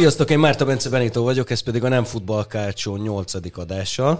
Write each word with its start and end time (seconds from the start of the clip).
Sziasztok, 0.00 0.30
én 0.30 0.38
Márta 0.38 0.64
Bence 0.64 0.88
Benito 0.88 1.22
vagyok, 1.22 1.50
ez 1.50 1.60
pedig 1.60 1.84
a 1.84 1.88
Nem 1.88 2.04
Futball 2.04 2.46
Kárcsó 2.46 2.96
8. 2.96 3.34
adása. 3.58 4.10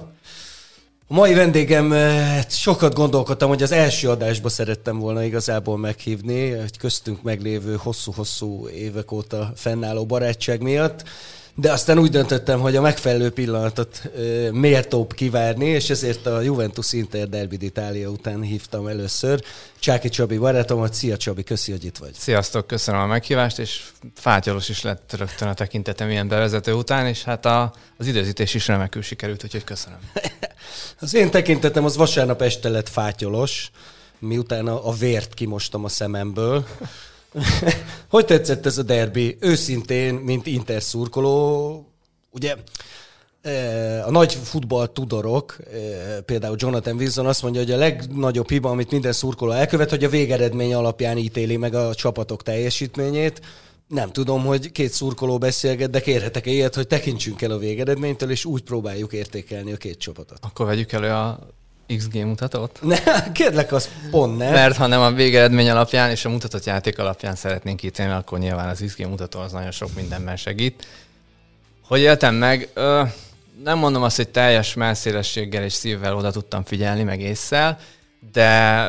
A 1.09 1.15
mai 1.15 1.35
vendégem, 1.35 1.91
hát 1.91 2.53
sokat 2.53 2.95
gondolkodtam, 2.95 3.49
hogy 3.49 3.63
az 3.63 3.73
első 3.73 4.09
adásba 4.09 4.49
szerettem 4.49 4.99
volna 4.99 5.23
igazából 5.23 5.79
meghívni, 5.79 6.53
egy 6.53 6.79
köztünk 6.79 7.23
meglévő 7.23 7.77
hosszú-hosszú 7.77 8.69
évek 8.69 9.13
óta 9.13 9.53
fennálló 9.57 10.07
barátság 10.07 10.63
miatt 10.63 11.03
de 11.61 11.73
aztán 11.73 11.99
úgy 11.99 12.11
döntöttem, 12.11 12.61
hogy 12.61 12.77
a 12.77 12.81
megfelelő 12.81 13.31
pillanatot 13.31 14.03
e, 14.05 14.21
méltóbb 14.53 15.13
kivárni, 15.13 15.67
és 15.67 15.91
ezért 15.91 16.27
a 16.27 16.41
Juventus 16.41 16.93
Inter 16.93 17.29
Derby 17.29 17.57
d'Italia 17.61 18.07
után 18.07 18.43
hívtam 18.43 18.87
először 18.87 19.43
Csáki 19.79 20.09
Csabi 20.09 20.39
barátomat. 20.39 20.95
Szia 20.95 21.17
Csabi, 21.17 21.43
köszi, 21.43 21.71
hogy 21.71 21.85
itt 21.85 21.97
vagy. 21.99 22.13
Sziasztok, 22.15 22.67
köszönöm 22.67 23.01
a 23.01 23.07
meghívást, 23.07 23.59
és 23.59 23.83
fátyolos 24.15 24.69
is 24.69 24.83
lett 24.83 25.15
rögtön 25.17 25.49
a 25.49 25.55
tekintetem 25.55 26.11
ilyen 26.11 26.29
bevezető 26.29 26.73
után, 26.73 27.07
és 27.07 27.23
hát 27.23 27.47
a, 27.47 27.73
az 27.97 28.07
időzítés 28.07 28.55
is 28.55 28.67
remekül 28.67 29.03
sikerült, 29.03 29.45
úgyhogy 29.45 29.65
köszönöm. 29.65 29.99
az 31.01 31.15
én 31.15 31.31
tekintetem 31.31 31.85
az 31.85 31.97
vasárnap 31.97 32.43
este 32.43 32.69
lett 32.69 32.89
fátyolos, 32.89 33.71
miután 34.19 34.67
a, 34.67 34.89
a 34.89 34.93
vért 34.93 35.35
kimostam 35.35 35.85
a 35.85 35.89
szememből. 35.89 36.67
hogy 38.11 38.25
tetszett 38.25 38.67
ez 38.67 38.79
a 38.79 38.83
derbi? 38.83 39.37
Őszintén, 39.41 40.15
mint 40.15 40.47
Inter 40.47 40.83
szurkoló, 40.83 41.87
ugye 42.31 42.57
e, 43.43 44.07
a 44.07 44.11
nagy 44.11 44.35
futball 44.35 44.87
tudorok, 44.87 45.57
e, 45.73 46.21
például 46.21 46.57
Jonathan 46.59 46.97
Wilson 46.97 47.27
azt 47.27 47.43
mondja, 47.43 47.61
hogy 47.61 47.71
a 47.71 47.77
legnagyobb 47.77 48.49
hiba, 48.49 48.71
amit 48.71 48.91
minden 48.91 49.13
szurkoló 49.13 49.51
elkövet, 49.51 49.91
hogy 49.91 50.05
a 50.05 50.09
végeredmény 50.09 50.75
alapján 50.75 51.17
ítéli 51.17 51.57
meg 51.57 51.75
a 51.75 51.95
csapatok 51.95 52.43
teljesítményét. 52.43 53.41
Nem 53.89 54.13
tudom, 54.13 54.45
hogy 54.45 54.73
két 54.73 54.93
szurkoló 54.93 55.39
beszélget, 55.39 55.91
de 55.91 56.01
kérhetek 56.01 56.47
-e 56.47 56.51
ilyet, 56.51 56.75
hogy 56.75 56.87
tekintsünk 56.87 57.43
el 57.43 57.51
a 57.51 57.59
végeredménytől, 57.59 58.31
és 58.31 58.45
úgy 58.45 58.63
próbáljuk 58.63 59.13
értékelni 59.13 59.73
a 59.73 59.77
két 59.77 59.99
csapatot. 59.99 60.39
Akkor 60.41 60.67
vegyük 60.67 60.93
elő 60.93 61.09
a 61.09 61.39
XG 61.97 62.25
mutatót? 62.25 62.79
Ne, 62.83 63.33
kérlek, 63.33 63.73
az 63.73 63.89
pont 64.11 64.37
nem. 64.37 64.53
Mert 64.53 64.77
ha 64.77 64.87
nem 64.87 65.01
a 65.01 65.11
végeredmény 65.13 65.71
alapján 65.71 66.11
és 66.11 66.25
a 66.25 66.29
mutatott 66.29 66.65
játék 66.65 66.99
alapján 66.99 67.35
szeretnénk 67.35 67.83
ítélni, 67.83 68.13
akkor 68.13 68.39
nyilván 68.39 68.69
az 68.69 68.83
XG 68.87 69.07
mutató 69.07 69.41
az 69.41 69.53
nagyon 69.53 69.71
sok 69.71 69.95
mindenben 69.95 70.37
segít. 70.37 70.87
Hogy 71.87 72.01
éltem 72.01 72.35
meg? 72.35 72.69
Ö, 72.75 73.03
nem 73.65 73.79
mondom 73.79 74.03
azt, 74.03 74.17
hogy 74.17 74.29
teljes 74.29 74.75
melszélességgel 74.75 75.65
és 75.65 75.73
szívvel 75.73 76.17
oda 76.17 76.31
tudtam 76.31 76.65
figyelni, 76.65 77.03
meg 77.03 77.21
észszel, 77.21 77.79
de 78.33 78.87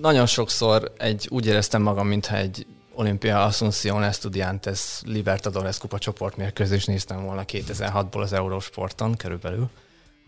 nagyon 0.00 0.26
sokszor 0.26 0.92
egy, 0.98 1.28
úgy 1.30 1.46
éreztem 1.46 1.82
magam, 1.82 2.06
mintha 2.06 2.36
egy 2.36 2.66
Olimpia 2.94 3.44
Asunción 3.44 4.02
Estudiantes 4.02 5.00
Libertadores 5.04 5.78
kupa 5.78 5.98
csoportmérkőzést 5.98 6.86
néztem 6.86 7.24
volna 7.24 7.44
2006-ból 7.46 8.20
az 8.20 8.32
Eurosporton 8.32 9.16
körülbelül, 9.16 9.68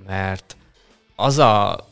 mert 0.06 0.56
az 1.17 1.39
a 1.39 1.86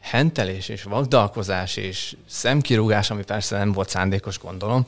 hentelés 0.00 0.68
és 0.68 0.82
vagdalkozás 0.82 1.76
és 1.76 2.16
szemkirúgás, 2.28 3.10
ami 3.10 3.24
persze 3.24 3.58
nem 3.58 3.72
volt 3.72 3.88
szándékos, 3.88 4.38
gondolom, 4.38 4.84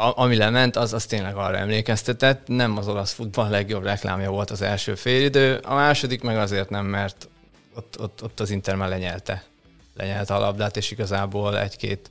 a, 0.00 0.20
ami 0.20 0.36
lement, 0.36 0.76
az, 0.76 0.92
az 0.92 1.06
tényleg 1.06 1.36
arra 1.36 1.56
emlékeztetett. 1.56 2.46
Nem 2.46 2.76
az 2.76 2.88
olasz 2.88 3.12
futball 3.12 3.48
legjobb 3.48 3.82
reklámja 3.82 4.30
volt 4.30 4.50
az 4.50 4.62
első 4.62 4.94
félidő, 4.94 5.56
a 5.56 5.74
második 5.74 6.22
meg 6.22 6.36
azért 6.36 6.70
nem, 6.70 6.86
mert 6.86 7.28
ott, 7.74 8.00
ott, 8.00 8.22
ott 8.22 8.40
az 8.40 8.50
Inter 8.50 8.74
már 8.74 8.88
lenyelte. 8.88 9.44
Lenyelte 9.94 10.34
a 10.34 10.38
labdát, 10.38 10.76
és 10.76 10.90
igazából 10.90 11.58
egy-két 11.58 12.10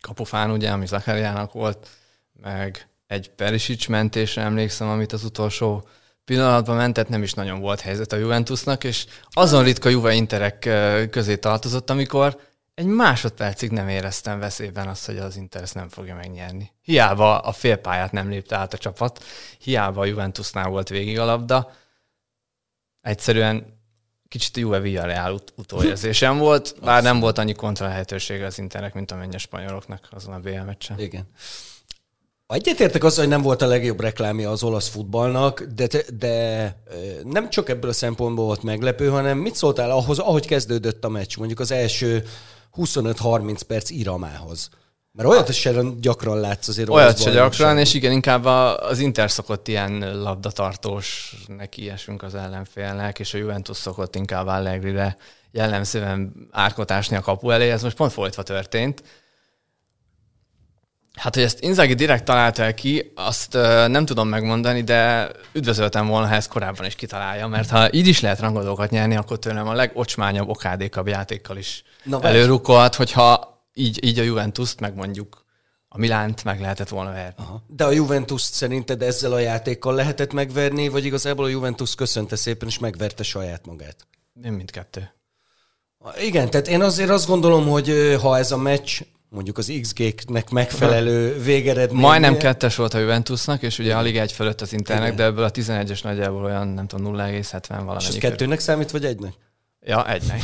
kapufán, 0.00 0.50
ugye, 0.50 0.70
ami 0.70 0.86
Zakariának 0.86 1.52
volt, 1.52 1.88
meg 2.42 2.88
egy 3.06 3.30
Perisic 3.30 3.86
mentésre 3.86 4.42
emlékszem, 4.42 4.88
amit 4.88 5.12
az 5.12 5.24
utolsó 5.24 5.88
pillanatban 6.30 6.76
mentett, 6.76 7.08
nem 7.08 7.22
is 7.22 7.32
nagyon 7.32 7.60
volt 7.60 7.80
helyzet 7.80 8.12
a 8.12 8.16
Juventusnak, 8.16 8.84
és 8.84 9.06
azon 9.30 9.64
ritka 9.64 9.88
Juve 9.88 10.14
Interek 10.14 10.58
közé 11.10 11.36
tartozott, 11.36 11.90
amikor 11.90 12.40
egy 12.74 12.86
másodpercig 12.86 13.70
nem 13.70 13.88
éreztem 13.88 14.38
veszélyben 14.38 14.88
azt, 14.88 15.06
hogy 15.06 15.18
az 15.18 15.36
Inter 15.36 15.62
ezt 15.62 15.74
nem 15.74 15.88
fogja 15.88 16.14
megnyerni. 16.14 16.72
Hiába 16.82 17.38
a 17.38 17.52
félpályát 17.52 18.12
nem 18.12 18.28
lépte 18.28 18.56
át 18.56 18.72
a 18.74 18.78
csapat, 18.78 19.24
hiába 19.58 20.00
a 20.00 20.04
Juventusnál 20.04 20.68
volt 20.68 20.88
végig 20.88 21.18
a 21.18 21.24
labda, 21.24 21.72
egyszerűen 23.00 23.78
kicsit 24.28 24.56
a 24.56 24.60
Juve 24.60 24.80
Villarreal 24.80 25.32
ut- 25.32 25.52
utóérzésem 25.56 26.38
volt, 26.38 26.74
bár 26.82 27.02
nem 27.02 27.20
volt 27.20 27.38
annyi 27.38 27.54
kontra 27.54 27.86
lehetősége 27.86 28.46
az 28.46 28.58
Internek, 28.58 28.94
mint 28.94 29.10
amennyi 29.10 29.34
a 29.34 29.38
spanyoloknak 29.38 30.08
azon 30.10 30.34
a 30.34 30.38
BL 30.38 30.60
meccsen. 30.60 30.98
Igen. 30.98 31.28
Egyetértek 32.52 33.04
azzal, 33.04 33.24
hogy 33.24 33.32
nem 33.32 33.42
volt 33.42 33.62
a 33.62 33.66
legjobb 33.66 34.00
reklámja 34.00 34.50
az 34.50 34.62
olasz 34.62 34.88
futballnak, 34.88 35.62
de, 35.62 35.86
de 36.18 36.76
nem 37.24 37.50
csak 37.50 37.68
ebből 37.68 37.90
a 37.90 37.92
szempontból 37.92 38.44
volt 38.44 38.62
meglepő, 38.62 39.08
hanem 39.08 39.38
mit 39.38 39.54
szóltál 39.54 39.90
ahhoz, 39.90 40.18
ahogy 40.18 40.46
kezdődött 40.46 41.04
a 41.04 41.08
meccs, 41.08 41.36
mondjuk 41.36 41.60
az 41.60 41.70
első 41.70 42.24
25-30 42.76 43.60
perc 43.66 43.90
iramához? 43.90 44.68
Mert 45.12 45.28
olyat 45.28 45.52
sem 45.52 46.00
gyakran 46.00 46.40
látsz 46.40 46.68
azért. 46.68 46.88
Olyat 46.88 47.20
se 47.20 47.30
gyakran, 47.30 47.78
és 47.78 47.94
igen, 47.94 48.12
inkább 48.12 48.44
az 48.80 48.98
Inter 48.98 49.30
szokott 49.30 49.68
ilyen 49.68 50.22
labdatartós 50.22 51.36
neki 51.46 51.90
esünk 51.90 52.22
az 52.22 52.34
ellenfélnek, 52.34 53.18
és 53.18 53.34
a 53.34 53.38
Juventus 53.38 53.76
szokott 53.76 54.16
inkább 54.16 54.46
Allegri-re 54.46 55.16
jellemzően 55.50 56.48
árkotásni 56.50 57.16
a 57.16 57.20
kapu 57.20 57.50
elé. 57.50 57.70
Ez 57.70 57.82
most 57.82 57.96
pont 57.96 58.12
folytva 58.12 58.42
történt 58.42 59.02
Hát, 61.20 61.34
hogy 61.34 61.44
ezt 61.44 61.60
Inzaghi 61.60 61.94
direkt 61.94 62.24
találta 62.24 62.62
el 62.62 62.74
ki, 62.74 63.12
azt 63.14 63.54
uh, 63.54 63.88
nem 63.88 64.04
tudom 64.04 64.28
megmondani, 64.28 64.82
de 64.82 65.30
üdvözöltem 65.52 66.06
volna, 66.06 66.26
ha 66.26 66.34
ezt 66.34 66.48
korábban 66.48 66.86
is 66.86 66.94
kitalálja, 66.94 67.46
mert 67.46 67.70
ha 67.70 67.92
így 67.92 68.06
is 68.06 68.20
lehet 68.20 68.40
rangadókat 68.40 68.90
nyerni, 68.90 69.16
akkor 69.16 69.38
tőlem 69.38 69.68
a 69.68 69.72
legocsmányabb, 69.72 70.48
okádékabb 70.48 71.06
játékkal 71.06 71.56
is 71.56 71.82
Na, 72.04 72.22
előrukkolhat, 72.22 72.94
hogyha 72.94 73.58
így, 73.74 74.04
így 74.04 74.18
a 74.18 74.22
Juventus-t, 74.22 74.80
meg 74.80 74.94
mondjuk 74.94 75.44
a 75.88 75.98
Milánt 75.98 76.44
meg 76.44 76.60
lehetett 76.60 76.88
volna 76.88 77.12
verni. 77.12 77.34
Aha. 77.36 77.62
De 77.66 77.84
a 77.84 77.90
Juventus 77.90 78.42
szerinted 78.42 79.02
ezzel 79.02 79.32
a 79.32 79.38
játékkal 79.38 79.94
lehetett 79.94 80.32
megverni, 80.32 80.88
vagy 80.88 81.04
igazából 81.04 81.44
a 81.44 81.48
Juventus 81.48 81.94
köszönte 81.94 82.36
szépen, 82.36 82.68
és 82.68 82.78
megverte 82.78 83.22
saját 83.22 83.66
magát? 83.66 84.06
Én 84.44 84.52
mindkettő. 84.52 85.14
Igen, 86.20 86.50
tehát 86.50 86.68
én 86.68 86.80
azért 86.80 87.10
azt 87.10 87.26
gondolom, 87.26 87.68
hogy 87.68 88.16
ha 88.20 88.38
ez 88.38 88.52
a 88.52 88.56
meccs 88.56 89.00
mondjuk 89.30 89.58
az 89.58 89.72
XG-nek 89.80 90.50
megfelelő 90.50 91.42
végeredmény. 91.42 92.00
Majdnem 92.00 92.36
kettes 92.36 92.76
volt 92.76 92.94
a 92.94 92.98
Juventusnak, 92.98 93.62
és 93.62 93.78
ugye 93.78 93.94
alig 93.94 94.16
egy 94.16 94.32
fölött 94.32 94.60
az 94.60 94.72
Internek, 94.72 95.04
Igen. 95.04 95.16
de 95.16 95.24
ebből 95.24 95.44
a 95.44 95.50
11-es 95.50 96.02
nagyjából 96.02 96.44
olyan, 96.44 96.68
nem 96.68 96.86
tudom, 96.86 97.16
0,70 97.16 97.62
valami. 97.68 98.00
És 98.00 98.08
ez 98.08 98.14
kettőnek 98.14 98.60
számít, 98.60 98.90
vagy 98.90 99.04
egynek? 99.04 99.32
Ja, 99.82 100.08
egynek. 100.08 100.40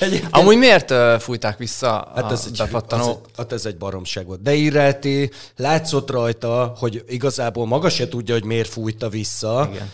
Amúgy 0.30 0.56
miért 0.56 0.90
uh, 0.90 1.18
fújták 1.18 1.58
vissza 1.58 2.12
hát 2.14 2.32
ez 2.32 2.44
a 2.44 2.48
egy, 2.48 2.56
bepattanó? 2.56 3.08
Az, 3.08 3.18
hát 3.36 3.52
ez 3.52 3.66
egy 3.66 3.76
baromság 3.76 4.26
volt. 4.26 4.42
De 4.42 4.54
Irelti 4.54 5.30
látszott 5.56 6.10
rajta, 6.10 6.74
hogy 6.78 7.04
igazából 7.08 7.66
maga 7.66 7.88
se 7.88 8.08
tudja, 8.08 8.34
hogy 8.34 8.44
miért 8.44 8.68
fújta 8.68 9.08
vissza. 9.08 9.68
Igen 9.72 9.90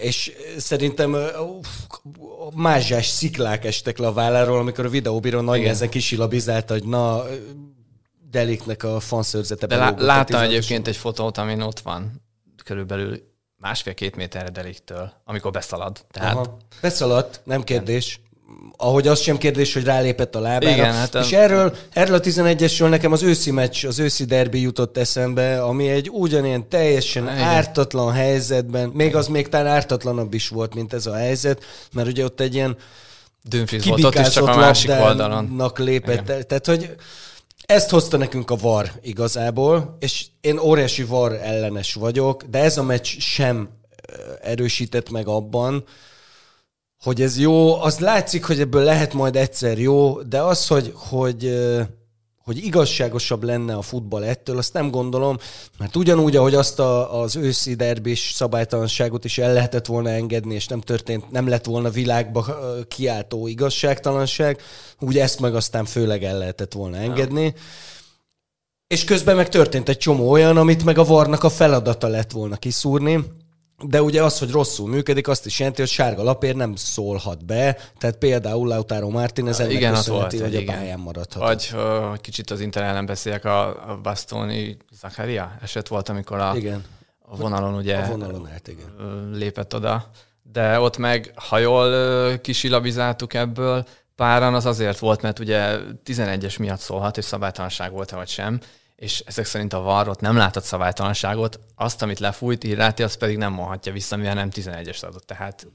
és 0.00 0.32
szerintem 0.58 1.16
mázsás 2.54 3.06
sziklák 3.06 3.64
estek 3.64 3.98
le 3.98 4.06
a 4.06 4.12
válláról, 4.12 4.58
amikor 4.58 4.84
a 4.86 4.88
videóbíró 4.88 5.40
nagy 5.40 5.60
nehezen 5.60 5.88
kisilabizálta, 5.88 6.72
hogy 6.72 6.84
na, 6.84 7.24
Deliknek 8.30 8.82
a 8.82 9.00
fanszőrzete 9.00 9.66
De 9.66 9.76
lá- 9.76 10.00
láttam 10.00 10.40
egyébként 10.40 10.88
egy 10.88 10.96
fotót, 10.96 11.38
amin 11.38 11.60
ott 11.60 11.80
van 11.80 12.22
körülbelül 12.64 13.20
másfél-két 13.56 14.16
méterre 14.16 14.50
Deliktől, 14.50 15.12
amikor 15.24 15.50
beszalad. 15.50 16.04
Tehát... 16.10 16.34
Aha. 16.34 16.56
Beszaladt, 16.80 17.40
nem 17.44 17.62
kérdés 17.62 18.20
ahogy 18.76 19.08
az 19.08 19.20
sem 19.20 19.38
kérdés, 19.38 19.74
hogy 19.74 19.84
rálépett 19.84 20.34
a 20.34 20.40
lábára. 20.40 20.70
Igen, 20.70 20.92
hát 20.92 21.14
és 21.14 21.32
a... 21.32 21.36
erről, 21.36 21.76
erről 21.92 22.14
a 22.14 22.20
11-esről 22.20 22.88
nekem 22.88 23.12
az 23.12 23.22
őszi 23.22 23.50
meccs, 23.50 23.84
az 23.84 23.98
őszi 23.98 24.24
derbi 24.24 24.60
jutott 24.60 24.98
eszembe, 24.98 25.62
ami 25.62 25.88
egy 25.88 26.08
ugyanilyen 26.12 26.68
teljesen 26.68 27.22
Igen. 27.22 27.38
ártatlan 27.38 28.12
helyzetben, 28.12 28.88
még 28.88 29.16
az 29.16 29.26
még 29.26 29.48
talán 29.48 29.66
ártatlanabb 29.66 30.34
is 30.34 30.48
volt, 30.48 30.74
mint 30.74 30.92
ez 30.92 31.06
a 31.06 31.14
helyzet, 31.14 31.64
mert 31.92 32.08
ugye 32.08 32.24
ott 32.24 32.40
egy 32.40 32.54
ilyen 32.54 32.76
Dünfriz 33.42 33.84
volt 33.84 34.04
ott 34.04 34.18
is, 34.18 34.28
csak 34.28 34.48
a 34.48 34.56
másik 34.56 34.90
oldalon. 34.90 35.72
lépett. 35.76 36.22
Igen. 36.22 36.46
Tehát, 36.46 36.66
hogy 36.66 36.94
ezt 37.66 37.90
hozta 37.90 38.16
nekünk 38.16 38.50
a 38.50 38.56
VAR 38.56 38.92
igazából, 39.02 39.96
és 40.00 40.24
én 40.40 40.58
óriási 40.58 41.04
VAR 41.04 41.32
ellenes 41.32 41.94
vagyok, 41.94 42.42
de 42.42 42.58
ez 42.58 42.78
a 42.78 42.82
meccs 42.82 43.18
sem 43.18 43.68
erősített 44.42 45.10
meg 45.10 45.28
abban, 45.28 45.84
hogy 47.02 47.22
ez 47.22 47.38
jó, 47.38 47.80
az 47.80 47.98
látszik, 47.98 48.44
hogy 48.44 48.60
ebből 48.60 48.82
lehet 48.82 49.12
majd 49.12 49.36
egyszer 49.36 49.78
jó, 49.78 50.22
de 50.22 50.40
az, 50.40 50.66
hogy, 50.66 50.92
hogy, 50.94 51.58
hogy 52.44 52.64
igazságosabb 52.64 53.42
lenne 53.42 53.74
a 53.74 53.82
futball 53.82 54.24
ettől, 54.24 54.58
azt 54.58 54.72
nem 54.72 54.90
gondolom, 54.90 55.38
mert 55.78 55.96
ugyanúgy, 55.96 56.36
ahogy 56.36 56.54
azt 56.54 56.78
a, 56.78 57.20
az 57.20 57.36
őszi 57.36 57.74
derbés 57.74 58.32
szabálytalanságot 58.34 59.24
is 59.24 59.38
el 59.38 59.52
lehetett 59.52 59.86
volna 59.86 60.08
engedni, 60.08 60.54
és 60.54 60.66
nem 60.66 60.80
történt, 60.80 61.30
nem 61.30 61.48
lett 61.48 61.64
volna 61.64 61.90
világba 61.90 62.58
kiáltó 62.88 63.46
igazságtalanság, 63.46 64.60
úgy 65.00 65.18
ezt 65.18 65.40
meg 65.40 65.54
aztán 65.54 65.84
főleg 65.84 66.24
el 66.24 66.38
lehetett 66.38 66.72
volna 66.72 66.96
engedni. 66.96 67.44
Ja 67.44 67.52
És 68.86 69.04
közben 69.04 69.36
meg 69.36 69.48
történt 69.48 69.88
egy 69.88 69.98
csomó 69.98 70.30
olyan, 70.30 70.56
amit 70.56 70.84
meg 70.84 70.98
a 70.98 71.04
varnak 71.04 71.44
a 71.44 71.50
feladata 71.50 72.08
lett 72.08 72.30
volna 72.30 72.56
kiszúrni, 72.56 73.24
de 73.86 74.02
ugye 74.02 74.22
az, 74.22 74.38
hogy 74.38 74.50
rosszul 74.50 74.88
működik, 74.88 75.28
azt 75.28 75.46
is 75.46 75.58
jelenti, 75.58 75.80
hogy 75.80 75.90
sárga 75.90 76.22
lapér 76.22 76.54
nem 76.54 76.74
szólhat 76.74 77.44
be, 77.44 77.76
tehát 77.98 78.16
például 78.16 78.68
Lautaro 78.68 79.08
Martinez 79.08 79.60
ennek 79.60 79.72
Igen, 79.72 79.94
köszönheti, 79.94 80.36
volt 80.36 80.46
hogy 80.46 80.54
egy, 80.54 80.60
a 80.60 80.62
igen. 80.62 80.76
pályán 80.76 80.98
maradhat. 80.98 81.42
Vagy 81.42 81.68
hogy 82.08 82.20
kicsit 82.20 82.50
az 82.50 82.60
Inter 82.60 82.82
ellen 82.82 83.06
beszéljek, 83.06 83.44
a, 83.44 83.90
a 83.90 83.98
Bastoni 84.02 84.76
Zakaria 85.00 85.52
eset 85.62 85.88
volt, 85.88 86.08
amikor 86.08 86.38
a, 86.38 86.52
Igen, 86.56 86.84
a 87.20 87.36
vonalon 87.36 87.74
ugye 87.74 87.96
a 87.96 88.06
vonalon 88.06 88.48
állt, 88.52 88.68
igen. 88.68 89.30
lépett 89.32 89.74
oda. 89.74 90.10
De 90.52 90.80
ott 90.80 90.96
meg, 90.96 91.32
ha 91.34 91.58
jól 91.58 92.38
kisilabizáltuk 92.38 93.34
ebből, 93.34 93.84
páran 94.16 94.54
az 94.54 94.66
azért 94.66 94.98
volt, 94.98 95.22
mert 95.22 95.38
ugye 95.38 95.78
11-es 96.04 96.58
miatt 96.58 96.80
szólhat, 96.80 97.14
hogy 97.14 97.24
szabálytalanság 97.24 97.92
volt-e 97.92 98.16
vagy 98.16 98.28
sem, 98.28 98.60
és 99.02 99.22
ezek 99.26 99.44
szerint 99.44 99.72
a 99.72 99.80
VAR 99.80 100.08
ott 100.08 100.20
nem 100.20 100.36
látott 100.36 100.64
szabálytalanságot, 100.64 101.60
azt, 101.74 102.02
amit 102.02 102.18
lefújt, 102.18 102.64
Irráti, 102.64 103.02
az 103.02 103.14
pedig 103.14 103.36
nem 103.36 103.52
mondhatja 103.52 103.92
vissza, 103.92 104.16
mivel 104.16 104.34
nem 104.34 104.48
11-es 104.54 105.04
adott, 105.04 105.26
tehát 105.26 105.66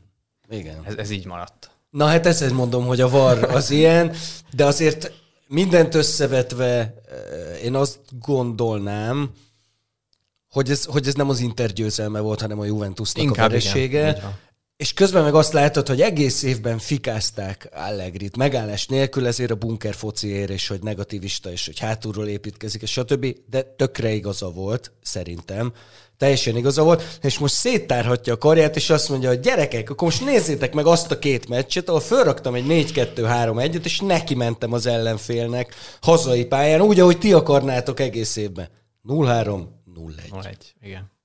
Igen. 0.49 0.75
ez, 0.83 0.95
ez 0.95 1.09
így 1.09 1.25
maradt. 1.25 1.69
Na 1.89 2.05
hát 2.05 2.25
ezt 2.25 2.51
mondom, 2.51 2.85
hogy 2.85 3.01
a 3.01 3.09
VAR 3.09 3.43
az 3.43 3.69
ilyen, 3.69 4.15
de 4.51 4.65
azért 4.65 5.11
mindent 5.47 5.95
összevetve 5.95 6.67
eh, 6.79 7.63
én 7.63 7.75
azt 7.75 7.99
gondolnám, 8.19 9.31
hogy 10.49 10.69
ez, 10.69 10.85
hogy 10.85 11.07
ez 11.07 11.13
nem 11.13 11.29
az 11.29 11.39
Inter 11.39 11.73
győzelme 11.73 12.19
volt, 12.19 12.41
hanem 12.41 12.59
a 12.59 12.65
Juventusnak 12.65 13.23
Inkább 13.23 13.45
a 13.45 13.49
veresége. 13.49 14.09
igen. 14.09 14.35
És 14.77 14.93
közben 14.93 15.23
meg 15.23 15.33
azt 15.33 15.53
látod, 15.53 15.87
hogy 15.87 16.01
egész 16.01 16.43
évben 16.43 16.77
fikázták 16.77 17.69
Allegrit, 17.73 18.37
megállás 18.37 18.87
nélkül, 18.87 19.27
ezért 19.27 19.51
a 19.51 19.55
bunker 19.55 19.93
fociért, 19.93 20.49
és 20.49 20.67
hogy 20.67 20.81
negativista, 20.81 21.51
és 21.51 21.65
hogy 21.65 21.79
hátulról 21.79 22.27
építkezik, 22.27 22.81
és 22.81 22.91
stb. 22.91 23.35
De 23.49 23.61
tökre 23.61 24.11
igaza 24.11 24.51
volt, 24.51 24.91
szerintem. 25.01 25.73
Teljesen 26.17 26.57
igaza 26.57 26.83
volt, 26.83 27.19
és 27.21 27.37
most 27.37 27.53
széttárhatja 27.53 28.33
a 28.33 28.37
karját, 28.37 28.75
és 28.75 28.89
azt 28.89 29.09
mondja, 29.09 29.29
hogy 29.29 29.39
gyerekek, 29.39 29.89
akkor 29.89 30.07
most 30.07 30.25
nézzétek 30.25 30.73
meg 30.73 30.85
azt 30.85 31.11
a 31.11 31.19
két 31.19 31.49
meccset, 31.49 31.89
ahol 31.89 32.01
fölraktam 32.01 32.55
egy 32.55 32.65
4-2-3-1-et, 32.67 33.85
és 33.85 33.99
neki 33.99 34.35
mentem 34.35 34.73
az 34.73 34.85
ellenfélnek 34.85 35.75
hazai 36.01 36.45
pályán, 36.45 36.81
úgy, 36.81 36.99
ahogy 36.99 37.17
ti 37.17 37.33
akarnátok 37.33 37.99
egész 37.99 38.35
évben. 38.35 38.69
0-3, 39.07 39.63
0-1. 39.95 40.11
0-1, 40.31 40.53
igen. 40.81 41.15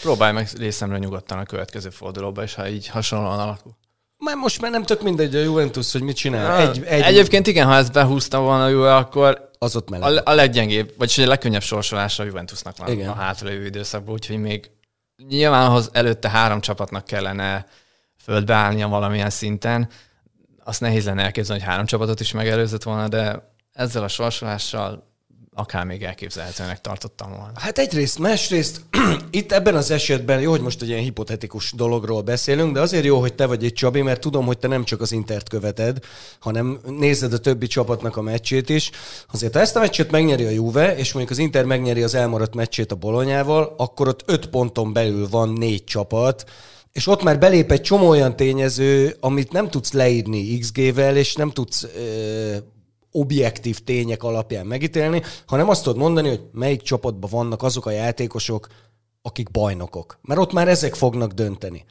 Próbálj 0.00 0.32
meg 0.32 0.48
részemre 0.58 0.98
nyugodtan 0.98 1.38
a 1.38 1.44
következő 1.44 1.90
fordulóba, 1.90 2.42
és 2.42 2.54
ha 2.54 2.68
így 2.68 2.88
hasonlóan 2.88 3.38
alakul. 3.38 3.76
Már 4.16 4.36
most 4.36 4.60
már 4.60 4.70
nem 4.70 4.82
tök 4.82 5.02
mindegy 5.02 5.34
a 5.36 5.40
Juventus, 5.40 5.92
hogy 5.92 6.02
mit 6.02 6.16
csinál. 6.16 6.68
Egy, 6.68 6.82
egy, 6.84 7.00
Egyébként 7.00 7.46
igen, 7.46 7.66
ha 7.66 7.74
ezt 7.74 7.92
behúzta 7.92 8.40
volna 8.40 8.64
a 8.64 8.68
Juve, 8.68 8.96
akkor 8.96 9.50
az 9.58 9.76
ott 9.76 9.88
a, 9.88 9.98
mellett. 9.98 10.26
a 10.26 10.34
leggyengébb, 10.34 10.92
vagyis 10.98 11.18
a 11.18 11.26
legkönnyebb 11.26 11.62
sorsolása 11.62 12.22
a 12.22 12.26
Juventusnak 12.26 12.76
van 12.76 12.88
Igen. 12.88 13.08
a 13.08 13.14
hátralévő 13.14 13.66
időszakban, 13.66 14.14
úgyhogy 14.14 14.38
még 14.38 14.70
nyilván 15.28 15.66
ahhoz 15.66 15.90
előtte 15.92 16.28
három 16.28 16.60
csapatnak 16.60 17.04
kellene 17.04 17.66
földbe 18.22 18.54
állnia 18.54 18.88
valamilyen 18.88 19.30
szinten. 19.30 19.88
Azt 20.64 20.80
nehéz 20.80 21.04
lenne 21.04 21.22
elképzelni, 21.22 21.62
hogy 21.62 21.70
három 21.70 21.86
csapatot 21.86 22.20
is 22.20 22.32
megelőzött 22.32 22.82
volna, 22.82 23.08
de 23.08 23.52
ezzel 23.72 24.02
a 24.02 24.08
sorsolással 24.08 25.09
akár 25.60 25.84
még 25.84 26.02
elképzelhetőnek 26.02 26.80
tartottam 26.80 27.30
volna. 27.30 27.52
Hát 27.54 27.78
egyrészt, 27.78 28.18
másrészt 28.18 28.80
itt 29.30 29.52
ebben 29.52 29.74
az 29.74 29.90
esetben, 29.90 30.40
jó, 30.40 30.50
hogy 30.50 30.60
most 30.60 30.82
egy 30.82 30.88
ilyen 30.88 31.00
hipotetikus 31.00 31.72
dologról 31.72 32.22
beszélünk, 32.22 32.74
de 32.74 32.80
azért 32.80 33.04
jó, 33.04 33.20
hogy 33.20 33.34
te 33.34 33.46
vagy 33.46 33.62
itt, 33.62 33.74
Csabi, 33.74 34.02
mert 34.02 34.20
tudom, 34.20 34.46
hogy 34.46 34.58
te 34.58 34.68
nem 34.68 34.84
csak 34.84 35.00
az 35.00 35.12
Intert 35.12 35.48
követed, 35.48 35.98
hanem 36.38 36.80
nézed 36.98 37.32
a 37.32 37.38
többi 37.38 37.66
csapatnak 37.66 38.16
a 38.16 38.22
meccsét 38.22 38.68
is. 38.68 38.90
Azért, 39.32 39.54
ha 39.54 39.60
ezt 39.60 39.76
a 39.76 39.80
meccset 39.80 40.10
megnyeri 40.10 40.44
a 40.44 40.50
Juve, 40.50 40.96
és 40.96 41.12
mondjuk 41.12 41.38
az 41.38 41.44
Inter 41.44 41.64
megnyeri 41.64 42.02
az 42.02 42.14
elmaradt 42.14 42.54
meccsét 42.54 42.92
a 42.92 42.96
Bolonyával, 42.96 43.74
akkor 43.76 44.08
ott 44.08 44.22
öt 44.26 44.46
ponton 44.46 44.92
belül 44.92 45.28
van 45.28 45.48
négy 45.48 45.84
csapat, 45.84 46.44
és 46.92 47.06
ott 47.06 47.22
már 47.22 47.38
belép 47.38 47.70
egy 47.70 47.80
csomó 47.80 48.08
olyan 48.08 48.36
tényező, 48.36 49.16
amit 49.20 49.52
nem 49.52 49.70
tudsz 49.70 49.92
leírni 49.92 50.58
XG-vel, 50.58 51.16
és 51.16 51.34
nem 51.34 51.50
tudsz 51.50 51.82
ö, 51.82 52.56
objektív 53.12 53.78
tények 53.78 54.22
alapján 54.22 54.66
megítélni, 54.66 55.22
hanem 55.46 55.68
azt 55.68 55.82
tudod 55.82 55.98
mondani, 55.98 56.28
hogy 56.28 56.42
melyik 56.52 56.82
csapatban 56.82 57.30
vannak 57.32 57.62
azok 57.62 57.86
a 57.86 57.90
játékosok, 57.90 58.66
akik 59.22 59.50
bajnokok. 59.50 60.18
Mert 60.22 60.40
ott 60.40 60.52
már 60.52 60.68
ezek 60.68 60.94
fognak 60.94 61.32
dönteni. 61.32 61.84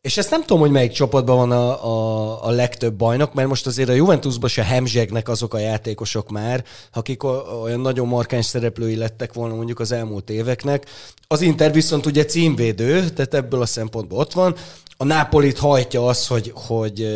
És 0.00 0.16
ezt 0.16 0.30
nem 0.30 0.40
tudom, 0.40 0.60
hogy 0.60 0.70
melyik 0.70 0.92
csapatban 0.92 1.36
van 1.36 1.50
a, 1.50 1.84
a, 1.84 2.46
a 2.46 2.50
legtöbb 2.50 2.94
bajnok, 2.94 3.34
mert 3.34 3.48
most 3.48 3.66
azért 3.66 3.88
a 3.88 3.92
Juventusban 3.92 4.48
se 4.48 4.64
hemzsegnek 4.64 5.28
azok 5.28 5.54
a 5.54 5.58
játékosok 5.58 6.30
már, 6.30 6.64
akik 6.92 7.22
olyan 7.62 7.80
nagyon 7.80 8.06
markáns 8.06 8.46
szereplői 8.46 8.96
lettek 8.96 9.32
volna 9.32 9.54
mondjuk 9.54 9.80
az 9.80 9.92
elmúlt 9.92 10.30
éveknek. 10.30 10.86
Az 11.26 11.40
Inter 11.40 11.72
viszont 11.72 12.06
ugye 12.06 12.24
címvédő, 12.24 13.08
tehát 13.08 13.34
ebből 13.34 13.60
a 13.62 13.66
szempontból 13.66 14.18
ott 14.18 14.32
van. 14.32 14.56
A 14.96 15.04
Nápolit 15.04 15.58
hajtja 15.58 16.06
az, 16.06 16.26
hogy, 16.26 16.52
hogy 16.54 17.06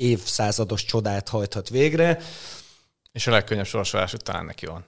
évszázados 0.00 0.84
csodát 0.84 1.28
hajthat 1.28 1.68
végre. 1.68 2.18
És 3.12 3.26
a 3.26 3.30
legkönnyebb 3.30 3.66
sorsolás 3.66 4.14
talán 4.18 4.44
neki 4.44 4.66
van. 4.66 4.84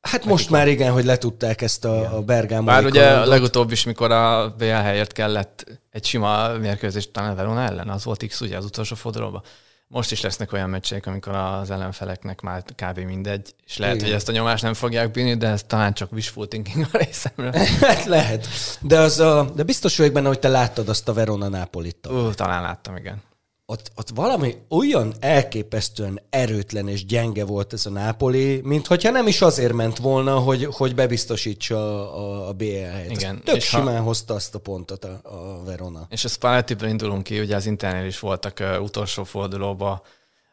Hát 0.00 0.24
most 0.24 0.50
már 0.50 0.68
igen, 0.68 0.92
hogy 0.92 1.04
letudták 1.04 1.62
ezt 1.62 1.84
a, 1.84 2.16
a 2.16 2.22
Bergámoi 2.22 2.66
Bár 2.66 2.84
ugye 2.84 3.02
a 3.02 3.04
kalandot. 3.04 3.28
legutóbb 3.28 3.72
is, 3.72 3.84
mikor 3.84 4.10
a 4.10 4.54
BL 4.58 4.64
helyett 4.64 5.12
kellett 5.12 5.80
egy 5.90 6.04
sima 6.04 6.48
mérkőzés 6.48 7.10
talán 7.10 7.30
a 7.30 7.34
Verona 7.34 7.62
ellen, 7.62 7.88
az 7.88 8.04
volt 8.04 8.26
X 8.26 8.40
ugye 8.40 8.56
az 8.56 8.64
utolsó 8.64 8.94
fordulóban. 8.94 9.42
Most 9.86 10.12
is 10.12 10.20
lesznek 10.20 10.52
olyan 10.52 10.70
meccsek, 10.70 11.06
amikor 11.06 11.34
az 11.34 11.70
ellenfeleknek 11.70 12.40
már 12.40 12.62
kb. 12.62 12.98
mindegy, 12.98 13.54
és 13.66 13.76
lehet, 13.76 13.94
Igen. 13.94 14.06
hogy 14.06 14.16
ezt 14.16 14.28
a 14.28 14.32
nyomást 14.32 14.62
nem 14.62 14.74
fogják 14.74 15.10
bírni, 15.10 15.36
de 15.36 15.48
ez 15.48 15.62
talán 15.62 15.92
csak 15.92 16.12
wishful 16.12 16.48
thinking 16.48 16.86
a 16.92 16.96
részemről. 16.98 17.52
Hát 17.80 18.04
lehet. 18.04 18.46
De, 18.80 18.98
az 18.98 19.18
a, 19.18 19.50
de 19.54 19.62
biztos 19.62 19.96
vagyok 19.96 20.12
benne, 20.12 20.28
hogy 20.28 20.38
te 20.38 20.48
láttad 20.48 20.88
azt 20.88 21.08
a 21.08 21.12
Verona 21.12 21.48
Nápolit. 21.48 22.06
Ú, 22.06 22.30
talán 22.30 22.62
láttam, 22.62 22.96
igen. 22.96 23.22
Ott, 23.70 23.90
ott 23.96 24.08
valami 24.14 24.56
olyan 24.68 25.14
elképesztően 25.18 26.20
erőtlen 26.30 26.88
és 26.88 27.04
gyenge 27.04 27.44
volt 27.44 27.72
ez 27.72 27.86
a 27.86 27.90
Nápoli, 27.90 28.60
mint 28.64 28.86
hogyha 28.86 29.10
nem 29.10 29.26
is 29.26 29.40
azért 29.40 29.72
ment 29.72 29.98
volna, 29.98 30.38
hogy, 30.38 30.64
hogy 30.64 30.94
bebiztosítsa 30.94 32.12
a, 32.14 32.48
a 32.48 32.52
BL 32.52 32.64
helyet. 32.64 33.10
Igen, 33.10 33.34
Azt 33.34 33.44
Tök 33.44 33.56
és 33.56 33.70
ha- 33.70 33.78
simán 33.78 34.02
hozta 34.02 34.34
azt 34.34 34.54
a 34.54 34.58
pontot 34.58 35.04
a, 35.04 35.20
a 35.22 35.64
Verona. 35.64 36.06
És 36.08 36.24
a 36.24 36.28
Spallettiből 36.28 36.88
indulunk 36.88 37.22
ki, 37.22 37.40
ugye 37.40 37.56
az 37.56 37.66
Internél 37.66 38.06
is 38.06 38.18
voltak 38.18 38.58
uh, 38.60 38.82
utolsó 38.82 39.24
fordulóba 39.24 40.02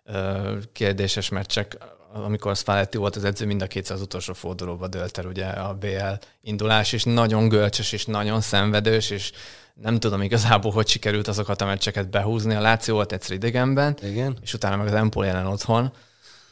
uh, 0.06 0.14
kérdéses 0.74 1.30
meccsek, 1.30 1.78
amikor 2.14 2.56
Spalletti 2.56 2.97
volt 2.97 3.16
az 3.16 3.24
edző, 3.24 3.45
mind 3.45 3.62
a 3.62 3.68
kétszer 3.68 3.95
az 3.95 4.02
utolsó 4.02 4.33
fordulóba 4.33 4.88
dölt 4.88 5.18
el 5.18 5.26
ugye 5.26 5.45
a 5.45 5.74
BL 5.74 6.26
indulás, 6.42 6.94
és 6.94 7.04
nagyon 7.04 7.50
gölcsös, 7.50 7.92
és 7.92 8.06
nagyon 8.06 8.42
szenvedős, 8.42 9.09
és 9.09 9.31
nem 9.81 10.00
tudom 10.00 10.22
igazából, 10.22 10.72
hogy 10.72 10.88
sikerült 10.88 11.28
azokat 11.28 11.62
a 11.62 11.66
meccseket 11.66 12.10
behúzni. 12.10 12.56
A 12.56 12.62
Láció 12.62 12.94
volt 12.94 13.12
egyszer 13.12 13.36
idegenben, 13.36 13.98
Igen. 14.02 14.38
és 14.42 14.54
utána 14.54 14.76
meg 14.76 14.88
az 14.88 14.94
Empoli 14.94 15.28
ellen 15.28 15.48
otthon, 15.48 15.92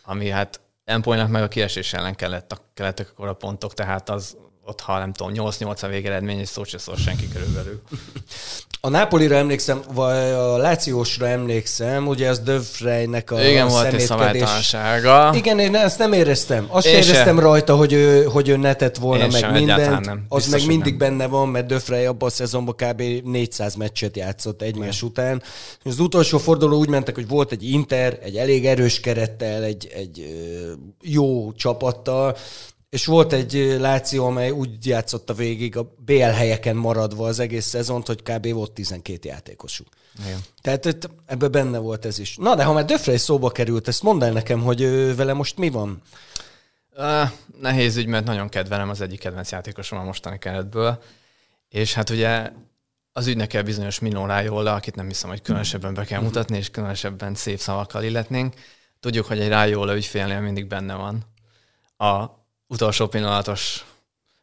ami 0.04 0.30
hát 0.30 0.60
Empolinak 0.84 1.30
meg 1.30 1.44
a 1.44 1.48
kiesés 1.48 1.94
ellen 1.94 2.16
kellett, 2.16 2.62
kellettek 2.74 3.10
akkor 3.10 3.28
a 3.28 3.34
pontok, 3.34 3.74
tehát 3.74 4.10
az 4.10 4.38
ott, 4.68 4.82
ha 4.82 5.00
nem 5.00 5.14
tudom, 5.14 5.34
8-8 5.36 5.84
a 5.84 5.88
végeredmény, 5.88 6.40
és 6.40 6.48
szót 6.48 6.68
se 6.68 6.78
szól 6.78 6.96
senki 6.96 7.28
körülbelül. 7.28 7.82
A 8.82 8.90
Nápolira 8.90 9.36
emlékszem, 9.36 9.82
vagy 9.94 10.16
a 10.18 10.58
Lációsra 10.58 11.28
emlékszem, 11.28 12.08
ugye 12.08 12.30
az 12.30 12.40
Dövrejnek 12.40 13.32
a 13.32 13.44
Igen, 13.44 13.68
volt 13.68 13.94
egy 13.94 14.00
szabálytalansága. 14.00 15.32
Igen, 15.36 15.60
én 15.60 15.76
ezt 15.76 15.98
nem 15.98 16.14
éreztem. 16.14 16.66
Azt 16.70 16.86
Én 16.86 16.94
sem 16.94 17.02
se. 17.02 17.10
éreztem 17.10 17.40
rajta, 17.40 17.76
hogy 17.76 17.94
ő, 17.94 18.24
hogy 18.24 18.50
ő 18.50 18.58
netett 18.58 18.98
volna 18.98 19.24
Én 19.24 19.30
meg 19.32 19.42
sem, 19.42 19.52
mindent. 19.52 20.06
nem. 20.06 20.26
Az 20.30 20.36
Biztos, 20.36 20.52
meg 20.52 20.60
hogy 20.60 20.70
mindig 20.70 20.96
nem. 20.98 21.10
benne 21.10 21.28
van, 21.28 21.50
mert 21.50 21.66
Döfrej 21.66 22.06
abban 22.06 22.30
a 22.30 22.32
szezonban 22.32 22.76
kb. 22.76 23.02
400 23.24 23.76
meccset 23.76 24.18
játszott 24.18 24.62
egymás 24.62 25.02
után. 25.02 25.44
És 25.84 25.92
az 25.92 26.00
utolsó 26.00 26.38
forduló 26.38 26.78
úgy 26.78 26.90
mentek, 26.90 27.16
hogy 27.16 27.28
volt 27.28 27.52
egy 27.52 27.70
Inter, 27.70 28.20
egy 28.24 28.36
elég 28.36 28.66
erős 28.66 29.00
kerettel, 29.00 29.64
egy, 29.64 29.92
egy 29.96 30.36
jó 31.02 31.52
csapattal, 31.52 32.38
és 32.96 33.06
volt 33.06 33.34
egy 33.34 33.76
Láció, 33.80 34.26
amely 34.26 34.50
úgy 34.50 34.86
játszotta 34.86 35.34
végig 35.34 35.78
a 35.78 35.96
BL 36.06 36.22
helyeken 36.22 36.76
maradva 36.76 37.28
az 37.28 37.40
egész 37.40 37.66
szezont, 37.66 38.08
hogy 38.08 38.22
kb. 38.24 38.54
volt 38.54 38.72
12 38.72 39.30
játékosuk. 39.30 39.88
Igen. 40.26 40.40
Tehát 40.62 40.86
itt, 40.86 41.10
ebben 41.26 41.52
benne 41.52 41.78
volt 41.78 42.06
ez 42.06 42.20
is. 42.20 42.38
Na, 42.38 42.56
de 42.56 42.64
ha 42.64 42.74
már 42.74 42.86
Döfrey 42.86 43.18
szóba 43.18 43.50
került, 43.50 43.88
ezt 43.88 44.04
mondd 44.04 44.24
el 44.24 44.32
nekem, 44.32 44.62
hogy 44.62 44.82
ő, 44.82 45.16
vele 45.16 45.34
most 45.34 45.58
mi 45.58 45.70
van? 45.70 46.02
Uh, 46.98 47.30
nehéz 47.62 47.98
ügy, 47.98 48.06
mert 48.06 48.26
nagyon 48.26 48.50
kedvelem 48.50 48.90
az 48.90 49.02
egyik 49.02 49.20
kedvenc 49.20 49.52
játékosom 49.52 50.00
a 50.00 50.04
mostani 50.04 50.38
keretből. 50.38 51.02
És 51.70 51.94
hát 51.94 52.10
ugye 52.10 52.52
az 53.12 53.28
ügynek 53.28 53.48
kell 53.48 53.62
bizonyos 53.62 54.00
Miló 54.00 54.26
Rájóla, 54.26 54.74
akit 54.74 54.96
nem 54.96 55.08
hiszem, 55.08 55.30
hogy 55.30 55.42
különösebben 55.42 55.94
be 55.94 56.06
kell 56.06 56.22
mutatni, 56.22 56.58
és 56.58 56.70
különösebben 56.70 57.36
szép 57.36 57.60
szavakkal 57.60 58.04
illetnénk. 58.04 58.54
Tudjuk, 59.00 59.26
hogy 59.26 59.40
egy 59.40 59.48
Rájóla 59.48 59.96
ügyfélnél 59.96 60.40
mindig 60.40 60.68
benne 60.68 60.96
van 60.96 61.26
a 61.98 62.44
utolsó 62.68 63.08
pillanatos 63.08 63.86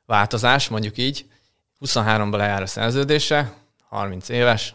változás, 0.06 0.68
mondjuk 0.68 0.98
így. 0.98 1.26
23-ban 1.80 2.36
lejár 2.36 2.62
a 2.62 2.66
szerződése, 2.66 3.52
30 3.88 4.28
éves. 4.28 4.74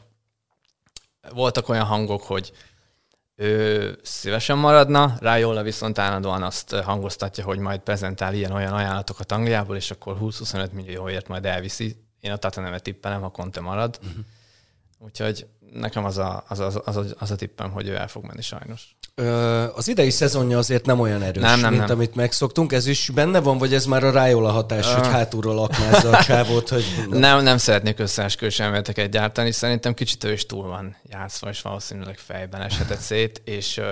Voltak 1.31 1.69
olyan 1.69 1.85
hangok, 1.85 2.23
hogy 2.23 2.51
ő 3.35 3.99
szívesen 4.03 4.57
maradna, 4.57 5.17
Rájóla 5.19 5.61
viszont 5.61 5.99
állandóan 5.99 6.43
azt 6.43 6.75
hangoztatja, 6.75 7.43
hogy 7.43 7.59
majd 7.59 7.79
prezentál 7.79 8.33
ilyen-olyan 8.33 8.73
ajánlatokat 8.73 9.31
Angliából, 9.31 9.75
és 9.75 9.91
akkor 9.91 10.17
20-25 10.21 10.71
millióért 10.71 11.27
majd 11.27 11.45
elviszi. 11.45 11.95
Én 12.19 12.31
a 12.31 12.37
Tatanemet 12.37 12.83
tippelem, 12.83 13.21
ha 13.21 13.29
Conte 13.29 13.61
marad. 13.61 13.99
Uh-huh. 14.01 14.25
Úgyhogy 14.99 15.47
nekem 15.73 16.05
az 16.05 16.17
a, 16.17 16.43
az, 16.47 16.59
az, 16.59 16.81
az, 16.85 17.15
az 17.17 17.31
a 17.31 17.35
tippem, 17.35 17.71
hogy 17.71 17.87
ő 17.87 17.95
el 17.95 18.07
fog 18.07 18.25
menni 18.25 18.41
sajnos. 18.41 18.95
Az 19.75 19.87
idei 19.87 20.09
szezonja 20.09 20.57
azért 20.57 20.85
nem 20.85 20.99
olyan 20.99 21.21
erős, 21.21 21.43
nem, 21.43 21.59
nem, 21.59 21.73
mint 21.73 21.87
nem. 21.87 21.95
amit 21.95 22.15
megszoktunk. 22.15 22.73
Ez 22.73 22.87
is 22.87 23.09
benne 23.13 23.39
van, 23.39 23.57
vagy 23.57 23.73
ez 23.73 23.85
már 23.85 24.03
a 24.03 24.11
rájóla 24.11 24.51
hatás, 24.51 24.87
uh. 24.87 24.93
hogy 24.93 25.07
hátulról 25.07 25.59
aknázza 25.59 26.09
a 26.09 26.23
csávót? 26.23 26.69
Hogy... 26.69 26.83
nem, 27.09 27.43
nem 27.43 27.57
szeretnék 27.57 27.99
összeesküvés 27.99 28.59
elméleteket 28.59 29.09
gyártani. 29.09 29.51
Szerintem 29.51 29.93
kicsit 29.93 30.23
ő 30.23 30.31
is 30.31 30.45
túl 30.45 30.67
van 30.67 30.95
játszva, 31.03 31.49
és 31.49 31.61
valószínűleg 31.61 32.17
fejben 32.17 32.61
eshetett 32.61 32.99
szét, 32.99 33.41
és 33.45 33.77
uh, 33.77 33.85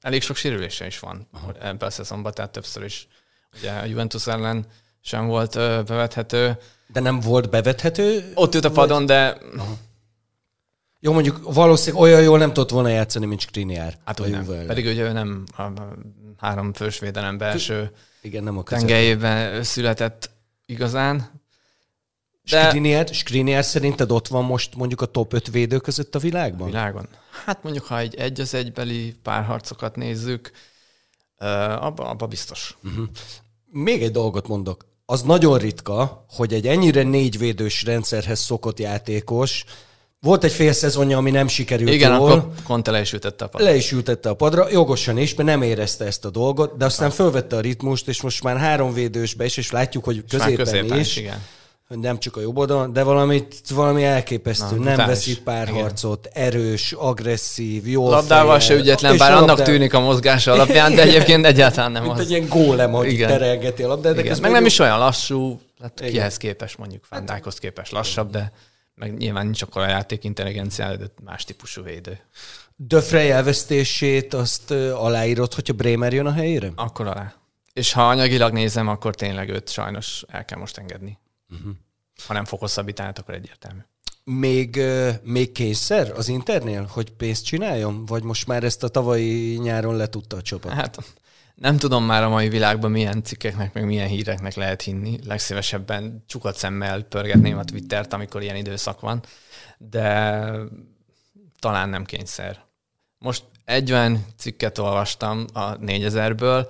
elég 0.00 0.22
sok 0.22 0.36
sérülése 0.36 0.86
is 0.86 0.98
van 0.98 1.28
ebben 1.60 1.88
a 1.88 1.90
szezonban, 1.90 2.32
tehát 2.32 2.52
többször 2.52 2.84
is 2.84 3.08
ugye 3.58 3.70
a 3.70 3.84
Juventus 3.84 4.26
ellen 4.26 4.66
sem 5.00 5.26
volt 5.26 5.54
uh, 5.54 5.82
bevethető. 5.82 6.58
De 6.86 7.00
nem 7.00 7.20
volt 7.20 7.50
bevethető? 7.50 8.32
Ott 8.34 8.54
ült 8.54 8.64
a 8.64 8.70
padon, 8.70 8.98
vagy... 8.98 9.06
de... 9.06 9.36
Uh-huh 9.54 9.78
jó, 11.00 11.12
mondjuk 11.12 11.54
valószínűleg 11.54 12.02
olyan 12.02 12.22
jól 12.22 12.38
nem 12.38 12.52
tudott 12.52 12.70
volna 12.70 12.88
játszani, 12.88 13.26
mint 13.26 13.40
Skriniar. 13.40 13.94
Hát 14.04 14.20
úgy 14.20 14.30
nem. 14.30 14.46
Pedig 14.66 14.86
ugye 14.86 15.02
ő 15.02 15.12
nem 15.12 15.44
a 15.56 15.62
három 16.36 16.72
fős 16.72 16.98
védelem 16.98 17.38
belső 17.38 17.92
Igen, 18.22 18.42
nem 18.42 18.58
a 18.58 18.62
tengelyében 18.62 19.62
született 19.62 20.30
igazán. 20.66 21.40
De... 22.50 22.68
Skriniar, 22.68 23.06
Skriniar 23.08 23.64
szerinted 23.64 24.10
ott 24.10 24.28
van 24.28 24.44
most 24.44 24.74
mondjuk 24.74 25.00
a 25.00 25.06
top 25.06 25.32
5 25.32 25.50
védő 25.50 25.78
között 25.78 26.14
a 26.14 26.18
világban? 26.18 26.62
A 26.62 26.70
világon? 26.70 27.08
Hát 27.44 27.62
mondjuk, 27.62 27.84
ha 27.84 27.98
egy 27.98 28.14
egy 28.14 28.40
az 28.40 28.54
egybeli 28.54 29.14
párharcokat 29.22 29.96
nézzük, 29.96 30.50
abba, 31.78 32.08
abba 32.08 32.26
biztos. 32.26 32.76
Uh-huh. 32.84 33.06
Még 33.66 34.02
egy 34.02 34.10
dolgot 34.10 34.48
mondok. 34.48 34.86
Az 35.04 35.22
nagyon 35.22 35.58
ritka, 35.58 36.24
hogy 36.28 36.54
egy 36.54 36.66
ennyire 36.66 37.02
négyvédős 37.02 37.82
rendszerhez 37.84 38.40
szokott 38.40 38.78
játékos 38.78 39.64
volt 40.20 40.44
egy 40.44 40.52
fél 40.52 40.72
szezonja, 40.72 41.16
ami 41.16 41.30
nem 41.30 41.48
sikerült 41.48 41.92
Igen, 41.92 42.14
jól. 42.14 42.30
akkor 42.30 42.48
Conte 42.64 42.90
le 42.90 43.00
is 43.00 43.12
ültette 43.12 43.44
a 43.44 43.48
padra. 43.48 43.66
Le 43.66 43.74
is 43.76 43.92
ültette 43.92 44.28
a 44.28 44.34
padra, 44.34 44.70
jogosan 44.70 45.18
is, 45.18 45.34
mert 45.34 45.48
nem 45.48 45.62
érezte 45.62 46.04
ezt 46.04 46.24
a 46.24 46.30
dolgot, 46.30 46.76
de 46.76 46.84
aztán 46.84 47.10
fölvette 47.10 47.56
a 47.56 47.60
ritmust, 47.60 48.08
és 48.08 48.22
most 48.22 48.42
már 48.42 48.56
három 48.56 48.92
védősbe 48.92 49.44
is, 49.44 49.56
és 49.56 49.70
látjuk, 49.70 50.04
hogy 50.04 50.24
középen, 50.28 50.56
középen 50.56 50.98
is, 50.98 51.16
igen. 51.16 51.42
nem 51.88 52.18
csak 52.18 52.36
a 52.36 52.40
jobb 52.40 52.56
oldalon, 52.56 52.92
de 52.92 53.02
valamit, 53.02 53.54
valami 53.74 54.04
elképesztő. 54.04 54.76
Na, 54.76 54.82
nem 54.82 55.06
veszít 55.06 55.42
párharcot, 55.42 56.28
igen. 56.32 56.46
erős, 56.46 56.92
agresszív, 56.92 57.88
jó 57.88 58.10
Labdával 58.10 58.58
se 58.58 58.74
ügyetlen, 58.74 59.16
bár 59.16 59.32
annak 59.32 59.48
labdá... 59.48 59.64
tűnik 59.64 59.94
a 59.94 60.00
mozgása 60.00 60.52
alapján, 60.52 60.94
de 60.94 61.02
egyébként 61.02 61.46
egyáltalán 61.46 61.92
nem 61.92 62.02
Mint 62.02 62.14
az. 62.14 62.20
egy 62.20 62.30
ilyen 62.30 62.48
gólem, 62.48 62.92
hogy 62.92 63.12
igen. 63.12 63.28
terelgeti 63.28 63.82
a 63.82 63.88
labdát. 63.88 64.14
De 64.14 64.36
Meg 64.40 64.50
nem 64.50 64.66
is 64.66 64.78
olyan 64.78 64.98
lassú, 64.98 65.60
hát 65.80 66.00
kihez 66.04 66.36
képes, 66.36 66.76
mondjuk 66.76 67.04
Fandákhoz 67.04 67.58
képes 67.58 67.90
lassabb, 67.90 68.30
de 68.30 68.52
meg 69.00 69.16
nyilván 69.16 69.44
nincs 69.44 69.62
akkor 69.62 69.82
a 69.82 69.88
játék 69.88 70.24
intelligenciája, 70.24 70.96
de 70.96 71.06
más 71.24 71.44
típusú 71.44 71.82
védő. 71.82 72.20
Döfrey 72.76 73.30
elvesztését 73.30 74.34
azt 74.34 74.70
aláírod, 74.70 75.54
hogyha 75.54 75.72
Bremer 75.72 76.12
jön 76.12 76.26
a 76.26 76.32
helyére? 76.32 76.72
Akkor 76.74 77.06
alá. 77.06 77.34
És 77.72 77.92
ha 77.92 78.08
anyagilag 78.08 78.52
nézem, 78.52 78.88
akkor 78.88 79.14
tényleg 79.14 79.48
őt 79.48 79.68
sajnos 79.70 80.24
el 80.28 80.44
kell 80.44 80.58
most 80.58 80.78
engedni. 80.78 81.18
Uh-huh. 81.50 81.72
Ha 82.26 82.32
nem 82.32 82.44
fog 82.44 82.58
hosszabbítani, 82.58 83.12
akkor 83.16 83.34
egyértelmű. 83.34 83.80
Még, 84.24 84.80
még 85.22 85.52
kényszer 85.52 86.10
az 86.10 86.28
Internél, 86.28 86.86
hogy 86.90 87.10
pénzt 87.10 87.44
csináljon? 87.44 88.04
Vagy 88.04 88.22
most 88.22 88.46
már 88.46 88.64
ezt 88.64 88.82
a 88.82 88.88
tavalyi 88.88 89.58
nyáron 89.58 89.96
letudta 89.96 90.36
a 90.36 90.42
csapat? 90.42 90.72
Hát 90.72 90.98
nem 91.60 91.76
tudom 91.76 92.04
már 92.04 92.22
a 92.22 92.28
mai 92.28 92.48
világban 92.48 92.90
milyen 92.90 93.22
cikkeknek, 93.22 93.72
meg 93.72 93.84
milyen 93.84 94.08
híreknek 94.08 94.54
lehet 94.54 94.82
hinni. 94.82 95.18
Legszívesebben 95.24 96.24
csukat 96.26 96.56
szemmel 96.56 97.02
pörgetném 97.02 97.58
a 97.58 97.64
Twittert, 97.64 98.12
amikor 98.12 98.42
ilyen 98.42 98.56
időszak 98.56 99.00
van, 99.00 99.22
de 99.78 100.50
talán 101.58 101.88
nem 101.88 102.04
kényszer. 102.04 102.64
Most 103.18 103.44
egy 103.64 103.92
olyan 103.92 104.24
cikket 104.36 104.78
olvastam 104.78 105.44
a 105.52 105.76
4000-ből, 105.76 106.66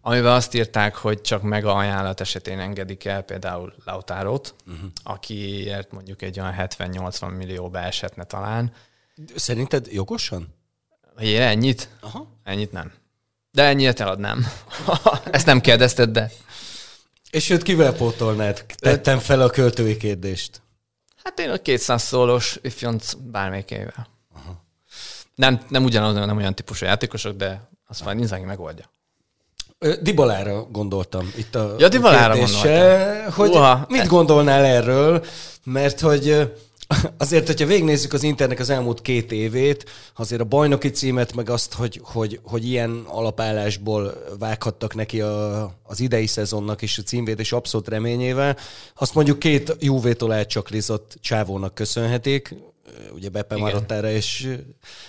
amiben 0.00 0.32
azt 0.32 0.54
írták, 0.54 0.94
hogy 0.94 1.20
csak 1.20 1.42
meg 1.42 1.64
a 1.64 1.76
ajánlat 1.76 2.20
esetén 2.20 2.58
engedik 2.58 3.04
el 3.04 3.22
például 3.22 3.74
Lautárót, 3.84 4.54
uh-huh. 4.66 4.90
akiért 5.02 5.92
mondjuk 5.92 6.22
egy 6.22 6.40
olyan 6.40 6.54
70-80 6.58 7.36
millió 7.36 7.70
beeshetne 7.70 8.24
talán. 8.24 8.72
Szerinted 9.34 9.86
jogosan? 9.92 10.54
Hogy 11.16 11.32
ennyit? 11.32 11.88
Aha. 12.00 12.28
Ennyit 12.44 12.72
nem. 12.72 12.92
De 13.50 13.62
ennyit 13.62 14.00
eladnám. 14.00 14.46
Ezt 15.30 15.46
nem 15.46 15.60
kérdezted, 15.60 16.10
de... 16.10 16.30
És 17.30 17.50
őt 17.50 17.62
kivel 17.62 17.92
pótolnád? 17.92 18.64
Tettem 18.78 19.18
fel 19.18 19.40
a 19.40 19.50
költői 19.50 19.96
kérdést. 19.96 20.62
Hát 21.24 21.38
én 21.38 21.50
a 21.50 21.56
200 21.56 22.02
szólós 22.02 22.58
ifjonc 22.62 23.12
bármelyikével. 23.12 24.08
Nem, 25.34 25.60
nem 25.68 25.84
ugyanaz, 25.84 26.14
nem 26.14 26.36
olyan 26.36 26.54
típusú 26.54 26.86
játékosok, 26.86 27.36
de 27.36 27.68
azt 27.86 28.04
majd 28.04 28.18
Inzaghi 28.18 28.44
megoldja. 28.44 28.84
Dibalára 30.00 30.62
gondoltam 30.62 31.32
itt 31.36 31.54
a 31.54 31.74
ja, 31.78 31.88
Dibalára 31.88 32.36
gondoltam. 32.36 33.32
hogy 33.32 33.50
Uha. 33.50 33.86
mit 33.88 34.06
gondolnál 34.06 34.64
erről, 34.64 35.24
mert 35.64 36.00
hogy 36.00 36.52
azért, 37.16 37.46
hogyha 37.46 37.66
végignézzük 37.66 38.12
az 38.12 38.22
Internek 38.22 38.58
az 38.58 38.70
elmúlt 38.70 39.02
két 39.02 39.32
évét, 39.32 39.84
azért 40.16 40.40
a 40.40 40.44
bajnoki 40.44 40.90
címet, 40.90 41.34
meg 41.34 41.50
azt, 41.50 41.74
hogy, 41.74 42.00
hogy, 42.02 42.40
hogy 42.42 42.64
ilyen 42.64 43.04
alapállásból 43.06 44.24
vághattak 44.38 44.94
neki 44.94 45.20
a, 45.20 45.62
az 45.82 46.00
idei 46.00 46.26
szezonnak 46.26 46.82
és 46.82 46.98
a 46.98 47.02
címvédés 47.02 47.52
abszolút 47.52 47.88
reményével, 47.88 48.56
azt 48.94 49.14
mondjuk 49.14 49.38
két 49.38 49.76
Juvétól 49.80 50.34
elcsaklizott 50.34 51.18
csávónak 51.20 51.74
köszönhetik, 51.74 52.54
ugye 53.14 53.28
Beppe 53.28 53.56
Marottára 53.56 54.10
és 54.10 54.56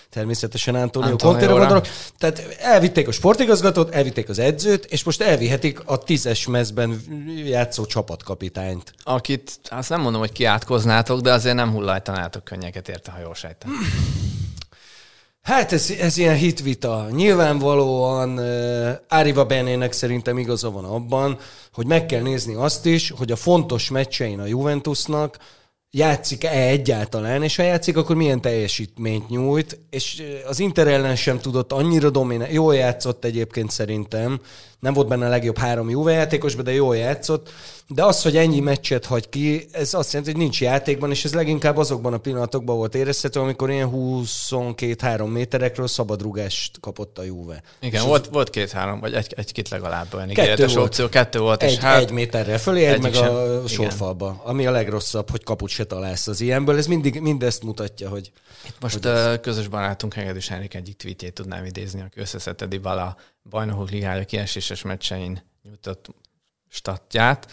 természetesen 0.10 0.76
Antonio 0.76 1.16
Conte-ra 1.16 1.58
gondolok. 1.58 1.88
Tehát 2.18 2.56
elvitték 2.60 3.08
a 3.08 3.12
sportigazgatót, 3.12 3.94
elvitték 3.94 4.30
az 4.30 4.40
edzőt, 4.40 4.86
és 4.86 5.04
most 5.04 5.22
elvihetik 5.22 5.82
a 5.86 5.98
tízes 5.98 6.48
mezben 6.48 7.02
játszó 7.46 7.86
csapatkapitányt. 7.86 8.94
Akit, 9.04 9.60
azt 9.70 9.90
nem 9.90 10.02
mondom, 10.02 10.22
hogy 10.22 10.32
kiátkoznátok, 10.32 11.22
de 11.22 11.32
azért 11.32 11.56
nem 11.56 11.72
hullajtanátok 11.72 12.44
könnyeket 12.44 12.90
érte, 12.90 13.12
ha 13.12 13.20
jól 13.20 13.36
sejtem. 13.36 13.72
Hát 15.42 15.72
ez, 15.72 15.90
ez 16.00 16.18
ilyen 16.18 16.36
hitvita. 16.36 17.08
Nyilvánvalóan 17.12 18.38
uh, 18.38 18.92
Áriva 19.08 19.46
Benének 19.46 19.92
szerintem 19.92 20.38
igaza 20.38 20.72
van 20.72 20.86
abban, 20.86 21.38
hogy 21.74 21.86
meg 21.86 22.06
kell 22.06 22.22
nézni 22.22 22.54
azt 22.54 22.86
is, 22.86 23.12
hogy 23.18 23.32
a 23.32 23.36
fontos 23.36 23.90
meccsein 23.90 24.40
a 24.40 24.46
Juventusnak 24.46 25.38
játszik-e 25.92 26.50
egyáltalán, 26.50 27.44
és 27.44 27.56
ha 27.56 27.64
játszik, 27.64 27.98
akkor 27.98 28.16
milyen 28.16 28.42
teljesítményt 28.42 29.30
nyújt, 29.30 29.80
és 29.90 30.24
az 30.48 30.60
Inter 30.60 30.88
ellen 30.88 31.16
sem 31.16 31.40
tudott 31.40 31.72
annyira 31.72 32.10
dominálni. 32.10 32.54
Jól 32.54 32.76
játszott 32.76 33.26
egyébként 33.26 33.72
szerintem, 33.72 34.42
nem 34.82 34.94
volt 34.94 35.08
benne 35.08 35.26
a 35.26 35.30
legjobb 35.30 35.58
három 35.58 35.90
Juve 35.90 36.12
játékos, 36.12 36.56
de 36.56 36.74
jól 36.74 36.98
játszott, 36.98 37.50
de 37.88 38.04
az, 38.04 38.22
hogy 38.22 38.38
ennyi 38.38 38.60
meccset 38.60 39.06
hagy 39.06 39.30
ki, 39.30 39.68
ez 39.72 39.94
azt 39.94 40.14
jelenti, 40.14 40.32
hogy 40.32 40.42
nincs 40.42 40.62
játékban, 40.62 41.10
és 41.10 41.26
ez 41.26 41.34
leginkább 41.34 41.78
azokban 41.78 42.14
a 42.14 42.18
pillanatokban 42.18 42.76
volt 42.76 42.96
érezhető, 42.96 43.40
amikor 43.40 43.70
ilyen 43.70 43.90
22-3 43.94 45.32
méterekről 45.32 45.88
szabadrugást 45.88 46.80
kapott 46.80 47.18
a 47.18 47.24
Juve. 47.24 47.62
Igen, 47.80 48.06
volt, 48.06 48.28
volt 48.28 48.50
két-három, 48.50 49.00
vagy 49.00 49.14
egy, 49.14 49.34
egy-két 49.38 49.70
legalább 49.70 50.14
olyan 50.14 50.28
kettő 50.28 50.66
volt, 50.66 50.78
opció, 50.78 51.10
kettő 51.10 51.40
volt. 51.40 51.64
És 51.64 51.72
egy, 51.72 51.78
hát, 51.78 52.02
egy 52.02 52.12
méterrel 52.12 52.60
fölé, 52.60 52.86
egy 52.86 53.02
meg 53.02 53.14
sem, 53.14 53.36
a 53.64 53.68
sorfalba, 53.68 54.42
ami 54.46 54.66
a 54.66 54.72
legrosszabb, 54.72 55.30
hogy 55.30 55.44
kaput 55.44 55.70
se 55.70 55.84
találsz 55.84 56.28
az 56.28 56.42
ilyenből. 56.42 56.78
Ez 56.78 56.88
mindig 56.88 57.20
mindezt 57.20 57.64
mutatja, 57.64 58.10
hogy... 58.10 58.32
Itt 58.68 58.76
most 58.80 58.94
hogy 58.94 59.06
ez... 59.12 59.40
közös 59.42 59.68
barátunk 59.68 60.14
Hegedűs 60.14 60.48
Henrik 60.48 60.74
egyik 60.74 60.96
tweetjét 60.96 61.34
tudnám 61.34 61.66
idézni, 61.66 62.02
aki 62.02 62.20
összeszedte 62.20 62.66
Dybala 62.66 63.18
bajnokok 63.50 63.90
ligája 63.90 64.26
kieséses 64.26 64.82
meccsein 64.82 65.44
nyújtott 65.64 66.08
statját. 66.70 67.52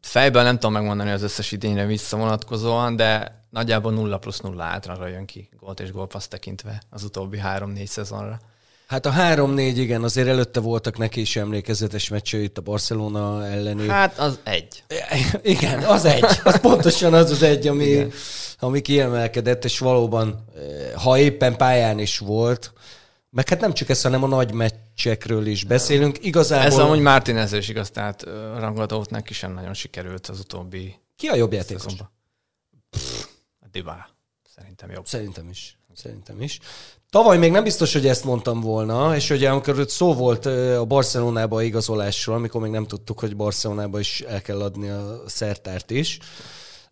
Fejben 0.00 0.44
nem 0.44 0.54
tudom 0.54 0.72
megmondani 0.72 1.10
az 1.10 1.22
összes 1.22 1.52
idényre 1.52 1.86
visszavonatkozóan, 1.86 2.96
de 2.96 3.40
nagyjából 3.50 3.92
0 3.92 4.18
plusz 4.18 4.40
0 4.40 4.62
átragra 4.62 5.06
jön 5.06 5.26
ki 5.26 5.48
gólt 5.58 5.80
és 5.80 5.92
gólpassz 5.92 6.28
tekintve 6.28 6.82
az 6.90 7.04
utóbbi 7.04 7.38
három-négy 7.38 7.88
szezonra. 7.88 8.38
Hát 8.86 9.06
a 9.06 9.12
3-4, 9.12 9.72
igen, 9.76 10.02
azért 10.02 10.28
előtte 10.28 10.60
voltak 10.60 10.98
neki 10.98 11.20
is 11.20 11.36
emlékezetes 11.36 12.08
meccsei 12.08 12.42
itt 12.42 12.58
a 12.58 12.60
Barcelona 12.60 13.46
elleni. 13.46 13.88
Hát 13.88 14.18
az 14.18 14.38
egy. 14.42 14.84
Igen, 15.42 15.82
az 15.82 16.04
egy. 16.04 16.24
Az 16.44 16.60
pontosan 16.60 17.14
az 17.14 17.30
az 17.30 17.42
egy, 17.42 17.66
ami, 17.66 18.06
ami 18.58 18.80
kiemelkedett, 18.80 19.64
és 19.64 19.78
valóban, 19.78 20.44
eh, 20.56 21.02
ha 21.02 21.18
éppen 21.18 21.56
pályán 21.56 21.98
is 21.98 22.18
volt, 22.18 22.72
meg 23.30 23.48
hát 23.48 23.60
nem 23.60 23.72
csak 23.72 23.88
ez, 23.88 24.02
hanem 24.02 24.22
a 24.22 24.26
nagy 24.26 24.52
meccsekről 24.52 25.46
is 25.46 25.64
beszélünk. 25.64 26.24
Igazából... 26.24 26.66
Ez 26.66 26.78
amúgy 26.78 27.00
Martinez 27.00 27.52
is 27.52 27.68
igaz, 27.68 27.90
tehát 27.90 28.22
rangadót 28.58 29.10
neki 29.10 29.34
sem 29.34 29.52
nagyon 29.52 29.74
sikerült 29.74 30.26
az 30.26 30.38
utóbbi 30.38 31.00
Ki 31.16 31.26
a 31.26 31.34
jobb 31.34 31.52
játékos? 31.52 31.84
a 33.60 33.66
Dybala. 33.70 34.08
Szerintem 34.54 34.90
jobb. 34.90 35.06
Szerintem 35.06 35.48
is. 35.48 35.78
Szerintem 35.94 36.42
is. 36.42 36.58
Tavaly 37.10 37.38
még 37.38 37.50
nem 37.50 37.62
biztos, 37.62 37.92
hogy 37.92 38.06
ezt 38.06 38.24
mondtam 38.24 38.60
volna, 38.60 39.16
és 39.16 39.30
ugye 39.30 39.50
amikor 39.50 39.84
szó 39.88 40.14
volt 40.14 40.46
a 40.46 40.84
Barcelonába 40.84 41.62
igazolásról, 41.62 42.36
amikor 42.36 42.60
még 42.60 42.70
nem 42.70 42.86
tudtuk, 42.86 43.20
hogy 43.20 43.36
Barcelonába 43.36 43.98
is 43.98 44.20
el 44.20 44.42
kell 44.42 44.60
adni 44.60 44.88
a 44.88 45.22
szertárt 45.26 45.90
is, 45.90 46.18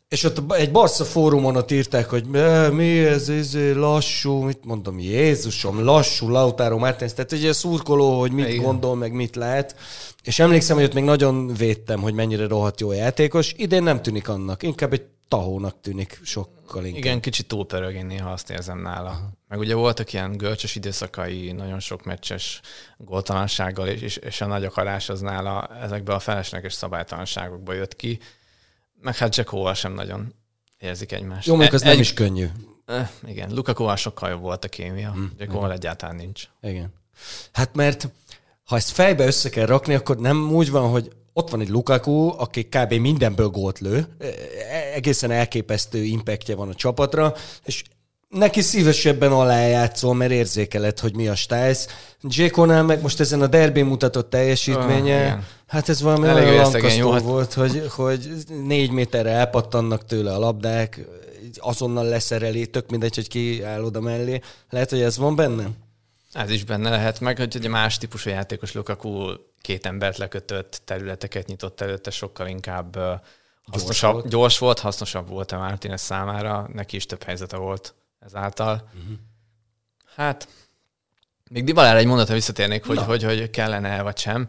és 0.09 0.25
ott 0.25 0.53
egy 0.53 0.71
Barca 0.71 1.05
fórumon 1.05 1.57
ott 1.57 1.71
írták, 1.71 2.09
hogy 2.09 2.27
mi 2.73 2.99
ez, 2.99 3.29
ez 3.29 3.75
lassú, 3.75 4.41
mit 4.43 4.65
mondom, 4.65 4.99
Jézusom, 4.99 5.85
lassú 5.85 6.29
Lautaro 6.29 6.79
Martins, 6.79 7.12
tehát 7.12 7.33
ugye 7.33 7.53
szurkoló, 7.53 8.19
hogy 8.19 8.33
mit 8.33 8.49
Igen. 8.49 8.62
gondol, 8.62 8.97
meg 8.97 9.12
mit 9.12 9.37
lát. 9.37 9.77
És 10.23 10.38
emlékszem, 10.38 10.77
hogy 10.77 10.85
ott 10.85 10.95
még 10.95 11.05
nagyon 11.05 11.55
védtem, 11.55 12.00
hogy 12.00 12.15
mennyire 12.15 12.47
rohadt 12.47 12.81
jó 12.81 12.93
játékos. 12.93 13.55
Idén 13.57 13.83
nem 13.83 14.03
tűnik 14.03 14.29
annak, 14.29 14.62
inkább 14.62 14.93
egy 14.93 15.05
tahónak 15.29 15.81
tűnik 15.81 16.21
sokkal 16.23 16.85
inkább. 16.85 17.05
Igen, 17.05 17.21
kicsit 17.21 17.47
túlpörög, 17.47 17.95
én 17.95 18.07
néha 18.07 18.31
azt 18.31 18.50
érzem 18.50 18.79
nála. 18.79 19.09
Aha. 19.09 19.31
Meg 19.49 19.59
ugye 19.59 19.75
voltak 19.75 20.12
ilyen 20.12 20.37
görcsös 20.37 20.77
időszakai, 20.77 21.53
nagyon 21.53 21.81
sok 21.81 22.05
meccses 22.05 22.61
góltalansággal, 22.99 23.87
és, 23.88 24.17
és 24.17 24.41
a 24.41 24.47
nagy 24.47 24.65
akarás 24.65 25.09
az 25.09 25.21
nála 25.21 25.69
ezekbe 25.83 26.15
a 26.15 26.19
felesleges 26.19 26.73
szabálytalanságokba 26.73 27.73
jött 27.73 27.97
ki 27.97 28.19
meg 29.00 29.17
hát 29.17 29.37
Jackóval 29.37 29.75
sem 29.75 29.95
nagyon 29.95 30.35
érzik 30.78 31.12
egymást. 31.12 31.47
Jó, 31.47 31.52
mondjuk 31.55 31.75
az 31.75 31.83
e, 31.83 31.88
nem 31.88 32.00
is 32.00 32.12
könnyű. 32.12 32.47
E, 32.87 33.11
igen, 33.26 33.55
Lukakóval 33.55 33.97
sokkal 33.97 34.31
jobb 34.31 34.40
volt 34.40 34.64
a 34.64 34.69
kémia, 34.69 35.11
hmm. 35.11 35.33
Jackóval 35.38 35.73
egyáltalán 35.73 36.17
nincs. 36.17 36.49
Igen. 36.61 36.93
Hát 37.52 37.75
mert 37.75 38.09
ha 38.64 38.76
ezt 38.76 38.90
fejbe 38.90 39.26
össze 39.26 39.49
kell 39.49 39.67
rakni, 39.67 39.95
akkor 39.95 40.19
nem 40.19 40.52
úgy 40.52 40.71
van, 40.71 40.90
hogy 40.90 41.12
ott 41.33 41.50
van 41.50 41.61
egy 41.61 41.69
Lukaku, 41.69 42.40
aki 42.40 42.64
kb. 42.64 42.93
mindenből 42.93 43.49
gólt 43.49 43.78
lő, 43.78 44.17
e, 44.19 44.26
egészen 44.95 45.31
elképesztő 45.31 46.05
impactje 46.05 46.55
van 46.55 46.69
a 46.69 46.75
csapatra, 46.75 47.35
és 47.64 47.83
neki 48.29 48.61
szívesebben 48.61 49.33
alájátszol, 49.33 50.15
mert 50.15 50.31
érzékeled, 50.31 50.99
hogy 50.99 51.15
mi 51.15 51.29
a 51.29 51.35
stájsz. 51.35 51.87
Jékonál 52.23 52.83
meg 52.83 53.03
most 53.03 53.21
ezen 53.21 53.43
a 53.43 53.47
derbén 53.47 53.85
mutatott 53.85 54.31
teljesítménye, 54.31 55.33
oh, 55.33 55.39
hát 55.67 55.89
ez 55.89 56.03
valami 56.03 56.27
Elég 56.27 56.49
olyan 56.49 56.71
lankasztó 56.71 57.19
volt, 57.19 57.53
hogy, 57.53 57.87
hogy 57.89 58.31
négy 58.65 58.91
méterre 58.91 59.31
elpattannak 59.31 60.05
tőle 60.05 60.35
a 60.35 60.39
labdák, 60.39 61.01
azonnal 61.57 62.05
leszereli, 62.05 62.67
tök 62.67 62.91
mindegy, 62.91 63.15
hogy 63.15 63.29
ki 63.29 63.63
áll 63.63 63.83
oda 63.83 64.01
mellé. 64.01 64.41
Lehet, 64.71 64.91
hogy 64.91 65.01
ez 65.01 65.17
van 65.17 65.37
benne? 65.37 65.69
Ez 66.33 66.51
is 66.51 66.65
benne 66.65 66.91
lehet, 66.91 67.21
meg 67.21 67.37
hogy 67.39 67.57
egy 67.57 67.69
más 67.69 67.99
típusú 67.99 68.31
játékos 68.31 68.73
Lukaku 68.73 69.33
két 69.61 69.87
embert 69.87 70.17
lekötött, 70.17 70.81
területeket 70.85 71.47
nyitott 71.47 71.81
előtte, 71.81 72.11
sokkal 72.11 72.47
inkább 72.47 72.97
hasznosabb, 73.73 74.13
gyors 74.13 74.21
volt, 74.21 74.29
gyors 74.29 74.59
volt 74.59 74.79
hasznosabb 74.79 75.29
volt 75.29 75.53
a 75.53 75.59
Martinez 75.59 76.01
számára, 76.01 76.69
neki 76.73 76.97
is 76.97 77.07
több 77.07 77.23
helyzete 77.23 77.57
volt 77.57 77.95
ezáltal. 78.19 78.91
Uh-huh. 78.95 79.17
Hát, 80.15 80.49
még 81.51 81.65
Dibalára 81.65 81.99
egy 81.99 82.07
mondata 82.07 82.33
visszatérnék, 82.33 82.85
hogy, 82.85 82.99
hogy, 82.99 83.23
hogy 83.23 83.51
kellene 83.51 84.03
vagy 84.03 84.19
sem. 84.19 84.47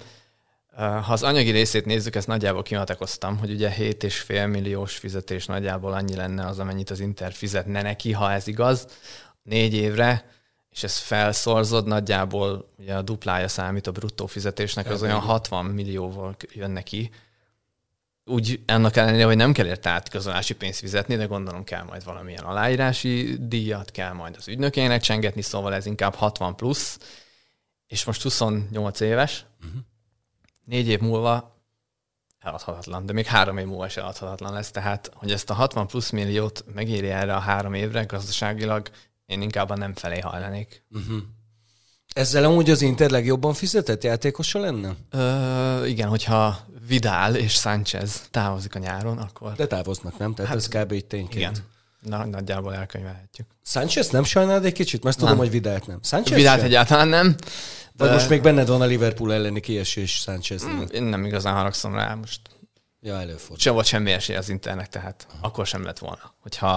Ha 0.75 1.13
az 1.13 1.23
anyagi 1.23 1.49
részét 1.49 1.85
nézzük, 1.85 2.15
ezt 2.15 2.27
nagyjából 2.27 2.61
kimatekoztam, 2.61 3.37
hogy 3.37 3.51
ugye 3.51 3.73
7,5 3.77 4.49
milliós 4.51 4.97
fizetés 4.97 5.45
nagyjából 5.45 5.93
annyi 5.93 6.15
lenne 6.15 6.45
az, 6.45 6.59
amennyit 6.59 6.89
az 6.89 6.99
Inter 6.99 7.31
fizetne 7.31 7.81
neki, 7.81 8.11
ha 8.11 8.31
ez 8.31 8.47
igaz, 8.47 8.87
négy 9.43 9.73
évre, 9.73 10.25
és 10.71 10.83
ezt 10.83 10.97
felszorzod, 10.97 11.87
nagyjából 11.87 12.73
ugye 12.77 12.95
a 12.95 13.01
duplája 13.01 13.47
számít 13.47 13.87
a 13.87 13.91
bruttó 13.91 14.25
fizetésnek, 14.25 14.89
az 14.89 15.01
olyan 15.01 15.19
60 15.19 15.65
millióval 15.65 16.35
jön 16.53 16.71
neki 16.71 17.11
úgy 18.29 18.59
ennek 18.65 18.95
ellenére, 18.95 19.25
hogy 19.25 19.35
nem 19.35 19.53
kell 19.53 19.65
érte 19.65 19.89
átigazolási 19.89 20.53
pénzt 20.55 20.79
fizetni, 20.79 21.15
de 21.15 21.25
gondolom 21.25 21.63
kell 21.63 21.83
majd 21.83 22.03
valamilyen 22.03 22.43
aláírási 22.43 23.37
díjat, 23.39 23.91
kell 23.91 24.13
majd 24.13 24.35
az 24.37 24.47
ügynökének 24.47 25.01
csengetni, 25.01 25.41
szóval 25.41 25.73
ez 25.73 25.85
inkább 25.85 26.15
60 26.15 26.55
plusz, 26.55 26.99
és 27.87 28.03
most 28.03 28.21
28 28.21 28.99
éves, 28.99 29.45
uh-huh. 29.65 29.81
négy 30.65 30.87
év 30.87 30.99
múlva 30.99 31.57
eladhatatlan, 32.39 33.05
de 33.05 33.13
még 33.13 33.25
három 33.25 33.57
év 33.57 33.65
múlva 33.65 33.85
is 33.85 33.97
eladhatatlan 33.97 34.53
lesz, 34.53 34.71
tehát 34.71 35.11
hogy 35.13 35.31
ezt 35.31 35.49
a 35.49 35.53
60 35.53 35.87
plusz 35.87 36.09
milliót 36.09 36.65
megéri 36.73 37.09
erre 37.09 37.35
a 37.35 37.39
három 37.39 37.73
évre 37.73 38.03
gazdaságilag, 38.03 38.89
én 39.25 39.41
inkább 39.41 39.69
a 39.69 39.75
nem 39.75 39.93
felé 39.93 40.19
hajlanék. 40.19 40.83
Uh-huh. 40.91 41.17
Ezzel 42.13 42.43
amúgy 42.43 42.69
az 42.69 42.81
Inter 42.81 43.09
legjobban 43.09 43.53
fizetett 43.53 44.03
játékosa 44.03 44.59
lenne? 44.59 44.95
Ö, 45.09 45.85
igen, 45.85 46.09
hogyha 46.09 46.59
Vidal 46.89 47.35
és 47.35 47.53
Sánchez 47.53 48.21
távozik 48.31 48.75
a 48.75 48.79
nyáron, 48.79 49.17
akkor... 49.17 49.53
De 49.53 49.67
távoznak, 49.67 50.17
nem? 50.17 50.33
Tehát 50.33 50.51
hát, 50.51 50.59
ez 50.59 50.67
kb. 50.67 50.91
így 50.91 51.05
tényként. 51.05 51.57
Igen. 51.57 51.65
Na, 51.99 52.25
nagyjából 52.25 52.75
elkönyvelhetjük. 52.75 53.47
Sánchez 53.63 54.09
nem 54.09 54.23
sajnálod 54.23 54.65
egy 54.65 54.73
kicsit? 54.73 55.03
Mert 55.03 55.17
tudom, 55.17 55.37
hogy 55.37 55.49
Vidált 55.49 55.87
nem. 55.87 55.99
Sánchez 56.03 56.37
Vidált 56.37 56.61
egyáltalán 56.61 57.07
nem. 57.07 57.35
De... 57.93 58.05
Vagy 58.05 58.11
most 58.11 58.29
még 58.29 58.41
benned 58.41 58.67
van 58.67 58.81
a 58.81 58.85
Liverpool 58.85 59.33
elleni 59.33 59.59
kiesés 59.59 60.11
Sánchez. 60.11 60.65
Mm, 60.65 60.81
én 60.91 61.03
nem 61.03 61.25
igazán 61.25 61.53
haragszom 61.53 61.93
rá 61.93 62.13
most. 62.13 62.41
Ja, 63.01 63.19
előfordul. 63.19 63.57
Sem 63.57 63.73
volt 63.73 63.85
semmi 63.85 64.11
esély 64.11 64.35
az 64.35 64.49
internet, 64.49 64.89
tehát 64.89 65.27
Aha. 65.29 65.47
akkor 65.47 65.67
sem 65.67 65.83
lett 65.83 65.99
volna, 65.99 66.35
hogyha 66.39 66.67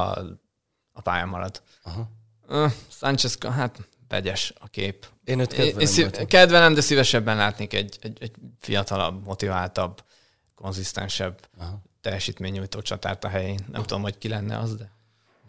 a 0.93 1.01
pályán 1.01 1.29
marad. 1.29 1.63
Aha. 1.83 2.11
Uh, 2.49 2.73
Sánchez, 2.89 3.39
hát 3.41 3.89
vegyes 4.09 4.53
a 4.61 4.69
kép. 4.69 5.07
Én 5.25 5.39
őt 5.39 5.53
kedvelem. 5.53 5.81
Én 5.81 5.87
szív- 5.87 6.27
kedvelem, 6.27 6.75
de 6.75 6.81
szívesebben 6.81 7.37
látnék 7.37 7.75
egy, 7.75 7.99
egy, 8.01 8.19
egy 8.21 8.33
fiatalabb, 8.61 9.25
motiváltabb, 9.25 10.03
konzisztensebb 10.55 11.39
Aha. 11.59 11.83
teljesítménynyújtó 12.01 12.81
csatárt 12.81 13.25
a 13.25 13.29
helyén. 13.29 13.59
Nem 13.59 13.75
Aha. 13.75 13.85
tudom, 13.85 14.03
hogy 14.03 14.19
ki 14.19 14.29
lenne 14.29 14.59
az, 14.59 14.77
de 14.77 14.91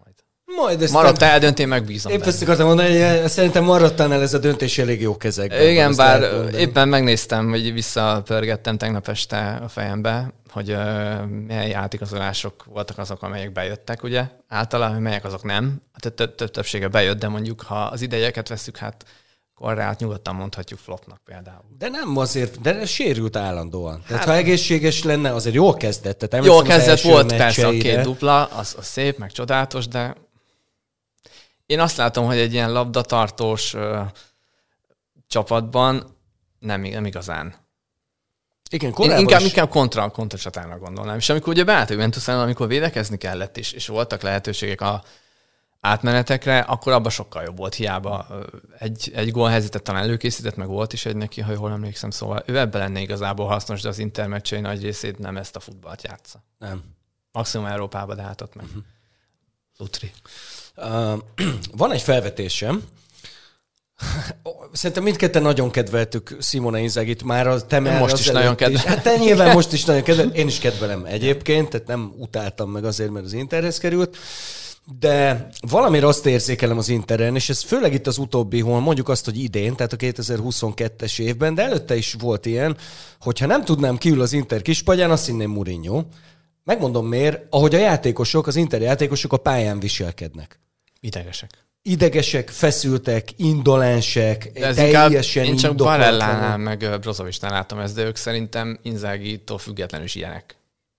majd. 0.03 0.15
Majd 0.57 0.81
ezt 0.81 0.93
Maradt 0.93 1.19
nem... 1.19 1.29
eldönt, 1.29 1.59
én 1.59 1.67
megbízom 1.67 2.11
Épp 2.11 2.21
ezt 2.21 2.41
akartam 2.41 2.67
mondani, 2.67 3.01
hogy 3.01 3.29
szerintem 3.29 3.63
maradtán 3.63 4.11
el 4.11 4.21
ez 4.21 4.33
a 4.33 4.37
döntés 4.37 4.77
elég 4.77 5.01
jó 5.01 5.17
kezekben. 5.17 5.69
Igen, 5.69 5.95
bár 5.95 6.49
éppen 6.53 6.87
megnéztem, 6.87 7.49
hogy 7.49 7.73
visszapörgettem 7.73 8.77
tegnap 8.77 9.07
este 9.07 9.59
a 9.63 9.67
fejembe, 9.67 10.33
hogy 10.49 10.71
uh, 10.71 11.25
milyen 11.25 11.67
játékozolások 11.67 12.63
voltak 12.65 12.97
azok, 12.97 13.21
amelyek 13.21 13.51
bejöttek, 13.51 14.03
ugye? 14.03 14.27
Általában 14.47 15.01
melyek 15.01 15.25
azok 15.25 15.43
nem. 15.43 15.81
A 15.93 16.09
több 16.09 16.35
többsége 16.35 16.87
bejött, 16.87 17.19
de 17.19 17.27
mondjuk, 17.27 17.61
ha 17.61 17.83
az 17.83 18.01
idejeket 18.01 18.47
veszük, 18.47 18.77
hát 18.77 19.05
Korrát 19.53 19.99
nyugodtan 19.99 20.35
mondhatjuk 20.35 20.79
flopnak 20.79 21.21
például. 21.25 21.63
De 21.77 21.89
nem 21.89 22.17
azért, 22.17 22.61
de 22.61 22.85
sérült 22.85 23.35
állandóan. 23.35 23.97
Hát, 23.97 24.07
tehát 24.07 24.23
ha 24.23 24.33
egészséges 24.33 25.03
lenne, 25.03 25.33
azért 25.33 25.55
jól 25.55 25.73
kezdett. 25.73 26.19
Tehát 26.19 26.45
jól 26.45 26.63
kezdett 26.63 27.01
volt 27.01 27.35
persze 27.35 27.67
a 27.67 27.71
két 27.71 28.01
dupla, 28.01 28.45
az, 28.45 28.75
az 28.77 28.85
szép, 28.85 29.17
meg 29.17 29.31
csodálatos, 29.31 29.87
de 29.87 30.15
én 31.65 31.79
azt 31.79 31.97
látom, 31.97 32.25
hogy 32.25 32.37
egy 32.37 32.53
ilyen 32.53 32.71
labdatartós 32.71 33.73
ö, 33.73 34.01
csapatban 35.27 36.17
nem, 36.59 36.81
nem 36.81 37.05
igazán 37.05 37.63
igen, 38.73 38.91
korábban 38.91 39.19
Inkább, 39.19 39.39
is... 39.39 39.47
inkább 39.47 39.69
kontra, 39.69 40.09
kontra 40.09 40.37
csatának 40.37 40.79
gondolnám. 40.79 41.17
És 41.17 41.29
amikor 41.29 41.53
ugye 41.53 41.63
beállt 41.63 41.89
Juventus 41.89 42.27
amikor 42.27 42.67
védekezni 42.67 43.17
kellett, 43.17 43.57
és, 43.57 43.71
és 43.71 43.87
voltak 43.87 44.21
lehetőségek 44.21 44.81
a 44.81 45.03
átmenetekre, 45.83 46.59
akkor 46.59 46.93
abban 46.93 47.11
sokkal 47.11 47.43
jobb 47.43 47.57
volt, 47.57 47.73
hiába 47.73 48.27
egy, 48.79 49.11
egy 49.15 49.31
gólhelyzetet 49.31 49.83
talán 49.83 50.03
előkészített, 50.03 50.55
meg 50.55 50.67
volt 50.67 50.93
is 50.93 51.05
egy 51.05 51.15
neki, 51.15 51.41
ha 51.41 51.51
jól 51.51 51.71
emlékszem, 51.71 52.09
szóval 52.09 52.43
ő 52.45 52.57
ebben 52.57 52.81
lenne 52.81 52.99
igazából 52.99 53.47
hasznos, 53.47 53.81
de 53.81 53.89
az 53.89 53.99
intermeccsei 53.99 54.59
nagy 54.59 54.81
részét 54.81 55.19
nem 55.19 55.37
ezt 55.37 55.55
a 55.55 55.59
futballt 55.59 56.03
játsza. 56.03 56.43
Nem. 56.57 56.83
Maximum 57.31 57.65
Európába, 57.65 58.15
de 58.15 58.21
hát 58.21 58.41
ott 58.41 58.55
meg. 58.55 58.65
Uh-huh. 58.65 58.83
Lutri. 59.77 60.11
Uh, 60.75 61.19
van 61.81 61.91
egy 61.91 62.01
felvetésem, 62.01 62.83
Szerintem 64.71 65.03
mindketten 65.03 65.41
nagyon 65.41 65.71
kedveltük 65.71 66.37
Simona 66.41 66.77
Inzagit, 66.77 67.23
már 67.23 67.47
a 67.47 67.65
te 67.65 67.79
már 67.79 67.99
most 67.99 68.19
is 68.19 68.27
nagyon 68.27 68.55
kedvelem. 68.55 68.87
Hát 68.87 69.03
te 69.03 69.17
nyilván 69.17 69.53
most 69.53 69.73
is 69.73 69.85
nagyon 69.85 70.03
kedvelem, 70.03 70.33
én 70.33 70.47
is 70.47 70.59
kedvelem 70.59 71.05
egyébként, 71.05 71.69
tehát 71.69 71.87
nem 71.87 72.13
utáltam 72.17 72.71
meg 72.71 72.85
azért, 72.85 73.09
mert 73.11 73.25
az 73.25 73.33
Interhez 73.33 73.77
került, 73.77 74.17
de 74.99 75.47
valamire 75.69 76.07
azt 76.07 76.25
érzékelem 76.25 76.77
az 76.77 76.89
Interen, 76.89 77.35
és 77.35 77.49
ez 77.49 77.61
főleg 77.61 77.93
itt 77.93 78.07
az 78.07 78.17
utóbbi 78.17 78.59
hol, 78.59 78.79
mondjuk 78.79 79.09
azt, 79.09 79.25
hogy 79.25 79.37
idén, 79.37 79.75
tehát 79.75 79.93
a 79.93 79.97
2022-es 79.97 81.19
évben, 81.19 81.55
de 81.55 81.63
előtte 81.63 81.95
is 81.95 82.13
volt 82.19 82.45
ilyen, 82.45 82.77
hogyha 83.19 83.45
nem 83.45 83.63
tudnám 83.63 83.97
kiül 83.97 84.21
az 84.21 84.33
Inter 84.33 84.61
kispagyán, 84.61 85.11
azt 85.11 85.25
hinném 85.25 85.49
Mourinho. 85.49 86.03
Megmondom 86.63 87.07
miért, 87.07 87.45
ahogy 87.49 87.75
a 87.75 87.79
játékosok, 87.79 88.47
az 88.47 88.55
Inter 88.55 88.81
játékosok 88.81 89.33
a 89.33 89.37
pályán 89.37 89.79
viselkednek. 89.79 90.59
Idegesek 90.99 91.63
idegesek, 91.83 92.49
feszültek, 92.49 93.29
indolensek, 93.35 94.49
ez 94.53 94.75
teljesen 94.75 95.43
Én 95.43 95.55
csak 95.55 95.75
Barellánál 95.75 96.57
meg 96.57 96.99
Brozovicsnál 96.99 97.51
látom 97.51 97.79
ezt, 97.79 97.95
de 97.95 98.03
ők 98.03 98.15
szerintem 98.15 98.79
Inzági-tól 98.81 99.57
függetlenül 99.57 100.05
is 100.05 100.15
ilyenek. 100.15 100.55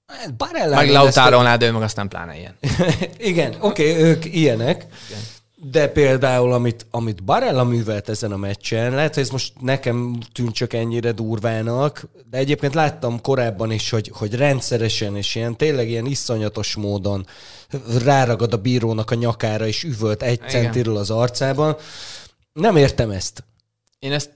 Hát 0.06 0.34
Barellánál... 0.34 0.84
Meg 0.84 0.90
Lautáronál, 0.90 1.56
de 1.56 1.66
ő 1.66 1.72
meg 1.72 1.82
aztán 1.82 2.08
pláne 2.08 2.36
ilyen. 2.36 2.54
Igen, 3.18 3.54
oké, 3.60 3.90
okay, 3.90 4.02
ők 4.02 4.24
ilyenek. 4.24 4.86
Igen. 5.08 5.22
De 5.70 5.88
például, 5.88 6.52
amit, 6.52 6.86
amit 6.90 7.24
Barella 7.24 7.64
művelt 7.64 8.08
ezen 8.08 8.32
a 8.32 8.36
meccsen, 8.36 8.94
lehet, 8.94 9.14
hogy 9.14 9.22
ez 9.22 9.30
most 9.30 9.52
nekem 9.60 10.18
tűnt 10.32 10.54
csak 10.54 10.72
ennyire 10.72 11.12
durvának, 11.12 12.08
de 12.30 12.38
egyébként 12.38 12.74
láttam 12.74 13.20
korábban 13.20 13.70
is, 13.70 13.90
hogy, 13.90 14.10
hogy 14.14 14.34
rendszeresen 14.34 15.16
és 15.16 15.34
ilyen 15.34 15.56
tényleg 15.56 15.88
ilyen 15.88 16.06
iszonyatos 16.06 16.74
módon 16.74 17.26
ráragad 18.04 18.52
a 18.52 18.56
bírónak 18.56 19.10
a 19.10 19.14
nyakára, 19.14 19.66
és 19.66 19.84
üvölt 19.84 20.22
egy 20.22 20.38
Igen. 20.38 20.48
centiről 20.48 20.96
az 20.96 21.10
arcában. 21.10 21.76
Nem 22.52 22.76
értem 22.76 23.10
ezt. 23.10 23.44
Én 23.98 24.12
ezt 24.12 24.30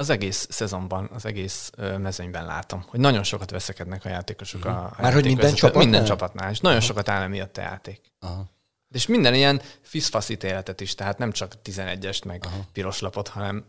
az 0.00 0.10
egész 0.10 0.46
szezonban, 0.50 1.10
az 1.12 1.24
egész 1.24 1.70
mezőnyben 1.98 2.44
látom, 2.44 2.84
hogy 2.86 3.00
nagyon 3.00 3.22
sokat 3.22 3.50
veszekednek 3.50 4.04
a 4.04 4.08
játékosok. 4.08 4.64
A, 4.64 4.68
a 4.68 4.82
Mhm. 4.92 5.02
Már 5.02 5.12
hogy 5.12 5.24
minden 5.24 5.54
csapatnál? 5.54 5.82
Minden 5.84 6.04
csapatnál, 6.04 6.50
és 6.50 6.60
nagyon 6.60 6.80
sokat 6.80 7.08
áll 7.08 7.22
emiatt 7.22 7.56
a 7.56 7.60
játék. 7.60 8.00
Aha. 8.20 8.50
És 8.90 9.06
minden 9.06 9.34
ilyen 9.34 9.62
fiszfasz 9.82 10.28
ítéletet 10.28 10.80
is, 10.80 10.94
tehát 10.94 11.18
nem 11.18 11.32
csak 11.32 11.54
11-est, 11.64 12.24
meg 12.26 12.44
Aha. 12.46 12.66
piros 12.72 13.00
lapot, 13.00 13.28
hanem 13.28 13.64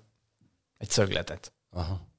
egy 0.78 0.90
szögletet. 0.90 1.54
Aha. 1.70 2.10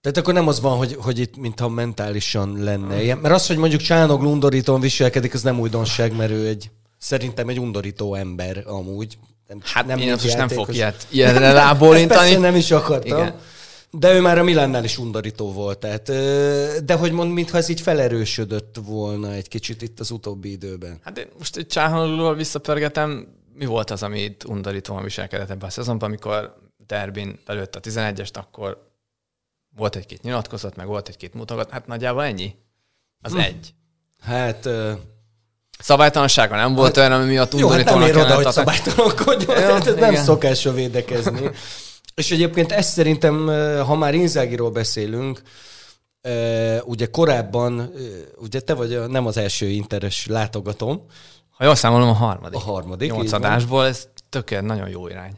Tehát 0.00 0.18
akkor 0.18 0.34
nem 0.34 0.48
az 0.48 0.60
van, 0.60 0.76
hogy, 0.76 0.94
hogy 0.94 1.18
itt 1.18 1.36
mintha 1.36 1.68
mentálisan 1.68 2.62
lenne 2.62 3.02
ilyen. 3.02 3.18
Mert 3.18 3.34
az, 3.34 3.46
hogy 3.46 3.56
mondjuk 3.56 3.80
Csánok 3.80 4.22
undorítón 4.22 4.80
viselkedik, 4.80 5.34
az 5.34 5.42
nem 5.42 5.60
újdonság, 5.60 6.16
mert 6.16 6.30
ő 6.30 6.46
egy, 6.46 6.70
szerintem 6.98 7.48
egy 7.48 7.58
undorító 7.58 8.14
ember 8.14 8.62
amúgy. 8.66 9.18
Nem, 9.48 9.60
Hát 9.62 9.86
nem 9.86 9.98
én 9.98 10.10
most 10.10 10.36
nem 10.36 10.48
fogok 10.48 10.74
ilyet, 10.74 11.06
ilyenre 11.10 11.52
rábólintani. 11.62 12.34
nem 12.34 12.56
is 12.56 12.70
akartam. 12.70 13.18
Igen. 13.18 13.40
De 13.90 14.14
ő 14.14 14.20
már 14.20 14.38
a 14.38 14.42
Milánnál 14.42 14.84
is 14.84 14.98
undorító 14.98 15.52
volt. 15.52 15.78
Tehát, 15.78 16.04
de 16.84 16.94
hogy 16.94 17.12
mond, 17.12 17.32
mintha 17.32 17.56
ez 17.56 17.68
így 17.68 17.80
felerősödött 17.80 18.76
volna 18.86 19.32
egy 19.32 19.48
kicsit 19.48 19.82
itt 19.82 20.00
az 20.00 20.10
utóbbi 20.10 20.50
időben. 20.50 20.98
Hát 21.02 21.18
én 21.18 21.26
most 21.38 21.56
egy 21.56 21.66
csáhanulról 21.66 22.34
visszapörgetem, 22.34 23.28
mi 23.54 23.64
volt 23.64 23.90
az, 23.90 24.02
ami 24.02 24.20
itt 24.20 24.44
undorítóan 24.44 25.02
viselkedett 25.02 25.50
ebben 25.50 25.68
a 25.68 25.72
szezonban, 25.72 26.08
amikor 26.08 26.56
Derbin 26.86 27.38
belőtt 27.46 27.76
a 27.76 27.80
11-est, 27.80 28.34
akkor 28.34 28.90
volt 29.76 29.96
egy-két 29.96 30.22
nyilatkozat, 30.22 30.76
meg 30.76 30.86
volt 30.86 31.08
egy-két 31.08 31.34
mutogat, 31.34 31.70
hát 31.70 31.86
nagyjából 31.86 32.24
ennyi. 32.24 32.54
Az 33.20 33.32
hm. 33.32 33.38
egy. 33.38 33.74
Hát, 34.20 34.66
ö, 34.66 34.92
Szabálytalansága 35.78 36.56
nem 36.56 36.74
volt 36.74 36.96
olyan, 36.96 37.12
ami 37.12 37.24
miatt 37.24 37.58
jó, 37.58 37.68
hát 37.68 37.84
nem 37.84 38.00
ér 38.02 38.16
oda, 38.16 38.34
hogy 38.34 38.50
szabálytalankodjon, 38.52 39.54
tehát 39.56 39.86
ez 39.86 39.94
nem 39.94 40.10
igen. 40.10 40.24
szokás 40.24 40.66
a 40.66 40.72
védekezni. 40.72 41.50
És 42.14 42.30
egyébként 42.30 42.72
ezt 42.72 42.92
szerintem, 42.92 43.46
ha 43.86 43.94
már 43.96 44.14
Inzágiról 44.14 44.70
beszélünk, 44.70 45.42
ugye 46.84 47.06
korábban, 47.06 47.92
ugye 48.36 48.60
te 48.60 48.74
vagy 48.74 48.94
a, 48.94 49.06
nem 49.06 49.26
az 49.26 49.36
első 49.36 49.66
interes 49.66 50.26
látogatom, 50.26 51.04
Ha 51.56 51.64
jól 51.64 51.74
számolom, 51.74 52.08
a 52.08 52.12
harmadik. 52.12 52.56
a 52.56 52.60
harmadik. 52.60 53.12
Nyolc 53.12 53.32
adásból, 53.32 53.86
ez 53.86 54.08
tökélet, 54.28 54.64
nagyon 54.64 54.88
jó 54.88 55.08
irány. 55.08 55.32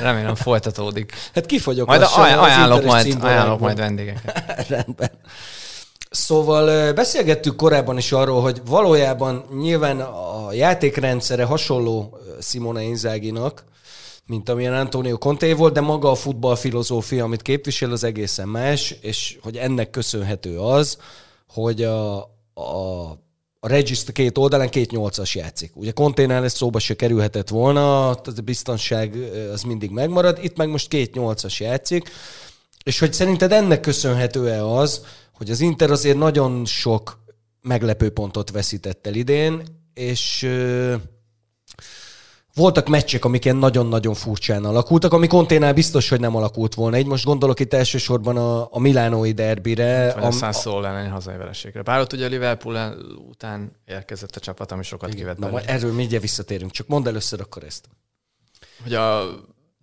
Remélem 0.00 0.34
folytatódik. 0.34 1.12
Hát 1.34 1.46
kifogyok 1.46 1.86
Majd 1.86 2.00
lassan 2.00 2.22
aj- 2.22 2.38
ajánlok, 2.38 2.84
majd, 2.84 3.16
ajánlok 3.20 3.60
majd 3.60 3.78
vendégeket. 3.78 4.44
Rendben. 4.68 5.10
Szóval 6.10 6.92
beszélgettük 6.92 7.56
korábban 7.56 7.98
is 7.98 8.12
arról, 8.12 8.42
hogy 8.42 8.60
valójában 8.66 9.44
nyilván 9.60 10.00
a 10.00 10.52
játékrendszere 10.52 11.44
hasonló 11.44 12.18
Simone 12.40 12.82
Inzaghi-nak, 12.82 13.64
mint 14.26 14.48
amilyen 14.48 14.74
Antonio 14.74 15.18
Conte 15.18 15.54
volt, 15.54 15.72
de 15.72 15.80
maga 15.80 16.10
a 16.10 16.14
futballfilozófia, 16.14 17.24
amit 17.24 17.42
képvisel, 17.42 17.92
az 17.92 18.04
egészen 18.04 18.48
más, 18.48 18.94
és 19.00 19.38
hogy 19.42 19.56
ennek 19.56 19.90
köszönhető 19.90 20.58
az, 20.58 20.98
hogy 21.48 21.82
a, 21.82 22.16
a, 22.54 23.10
a 23.60 23.68
regiszter 23.68 24.14
két 24.14 24.38
oldalán 24.38 24.68
két 24.70 24.90
nyolcas 24.90 25.34
játszik. 25.34 25.76
Ugye 25.76 25.90
Conténál 25.90 26.44
ez 26.44 26.52
szóba 26.52 26.78
se 26.78 26.94
kerülhetett 26.94 27.48
volna, 27.48 28.08
a 28.08 28.20
biztonság 28.44 29.16
az 29.52 29.62
mindig 29.62 29.90
megmarad, 29.90 30.38
itt 30.42 30.56
meg 30.56 30.68
most 30.68 30.88
két 30.88 31.14
nyolcas 31.14 31.60
játszik, 31.60 32.10
és 32.82 32.98
hogy 32.98 33.12
szerinted 33.12 33.52
ennek 33.52 33.80
köszönhető-e 33.80 34.64
az, 34.64 35.04
hogy 35.38 35.50
az 35.50 35.60
Inter 35.60 35.90
azért 35.90 36.16
nagyon 36.16 36.64
sok 36.64 37.18
meglepő 37.62 38.10
pontot 38.10 38.50
veszített 38.50 39.06
el 39.06 39.14
idén, 39.14 39.62
és 39.94 40.42
ö, 40.42 40.94
voltak 42.54 42.88
meccsek, 42.88 43.24
amik 43.24 43.44
ilyen 43.44 43.56
nagyon-nagyon 43.56 44.14
furcsán 44.14 44.64
alakultak, 44.64 45.12
ami 45.12 45.26
Konténál 45.26 45.72
biztos, 45.72 46.08
hogy 46.08 46.20
nem 46.20 46.36
alakult 46.36 46.74
volna. 46.74 46.98
Így 46.98 47.06
most 47.06 47.24
gondolok 47.24 47.60
itt 47.60 47.74
elsősorban 47.74 48.36
a, 48.36 48.68
a 48.74 48.78
Milánói 48.78 49.32
derbire. 49.32 50.12
Vagy 50.14 50.24
a 50.24 50.30
Sassuolo 50.30 50.86
elleni 50.86 51.08
hazai 51.08 51.36
vereségre. 51.36 51.82
Bár 51.82 52.00
ott 52.00 52.12
ugye 52.12 52.24
a 52.24 52.28
Liverpool 52.28 52.94
után 53.28 53.72
érkezett 53.84 54.36
a 54.36 54.40
csapat, 54.40 54.72
ami 54.72 54.82
sokat 54.82 55.14
kivett 55.14 55.38
Na, 55.38 55.50
majd 55.50 55.64
erről 55.68 55.92
mindjárt 55.92 56.22
visszatérünk, 56.22 56.70
csak 56.70 56.86
mondd 56.86 57.08
először 57.08 57.40
akkor 57.40 57.64
ezt. 57.64 57.88
Hogy 58.82 58.94
a, 58.94 59.22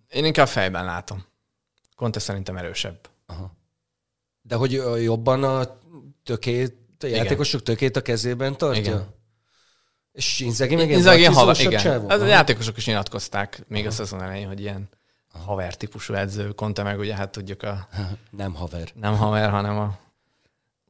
én 0.09 0.25
inkább 0.25 0.47
fejben 0.47 0.85
látom. 0.85 1.25
Conte 1.95 2.19
szerintem 2.19 2.57
erősebb. 2.57 2.99
De 4.47 4.55
hogy 4.55 4.71
jobban 5.03 5.43
a 5.43 5.79
tökét, 6.23 6.75
a 6.99 7.05
játékosok 7.05 7.63
tökét 7.63 7.95
a 7.95 8.01
kezében 8.01 8.57
tartja? 8.57 8.81
Igen. 8.81 9.13
És 10.11 10.39
Inzaghi 10.39 10.75
meg 10.75 10.89
Inzaghi 10.89 11.23
barcizósabb 11.23 11.71
igen. 11.71 11.83
csávó? 11.83 12.09
Ez 12.09 12.19
a 12.19 12.23
Aha. 12.23 12.31
játékosok 12.31 12.77
is 12.77 12.85
nyilatkozták 12.85 13.63
még 13.67 13.85
a 13.87 13.91
szezon 13.91 14.21
elején, 14.21 14.47
hogy 14.47 14.59
ilyen 14.59 14.89
haver 15.45 15.75
típusú 15.75 16.13
edző. 16.13 16.49
Conte 16.49 16.83
meg 16.83 16.99
ugye 16.99 17.15
hát 17.15 17.29
tudjuk 17.29 17.63
a 17.63 17.87
Nem 18.29 18.53
haver. 18.53 18.91
nem 18.93 19.15
haver, 19.17 19.49
hanem 19.49 19.77
a 19.77 19.97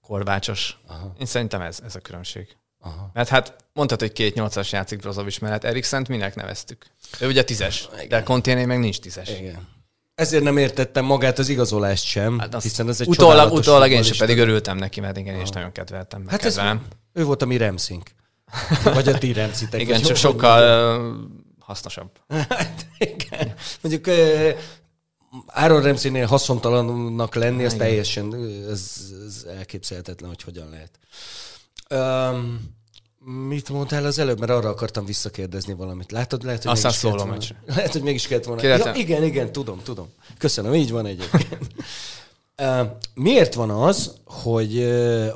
korbácsos. 0.02 0.78
Aha. 0.88 1.14
Én 1.20 1.26
szerintem 1.26 1.62
ez, 1.62 1.80
ez 1.86 1.96
a 1.96 2.00
különbség. 2.00 2.58
Aha. 2.80 3.10
Mert 3.14 3.30
hát 3.30 3.56
mondtad, 3.74 4.00
hogy 4.00 4.12
két 4.12 4.34
nyolcas 4.34 4.72
játszik 4.72 5.00
Brozovic 5.00 5.40
mellett. 5.40 5.64
Eriksent 5.64 6.08
minek 6.08 6.36
neveztük? 6.36 6.86
Ő 7.20 7.28
ugye 7.28 7.44
tízes, 7.44 7.90
de 8.10 8.24
Conténél 8.24 8.66
meg 8.66 8.80
nincs 8.80 9.00
tízes. 9.00 9.40
Igen. 9.40 9.68
Ezért 10.16 10.44
nem 10.44 10.58
értettem 10.58 11.06
magát 11.06 11.40
az 11.40 11.50
igazolást 11.50 12.06
sem, 12.06 12.40
hát 12.40 12.62
hiszen 12.62 12.90
ez 12.90 13.02
egy 13.02 13.08
utólag, 13.08 13.54
utólag 13.54 13.92
én 13.92 14.04
sem 14.04 14.18
pedig 14.18 14.38
örültem 14.38 14.78
neki, 14.78 15.00
mert 15.00 15.18
igen, 15.18 15.36
én 15.36 15.42
is 15.42 15.50
nagyon 15.50 15.72
kedveltem. 15.72 16.22
Meg 16.22 16.30
Hát 16.30 16.46
ez, 16.46 16.56
kedvelem. 16.56 16.86
ő 17.14 17.24
volt 17.24 17.42
a 17.42 17.46
mi 17.46 17.58
remszink. 17.58 18.10
Vagy 18.84 19.08
a 19.08 19.18
ti 19.18 19.34
remszitek. 19.34 19.82
Igen, 19.82 20.02
csak 20.02 20.16
sokkal 20.16 21.26
hasznosabb. 21.60 22.10
Hát, 22.28 22.86
igen. 22.98 23.54
Mondjuk 23.82 24.08
uh, 24.08 24.50
Áron 25.48 25.82
Remszénél 25.82 26.26
haszontalannak 26.26 27.36
lenni, 27.36 27.66
az 27.66 27.74
Igen. 27.74 27.88
teljesen 27.88 28.34
ez, 28.70 29.12
ez 29.26 29.46
elképzelhetetlen, 29.58 30.30
hogy 30.30 30.42
hogyan 30.42 30.70
lehet. 30.70 31.00
Um, 31.90 32.60
mit 33.48 33.70
mondtál 33.70 34.06
az 34.06 34.20
előbb? 34.20 34.40
Mert 34.40 34.52
arra 34.52 34.70
akartam 34.70 35.06
visszakérdezni 35.06 35.74
valamit. 35.74 36.12
Látod? 36.12 36.44
Lehet, 36.44 36.64
hogy 36.64 36.72
A 36.72 36.74
mégis 36.74 36.92
Sassuolo 36.92 37.16
kellett 37.16 37.28
volna. 37.28 37.40
meccsre. 37.40 37.76
Lehet, 37.76 37.92
hogy 37.92 38.02
mégis 38.02 38.28
kellett 38.28 38.46
volna. 38.46 38.62
Kérdeztem. 38.62 38.94
Ja, 38.96 39.02
igen, 39.02 39.24
igen, 39.24 39.52
tudom, 39.52 39.82
tudom. 39.84 40.10
Köszönöm, 40.38 40.74
így 40.74 40.92
van 40.92 41.06
egyébként. 41.06 41.68
Uh, 42.62 42.88
miért 43.14 43.54
van 43.54 43.70
az, 43.70 44.14
hogy 44.26 44.84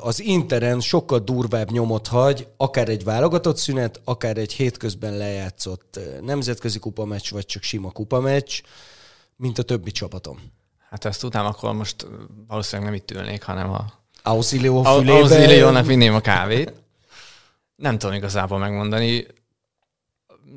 az 0.00 0.20
Interen 0.20 0.80
sokkal 0.80 1.18
durvább 1.18 1.70
nyomot 1.70 2.06
hagy, 2.06 2.46
akár 2.56 2.88
egy 2.88 3.04
válogatott 3.04 3.56
szünet, 3.56 4.00
akár 4.04 4.36
egy 4.36 4.52
hétközben 4.52 5.16
lejátszott 5.16 5.98
nemzetközi 6.22 6.78
kupameccs, 6.78 7.30
vagy 7.30 7.46
csak 7.46 7.62
sima 7.62 7.90
kupameccs, 7.90 8.60
mint 9.36 9.58
a 9.58 9.62
többi 9.62 9.90
csapatom? 9.90 10.38
Hát 10.90 11.04
ezt 11.04 11.20
tudnám, 11.20 11.46
akkor 11.46 11.72
most 11.72 12.06
valószínűleg 12.48 12.90
nem 12.90 13.00
itt 13.00 13.10
ülnék, 13.10 13.42
hanem 13.42 13.70
a 13.70 13.84
Auxilio 14.22 14.82
fülébe. 14.82 15.12
Auxiliónak 15.12 15.86
vinném 15.86 16.14
a 16.14 16.20
kávét. 16.20 16.72
Nem 17.80 17.98
tudom 17.98 18.14
igazából 18.14 18.58
megmondani, 18.58 19.26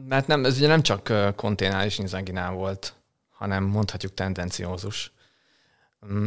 mert 0.07 0.27
nem, 0.27 0.45
ez 0.45 0.57
ugye 0.57 0.67
nem 0.67 0.81
csak 0.81 1.09
ö, 1.09 1.29
Conténál 1.36 1.86
és 1.86 1.97
Inzaginál 1.97 2.51
volt, 2.51 2.93
hanem 3.29 3.63
mondhatjuk 3.63 4.13
tendenciózus. 4.13 5.12
Mm. 6.12 6.25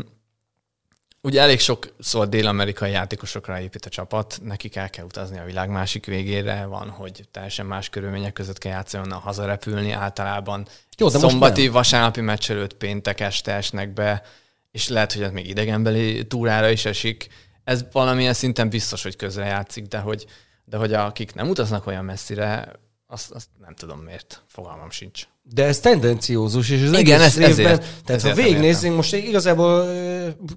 Ugye 1.21 1.41
elég 1.41 1.61
sokszor 1.61 2.29
dél-amerikai 2.29 2.91
játékosokra 2.91 3.61
épít 3.61 3.87
a 3.87 3.89
csapat, 3.89 4.39
nekik 4.43 4.77
el 4.77 4.91
kell 4.91 5.05
utazni 5.05 5.39
a 5.39 5.45
világ 5.45 5.71
másik 5.71 6.07
végére, 6.07 6.65
van, 6.65 6.91
hogy 6.91 7.25
teljesen 7.31 7.67
más 7.67 7.89
körülmények 7.89 8.33
között 8.33 8.59
kell 8.59 8.73
játszani, 8.73 9.05
onnan 9.05 9.19
hazarepülni 9.19 9.91
általában. 9.91 10.67
Jó, 10.97 11.09
de 11.09 11.19
most 11.19 11.31
Szombati, 11.31 11.65
nem. 11.65 11.73
vasárnapi 11.73 12.21
meccs 12.21 12.51
előtt 12.51 12.75
péntek 12.75 13.21
este 13.21 13.53
esnek 13.53 13.93
be, 13.93 14.23
és 14.71 14.89
lehet, 14.89 15.13
hogy 15.13 15.23
ez 15.23 15.31
még 15.31 15.49
idegenbeli 15.49 16.27
túrára 16.27 16.71
is 16.71 16.85
esik. 16.85 17.29
Ez 17.65 17.85
valamilyen 17.93 18.35
szinten 18.35 18.69
biztos, 18.69 19.03
hogy 19.03 19.17
közre 19.17 19.45
játszik, 19.45 19.87
de 19.87 19.99
hogy, 19.99 20.27
de 20.69 20.77
hogy 20.77 20.93
akik 20.93 21.35
nem 21.35 21.49
utaznak 21.49 21.87
olyan 21.87 22.05
messzire, 22.05 22.73
azt, 23.07 23.31
azt 23.31 23.49
nem 23.61 23.75
tudom 23.75 23.99
miért, 23.99 24.43
fogalmam 24.47 24.91
sincs. 24.91 25.23
De 25.43 25.65
ez 25.65 25.81
tendenciózus, 25.81 26.71
és 26.71 26.83
az 26.83 26.99
Igen, 26.99 27.21
egész 27.21 27.37
ez- 27.37 27.37
évben, 27.37 27.51
ezért- 27.73 27.81
tehát 28.05 28.23
ha 28.23 28.29
ezért 28.29 28.37
nem 28.37 28.45
végignézzünk, 28.45 28.97
most 28.97 29.15
igazából 29.15 29.89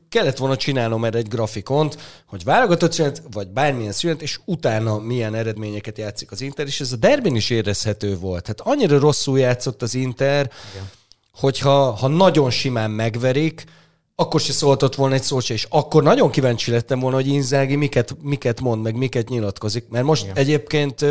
kellett 0.09 0.37
volna 0.37 0.55
csinálnom 0.57 1.05
erre 1.05 1.17
egy 1.17 1.27
grafikont, 1.27 1.97
hogy 2.25 2.43
válogatott 2.43 2.91
szünet, 2.91 3.21
vagy 3.31 3.47
bármilyen 3.47 3.91
szünet, 3.91 4.21
és 4.21 4.39
utána 4.45 4.97
milyen 4.99 5.35
eredményeket 5.35 5.97
játszik 5.97 6.31
az 6.31 6.41
Inter, 6.41 6.65
és 6.65 6.79
ez 6.81 6.91
a 6.91 6.95
derbin 6.95 7.35
is 7.35 7.49
érezhető 7.49 8.17
volt. 8.17 8.47
Hát 8.47 8.61
annyira 8.61 8.99
rosszul 8.99 9.39
játszott 9.39 9.81
az 9.81 9.95
Inter, 9.95 10.51
Igen. 10.73 10.89
hogyha 11.33 11.91
ha 11.91 12.07
nagyon 12.07 12.49
simán 12.49 12.91
megverik, 12.91 13.63
akkor 14.19 14.39
se 14.39 14.51
szóltott 14.51 14.95
volna 14.95 15.15
egy 15.15 15.23
szót 15.23 15.43
se, 15.43 15.53
és 15.53 15.67
akkor 15.69 16.03
nagyon 16.03 16.29
kíváncsi 16.29 16.71
lettem 16.71 16.99
volna, 16.99 17.15
hogy 17.15 17.27
Inzági 17.27 17.75
miket, 17.75 18.15
miket 18.21 18.61
mond, 18.61 18.81
meg 18.81 18.95
miket 18.95 19.29
nyilatkozik. 19.29 19.85
Mert 19.89 20.05
most 20.05 20.23
Igen. 20.23 20.35
egyébként 20.35 21.05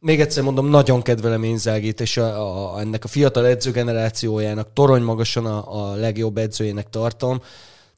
még 0.00 0.20
egyszer 0.20 0.42
mondom, 0.42 0.66
nagyon 0.66 1.02
kedvelem 1.02 1.44
Inzágit, 1.44 2.00
és 2.00 2.16
a, 2.16 2.74
a, 2.74 2.80
ennek 2.80 3.04
a 3.04 3.08
fiatal 3.08 3.46
edzőgenerációjának 3.46 4.72
torony 4.72 5.02
magasan 5.02 5.46
a, 5.46 5.90
a 5.90 5.94
legjobb 5.94 6.38
edzőjének 6.38 6.90
tartom, 6.90 7.42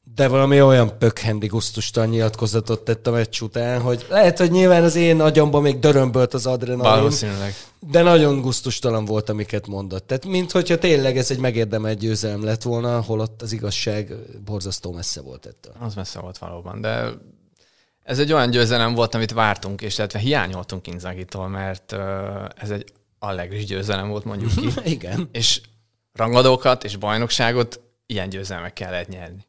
de 0.03 0.27
valami 0.27 0.61
olyan 0.61 0.97
pökhendi 0.97 1.47
gusztustan 1.47 2.07
nyilatkozatot 2.07 2.81
tett 2.83 3.07
a 3.07 3.11
meccs 3.11 3.41
után, 3.41 3.81
hogy 3.81 4.05
lehet, 4.09 4.37
hogy 4.37 4.51
nyilván 4.51 4.83
az 4.83 4.95
én 4.95 5.21
agyamban 5.21 5.61
még 5.61 5.79
dörömbölt 5.79 6.33
az 6.33 6.45
adrenalin, 6.45 6.99
Valószínűleg. 6.99 7.53
de 7.79 8.01
nagyon 8.01 8.41
gusztustalan 8.41 9.05
volt, 9.05 9.29
amiket 9.29 9.67
mondott. 9.67 10.07
Tehát, 10.07 10.25
mint 10.25 10.51
hogyha 10.51 10.77
tényleg 10.77 11.17
ez 11.17 11.31
egy 11.31 11.39
megérdemelt 11.39 11.97
győzelem 11.97 12.43
lett 12.43 12.61
volna, 12.61 13.01
holott 13.01 13.41
az 13.41 13.51
igazság 13.51 14.13
borzasztó 14.45 14.91
messze 14.91 15.21
volt 15.21 15.45
ettől. 15.45 15.73
Az 15.79 15.95
messze 15.95 16.19
volt 16.19 16.37
valóban, 16.37 16.81
de 16.81 17.09
ez 18.03 18.19
egy 18.19 18.33
olyan 18.33 18.49
győzelem 18.49 18.93
volt, 18.93 19.15
amit 19.15 19.31
vártunk, 19.33 19.81
és 19.81 19.97
illetve 19.97 20.19
hiányoltunk 20.19 20.87
Inzagitól, 20.87 21.47
mert 21.47 21.95
ez 22.55 22.69
egy 22.69 22.85
allegris 23.19 23.65
győzelem 23.65 24.09
volt, 24.09 24.23
mondjuk 24.23 24.51
ki. 24.55 24.67
Igen. 24.89 25.29
és 25.31 25.61
rangadókat 26.13 26.83
és 26.83 26.95
bajnokságot 26.95 27.81
ilyen 28.05 28.29
győzelmekkel 28.29 28.91
lehet 28.91 29.07
nyerni. 29.07 29.45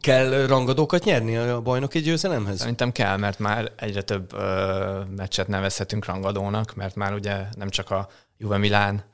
Kell 0.00 0.46
rangadókat 0.46 1.04
nyerni 1.04 1.36
a 1.36 1.60
bajnoki 1.60 2.00
győzelemhez? 2.00 2.58
Szerintem 2.58 2.92
kell, 2.92 3.16
mert 3.16 3.38
már 3.38 3.72
egyre 3.76 4.02
több 4.02 4.32
ö, 4.32 5.00
meccset 5.16 5.48
nevezhetünk 5.48 6.04
rangadónak, 6.04 6.74
mert 6.74 6.94
már 6.94 7.12
ugye 7.12 7.44
nem 7.56 7.68
csak 7.68 7.90
a 7.90 8.08
Juve 8.36 8.58
Milán, 8.58 9.04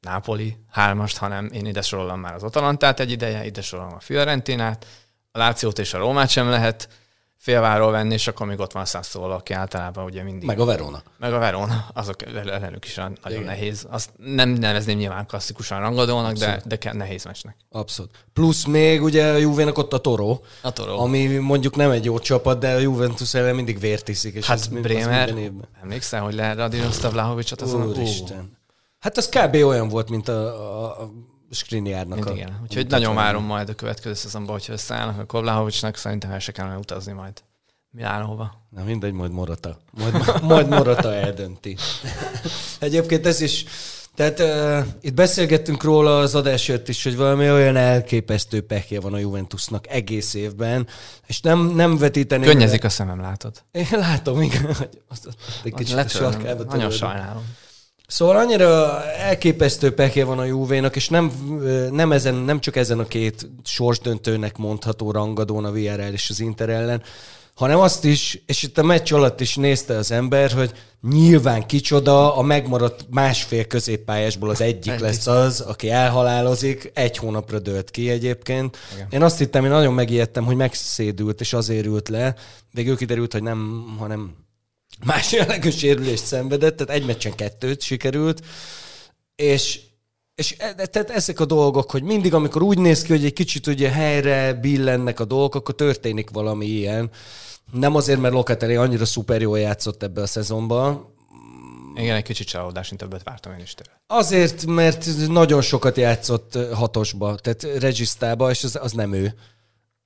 Napoli 0.00 0.56
hármast, 0.70 1.16
hanem 1.16 1.48
én 1.52 1.66
ide 1.66 1.82
sorolom 1.82 2.20
már 2.20 2.34
az 2.34 2.42
Atalantát 2.42 3.00
egy 3.00 3.10
ideje, 3.10 3.46
ide 3.46 3.60
sorolom 3.60 3.94
a 3.94 4.00
Fiorentinát, 4.00 4.86
a 5.30 5.38
Lációt 5.38 5.78
és 5.78 5.94
a 5.94 5.98
Rómát 5.98 6.28
sem 6.28 6.48
lehet 6.48 6.88
félváról 7.38 7.90
venni, 7.90 8.12
és 8.14 8.26
akkor 8.26 8.46
még 8.46 8.58
ott 8.58 8.72
van 8.72 8.82
a 8.82 8.86
Sassuolo, 8.86 9.34
aki 9.34 9.52
általában 9.52 10.04
ugye 10.04 10.22
mindig... 10.22 10.46
Meg 10.46 10.60
a 10.60 10.64
Verona. 10.64 11.02
Meg 11.18 11.32
a 11.32 11.38
Verona, 11.38 11.86
azok 11.94 12.22
ellenük 12.22 12.84
is 12.84 12.94
nagyon 12.94 13.16
Igen. 13.26 13.42
nehéz. 13.42 13.86
Azt 13.90 14.10
nem 14.16 14.48
nevezném 14.48 14.96
nyilván 14.98 15.26
klasszikusan 15.26 15.80
rangadónak, 15.80 16.32
de, 16.32 16.62
de 16.64 16.76
kell 16.76 16.94
nehéz 16.94 17.24
meccsnek. 17.24 17.56
Abszolút. 17.70 18.10
Plusz 18.32 18.64
még 18.64 19.02
ugye 19.02 19.32
a 19.32 19.36
Juvénak 19.36 19.78
ott 19.78 19.92
a 19.92 19.98
Toro, 19.98 20.40
A 20.62 20.72
Toro. 20.72 20.98
ami 20.98 21.26
mondjuk 21.26 21.76
nem 21.76 21.90
egy 21.90 22.04
jó 22.04 22.18
csapat, 22.18 22.58
de 22.58 22.74
a 22.74 22.78
Juventus 22.78 23.34
ellen 23.34 23.54
mindig 23.54 23.78
vért 23.80 24.08
iszik. 24.08 24.34
És 24.34 24.46
Hát 24.46 24.80
Bremer, 24.80 25.34
emlékszel, 25.82 26.22
hogy 26.22 26.34
leradírozta 26.34 27.10
Vlahovicsot 27.10 27.60
azon? 27.60 27.86
Úristen. 27.88 28.56
Hát 28.98 29.16
az 29.16 29.28
kb. 29.28 29.54
olyan 29.54 29.88
volt, 29.88 30.10
mint 30.10 30.28
a, 30.28 30.46
a, 30.46 31.02
a 31.02 31.10
Skriniárnak 31.50 32.14
Mint 32.14 32.30
a... 32.30 32.32
igen. 32.32 32.60
Úgyhogy 32.62 32.86
a- 32.86 32.90
nagyon 32.90 33.14
várom 33.14 33.44
majd 33.44 33.68
a 33.68 33.74
következő 33.74 34.14
szezonban, 34.14 34.52
hogyha 34.52 34.72
összeállnak 34.72 35.18
a 35.18 35.24
Koblahovicsnak, 35.24 35.96
szerintem 35.96 36.30
el 36.30 36.38
se 36.38 36.52
kellene 36.52 36.76
utazni 36.76 37.12
majd 37.12 37.42
Milánóba. 37.90 38.66
Na 38.70 38.84
mindegy, 38.84 39.12
majd 39.12 39.30
Morata. 39.30 39.78
Majd, 39.90 40.42
majd 40.42 40.68
Morata 40.68 41.14
eldönti. 41.14 41.76
Egyébként 42.78 43.26
ez 43.26 43.40
is... 43.40 43.64
Tehát 44.14 44.40
uh, 44.40 44.86
itt 45.00 45.14
beszélgettünk 45.14 45.82
róla 45.82 46.18
az 46.18 46.34
adás 46.34 46.68
előtt 46.68 46.88
is, 46.88 47.02
hogy 47.02 47.16
valami 47.16 47.50
olyan 47.50 47.76
elképesztő 47.76 48.60
pekje 48.60 49.00
van 49.00 49.14
a 49.14 49.18
Juventusnak 49.18 49.88
egész 49.88 50.34
évben, 50.34 50.86
és 51.26 51.40
nem, 51.40 51.66
nem 51.66 51.98
vetíteném... 51.98 52.48
Könnyezik 52.48 52.84
a 52.84 52.88
szemem, 52.88 53.20
látod? 53.20 53.62
Én 53.70 53.86
látom, 53.90 54.42
igen, 54.42 54.74
hogy 54.74 55.02
azt, 55.08 55.26
azt 55.26 55.36
egy 55.64 55.74
kicsit 55.74 55.92
a 55.92 55.96
Letöröm. 55.96 56.32
sarkába 56.32 56.64
Nagyon 56.64 56.90
sajnálom. 56.90 57.44
Szóval 58.10 58.36
annyira 58.36 59.02
elképesztő 59.04 59.94
pekje 59.94 60.24
van 60.24 60.38
a 60.38 60.44
Juvénak, 60.44 60.96
és 60.96 61.08
nem, 61.08 61.32
nem, 61.90 62.12
ezen, 62.12 62.34
nem 62.34 62.60
csak 62.60 62.76
ezen 62.76 62.98
a 62.98 63.04
két 63.04 63.50
sorsdöntőnek 63.64 64.56
mondható 64.56 65.10
rangadón 65.10 65.64
a 65.64 65.70
VRL 65.70 66.12
és 66.12 66.30
az 66.30 66.40
Inter 66.40 66.68
ellen, 66.68 67.02
hanem 67.54 67.78
azt 67.78 68.04
is, 68.04 68.42
és 68.46 68.62
itt 68.62 68.78
a 68.78 68.82
meccs 68.82 69.12
alatt 69.12 69.40
is 69.40 69.56
nézte 69.56 69.96
az 69.96 70.10
ember, 70.10 70.50
hogy 70.50 70.72
nyilván 71.08 71.66
kicsoda, 71.66 72.36
a 72.36 72.42
megmaradt 72.42 73.06
másfél 73.10 73.64
középpályásból 73.64 74.50
az 74.50 74.60
egyik 74.60 74.92
Egyik. 74.92 75.04
lesz 75.04 75.26
az, 75.26 75.60
aki 75.60 75.90
elhalálozik, 75.90 76.90
egy 76.94 77.16
hónapra 77.16 77.58
dőlt 77.58 77.90
ki 77.90 78.10
egyébként. 78.10 78.76
Igen. 78.94 79.06
Én 79.10 79.22
azt 79.22 79.38
hittem, 79.38 79.64
én 79.64 79.70
nagyon 79.70 79.94
megijedtem, 79.94 80.44
hogy 80.44 80.56
megszédült, 80.56 81.40
és 81.40 81.52
azért 81.52 81.86
ült 81.86 82.08
le, 82.08 82.34
végül 82.72 82.96
kiderült, 82.96 83.32
hogy 83.32 83.42
nem, 83.42 83.84
hanem 83.98 84.34
más 85.04 85.32
jellegű 85.32 85.70
sérülést 85.70 86.24
szenvedett, 86.24 86.76
tehát 86.76 86.94
egy 87.00 87.06
meccsen 87.06 87.34
kettőt 87.34 87.80
sikerült, 87.80 88.44
és 89.36 89.80
és 90.34 90.54
e- 90.58 90.74
tehát 90.86 91.10
ezek 91.10 91.40
a 91.40 91.44
dolgok, 91.44 91.90
hogy 91.90 92.02
mindig, 92.02 92.34
amikor 92.34 92.62
úgy 92.62 92.78
néz 92.78 93.02
ki, 93.02 93.12
hogy 93.12 93.24
egy 93.24 93.32
kicsit 93.32 93.66
ugye 93.66 93.90
helyre 93.90 94.52
billennek 94.52 95.20
a 95.20 95.24
dolgok, 95.24 95.54
akkor 95.54 95.74
történik 95.74 96.30
valami 96.30 96.66
ilyen. 96.66 97.10
Nem 97.72 97.94
azért, 97.94 98.20
mert 98.20 98.34
Locatelli 98.34 98.74
annyira 98.74 99.04
szuper 99.04 99.40
jól 99.40 99.58
játszott 99.58 100.02
ebbe 100.02 100.22
a 100.22 100.26
szezonban, 100.26 101.14
Igen, 101.94 102.16
egy 102.16 102.22
kicsit 102.22 102.46
csalódás, 102.46 102.88
mint 102.88 103.00
többet 103.00 103.22
vártam 103.22 103.52
én 103.52 103.58
is 103.58 103.74
tőle. 103.74 104.00
azért, 104.06 104.66
mert 104.66 105.06
nagyon 105.28 105.60
sokat 105.62 105.96
játszott 105.96 106.58
hatosba, 106.72 107.34
tehát 107.34 107.80
regisztába, 107.80 108.50
és 108.50 108.64
az, 108.64 108.78
az 108.82 108.92
nem 108.92 109.12
ő. 109.12 109.34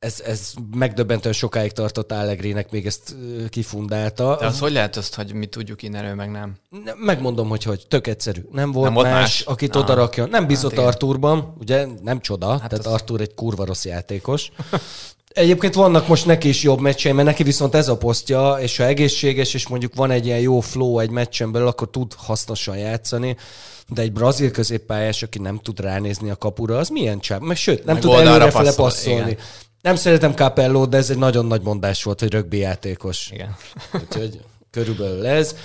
Ez, 0.03 0.21
ez 0.27 0.53
megdöbbentően 0.77 1.35
sokáig 1.35 1.73
tartott 1.73 2.13
Allegrinek, 2.13 2.71
még 2.71 2.87
ezt 2.87 3.15
kifundálta. 3.49 4.37
De 4.41 4.47
az 4.47 4.59
hogy 4.59 4.73
lehet 4.73 4.97
azt, 4.97 5.15
hogy 5.15 5.33
mi 5.33 5.47
tudjuk 5.47 5.83
innen, 5.83 6.05
ő 6.05 6.15
meg 6.15 6.31
nem? 6.31 6.55
Ne- 6.85 6.93
Megmondom, 6.97 7.49
hogy 7.49 7.63
hogy. 7.63 7.85
Tök 7.89 8.07
egyszerű. 8.07 8.41
Nem 8.53 8.73
volt, 8.73 8.85
Nem 8.85 8.95
volt 8.95 9.07
más, 9.07 9.15
más? 9.21 9.41
akit 9.41 9.75
Ah. 9.77 9.83
oda 9.83 9.95
rakjon. 9.95 10.29
Nem 10.29 10.47
bízott 10.47 10.75
Hát. 10.75 10.85
Arturban, 10.85 11.55
ugye 11.61 11.87
nem 12.03 12.21
csoda, 12.21 12.49
hát 12.51 12.59
tehát 12.69 12.87
az- 12.87 12.93
Artur 12.93 13.21
egy 13.21 13.35
kurva 13.35 13.65
rossz 13.65 13.85
játékos. 13.85 14.51
Egyébként 15.29 15.75
vannak 15.75 16.09
most 16.09 16.27
neki 16.27 16.49
is 16.49 16.63
jobb 16.63 16.81
meccsei, 16.81 17.13
mert 17.13 17.27
neki 17.27 17.43
viszont 17.43 17.75
ez 17.75 17.89
a 17.89 17.97
posztja, 17.97 18.57
és 18.61 18.77
ha 18.77 18.85
egészséges, 18.85 19.55
és 19.55 19.69
mondjuk 19.69 19.95
van 19.95 20.11
egy 20.11 20.27
ilyen 20.27 20.39
jó 20.41 20.61
flow 20.61 20.99
egy 20.99 21.11
meccsen 21.11 21.53
belül, 21.53 21.69
akkor 21.69 21.91
tud 21.91 22.13
hasznosan 22.17 22.77
játszani. 22.77 23.37
De 23.89 24.03
egy 24.03 24.13
brazil 24.13 24.51
középpályás, 24.51 25.23
aki 25.23 25.39
nem 25.39 25.59
tud 25.59 25.81
ránézni 25.81 26.31
a 26.31 26.37
kapura, 26.37 26.79
az 26.79 26.89
milyen 26.89 27.21
csáv? 27.21 27.41
Meg 27.41 27.57
sőt, 27.57 27.85
nem 27.85 27.95
Meg 27.95 28.03
tud 28.03 28.13
előrefele 28.13 28.65
passzol, 28.65 28.85
passzolni. 28.85 29.21
igen. 29.31 29.39
Nem 29.83 29.95
szeretem 29.97 30.33
Capello, 30.33 30.87
de 30.87 30.97
ez 30.97 31.11
egy 31.11 31.19
nagyon 31.19 31.47
nagy 31.47 31.63
mondás 31.63 32.03
volt, 32.03 32.21
hogy 32.21 32.31
rögbi 32.31 32.57
játékos. 32.59 33.31
Igen. 33.33 33.57
Úgyhogy 33.93 34.41
körülbelül 34.71 35.27
ez. 35.27 35.57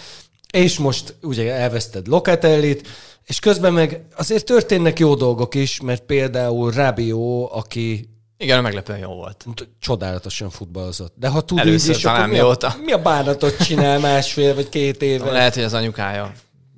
És 0.54 0.78
most 0.78 1.16
ugye 1.22 1.54
elveszted 1.54 2.08
Locatellit, 2.08 2.88
és 3.26 3.40
közben 3.40 3.74
meg 3.74 4.06
azért 4.16 4.46
történnek 4.46 5.00
jó 5.00 5.16
dolgok 5.16 5.56
is, 5.56 5.82
mert 5.82 6.02
például 6.02 6.72
Rabiot, 6.72 7.52
aki 7.52 8.10
Igen, 8.38 8.62
meglepően 8.62 9.00
jó 9.00 9.14
volt. 9.14 9.46
csodálatosan 9.80 10.50
futballozott. 10.50 11.14
De 11.16 11.28
ha 11.28 11.42
tud 11.42 11.60
Először 11.60 11.90
így 11.90 11.96
is, 11.98 12.06
akkor 12.06 12.28
mi 12.28 12.40
a, 12.40 12.44
mióta. 12.44 12.76
mi 12.86 12.92
a 12.92 13.02
bánatot 13.02 13.64
csinál 13.64 14.00
másfél 14.00 14.56
vagy 14.56 14.70
két 14.70 15.02
éve? 15.02 15.32
Lehet, 15.32 15.54
hogy 15.54 15.64
az 15.64 15.74
anyukája 15.74 16.32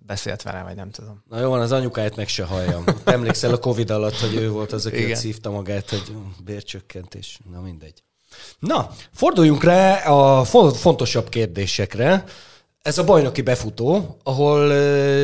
beszélt 0.09 0.41
vele, 0.41 0.63
vagy 0.63 0.75
nem 0.75 0.91
tudom. 0.91 1.23
Na 1.29 1.39
jó 1.39 1.49
van, 1.49 1.61
az 1.61 1.71
anyukáját 1.71 2.15
meg 2.15 2.27
se 2.27 2.43
halljam. 2.43 2.83
Emlékszel 3.03 3.53
a 3.53 3.57
Covid 3.57 3.89
alatt, 3.89 4.15
hogy 4.19 4.35
ő 4.35 4.49
volt 4.49 4.71
az, 4.71 4.85
aki 4.85 5.15
szívta 5.15 5.49
magát, 5.49 5.89
hogy 5.89 6.13
bércsökkentés. 6.43 7.39
Na 7.51 7.61
mindegy. 7.61 8.03
Na, 8.59 8.89
forduljunk 9.13 9.63
rá 9.63 9.95
a 10.09 10.43
fo- 10.43 10.77
fontosabb 10.77 11.29
kérdésekre. 11.29 12.23
Ez 12.81 12.97
a 12.97 13.03
bajnoki 13.03 13.41
befutó, 13.41 14.17
ahol 14.23 14.67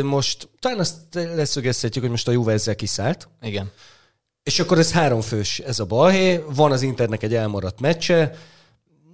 most 0.02 0.50
talán 0.60 0.80
azt 0.80 0.95
leszögezhetjük, 1.12 2.04
hogy 2.04 2.12
most 2.12 2.28
a 2.28 2.32
Juve 2.32 2.54
ezzel 2.54 2.76
kiszállt, 2.76 3.28
Igen. 3.41 3.71
és 4.43 4.60
akkor 4.60 4.80
ez 4.80 4.91
háromfős, 4.91 5.60
ez 5.60 5.80
a 5.80 5.86
balhé. 5.86 6.43
Van 6.50 6.71
az 6.71 6.82
Internek 6.82 7.24
egy 7.24 7.34
elmaradt 7.36 7.80
meccse, 7.80 8.36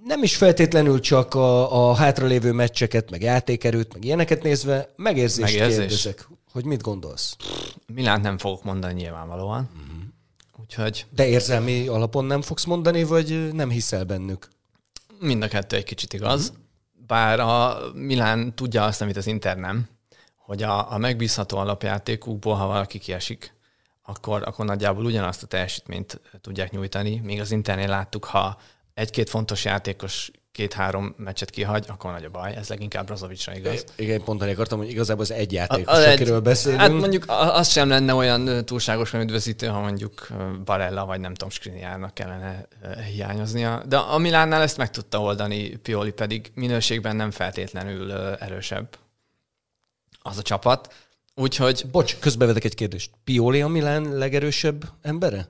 nem 0.04 0.22
is 0.22 0.36
feltétlenül 0.36 1.00
csak 1.00 1.34
a, 1.34 1.88
a 1.88 1.94
hátralévő 1.94 2.52
meccseket, 2.52 3.10
meg 3.10 3.22
játékerőt, 3.22 3.92
meg 3.92 4.04
ilyeneket 4.04 4.42
nézve, 4.42 4.92
megérzést 4.96 5.52
Megérzés. 5.52 5.78
kérdezek, 5.78 6.28
hogy 6.52 6.64
mit 6.64 6.82
gondolsz. 6.82 7.36
Milánt 7.86 8.22
nem 8.22 8.38
fogok 8.38 8.64
mondani 8.64 8.92
nyilvánvalóan. 8.92 9.70
Úgyhogy 10.60 11.06
De 11.10 11.26
érzelmi 11.26 11.86
alapon 11.86 12.24
nem 12.24 12.42
fogsz 12.42 12.64
mondani, 12.64 13.04
vagy 13.04 13.52
nem 13.52 13.70
hiszel 13.70 14.04
bennük? 14.04 14.48
mind 15.22 15.42
a 15.42 15.48
kettő 15.48 15.76
egy 15.76 15.84
kicsit 15.84 16.12
igaz. 16.12 16.52
Bár 17.06 17.40
a 17.40 17.78
Milán 17.94 18.54
tudja 18.54 18.84
azt, 18.84 19.00
amit 19.00 19.16
az 19.16 19.26
Inter 19.26 19.56
nem, 19.56 19.88
hogy 20.36 20.62
a, 20.62 20.92
a 20.92 20.98
megbízható 20.98 21.58
alapjátékukból, 21.58 22.54
ha 22.54 22.66
valaki 22.66 22.98
kiesik, 22.98 23.54
akkor, 24.02 24.42
akkor 24.46 24.64
nagyjából 24.64 25.04
ugyanazt 25.04 25.42
a 25.42 25.46
teljesítményt 25.46 26.20
tudják 26.40 26.70
nyújtani. 26.70 27.20
Míg 27.24 27.40
az 27.40 27.50
Internél 27.50 27.88
láttuk, 27.88 28.24
ha 28.24 28.58
egy-két 28.94 29.30
fontos 29.30 29.64
játékos 29.64 30.30
két-három 30.52 31.14
meccset 31.16 31.50
kihagy, 31.50 31.84
akkor 31.88 32.12
nagy 32.12 32.24
a 32.24 32.30
baj. 32.30 32.54
Ez 32.54 32.68
leginkább 32.68 33.06
Brazovicsra 33.06 33.56
igaz. 33.56 33.84
Igen, 33.96 34.22
pont 34.22 34.42
akartam, 34.42 34.78
hogy 34.78 34.90
igazából 34.90 35.22
az 35.22 35.30
egy 35.30 35.52
játékos, 35.52 36.04
akiről 36.04 36.40
beszélünk. 36.40 36.80
Hát 36.80 36.92
mondjuk 36.92 37.24
az 37.28 37.68
sem 37.70 37.88
lenne 37.88 38.14
olyan 38.14 38.64
túlságosan 38.64 39.20
üdvözítő, 39.20 39.66
ha 39.66 39.80
mondjuk 39.80 40.28
Barella 40.64 41.04
vagy 41.04 41.20
nem 41.20 41.34
tudom, 41.34 41.50
Skriniárnak 41.50 42.14
kellene 42.14 42.68
hiányoznia. 43.12 43.82
De 43.86 43.96
a 43.96 44.18
Milánnál 44.18 44.62
ezt 44.62 44.76
meg 44.76 44.90
tudta 44.90 45.20
oldani, 45.20 45.68
Pioli 45.68 46.12
pedig 46.12 46.50
minőségben 46.54 47.16
nem 47.16 47.30
feltétlenül 47.30 48.12
erősebb 48.12 48.96
az 50.22 50.38
a 50.38 50.42
csapat. 50.42 50.94
Úgyhogy 51.34 51.84
Bocs, 51.90 52.16
közbevedek 52.18 52.64
egy 52.64 52.74
kérdést. 52.74 53.10
Pioli 53.24 53.60
a 53.60 53.68
Milán 53.68 54.18
legerősebb 54.18 54.84
embere? 55.02 55.48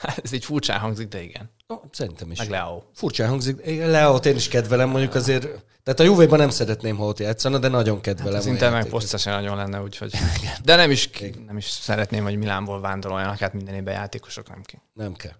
ez 0.24 0.32
így 0.32 0.44
furcsán 0.44 0.78
hangzik, 0.78 1.08
de 1.08 1.22
igen. 1.22 1.50
Oh, 1.66 1.82
szerintem 1.90 2.30
is. 2.30 2.38
Meg 2.38 2.50
Leo. 2.50 2.82
Furcsán 2.94 3.28
hangzik. 3.28 3.64
Leót 3.66 4.26
én 4.26 4.36
is 4.36 4.48
kedvelem, 4.48 4.88
mondjuk 4.88 5.14
azért... 5.14 5.48
Tehát 5.82 6.00
a 6.00 6.02
Juve-ban 6.02 6.38
nem 6.38 6.50
szeretném, 6.50 6.96
ha 6.96 7.04
ott 7.04 7.18
játszana, 7.18 7.58
de 7.58 7.68
nagyon 7.68 8.00
kedvelem. 8.00 8.34
Hát 8.34 8.44
Inter 8.44 8.72
meg 8.72 8.86
poszta 8.86 9.30
nagyon 9.30 9.56
lenne, 9.56 9.82
úgyhogy... 9.82 10.12
De 10.64 10.76
nem 10.76 10.90
is, 10.90 11.10
nem 11.46 11.56
is 11.56 11.64
szeretném, 11.64 12.24
hogy 12.24 12.36
Milánból 12.36 12.80
vándoroljanak, 12.80 13.38
hát 13.38 13.52
minden 13.52 13.74
évben 13.74 13.94
játékosok 13.94 14.48
nem 14.48 14.62
ki. 14.62 14.78
Nem 14.92 15.14
kell. 15.14 15.32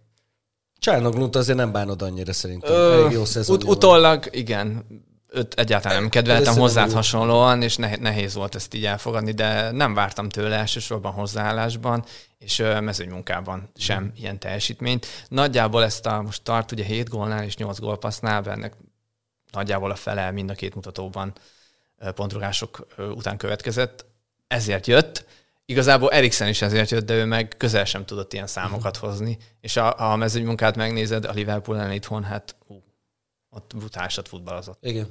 Csárnoglunt 0.79 1.37
azért 1.37 1.59
nem 1.59 1.73
bánod 1.73 2.03
annyira 2.03 2.33
szerintem. 2.33 2.73
Ö, 2.73 3.01
Elég 3.01 3.12
jó 3.12 3.25
szezonja 3.25 3.64
ut- 3.64 3.77
utólag, 3.77 4.29
igen, 4.31 4.85
őt 5.33 5.55
egyáltalán 5.55 6.01
nem 6.01 6.09
kedveltem 6.09 6.57
hozzád 6.57 6.88
jó. 6.88 6.95
hasonlóan, 6.95 7.62
és 7.62 7.77
nehéz, 7.77 8.35
volt 8.35 8.55
ezt 8.55 8.75
így 8.75 8.87
elfogadni, 8.87 9.33
de 9.33 9.71
nem 9.71 9.95
vártam 9.95 10.29
tőle 10.29 10.57
elsősorban 10.57 11.12
hozzáállásban, 11.12 12.05
és 12.38 12.62
mezőnymunkában 12.81 13.71
sem 13.77 14.12
ilyen 14.16 14.38
teljesítményt. 14.38 15.07
Nagyjából 15.29 15.85
ezt 15.85 16.07
a, 16.07 16.23
most 16.23 16.43
tart 16.43 16.73
ugye 16.73 16.85
7 16.85 17.09
gólnál 17.09 17.45
és 17.45 17.57
8 17.57 17.79
gólpassznál, 17.79 18.51
ennek 18.51 18.75
nagyjából 19.53 19.90
a 19.90 19.95
fele 19.95 20.31
mind 20.31 20.51
a 20.51 20.55
két 20.55 20.75
mutatóban 20.75 21.33
pontrugások 22.14 22.87
után 22.97 23.37
következett. 23.37 24.07
Ezért 24.47 24.87
jött. 24.87 25.25
Igazából 25.64 26.11
Eriksen 26.11 26.49
is 26.49 26.62
ezért 26.62 26.90
jött, 26.90 27.07
de 27.07 27.14
ő 27.14 27.25
meg 27.25 27.55
közel 27.57 27.85
sem 27.85 28.05
tudott 28.05 28.33
ilyen 28.33 28.47
számokat 28.47 28.97
hozni. 28.97 29.38
És 29.61 29.77
a, 29.77 30.12
a 30.12 30.16
mezőnymunkát 30.16 30.77
megnézed, 30.77 31.25
a 31.25 31.33
Liverpool 31.33 31.79
ellen 31.79 31.93
itthon, 31.93 32.25
hát 32.25 32.57
hú, 32.66 32.83
ott 33.50 33.72
brutálisat 33.76 34.28
futballozott. 34.28 34.78
Igen. 34.82 35.06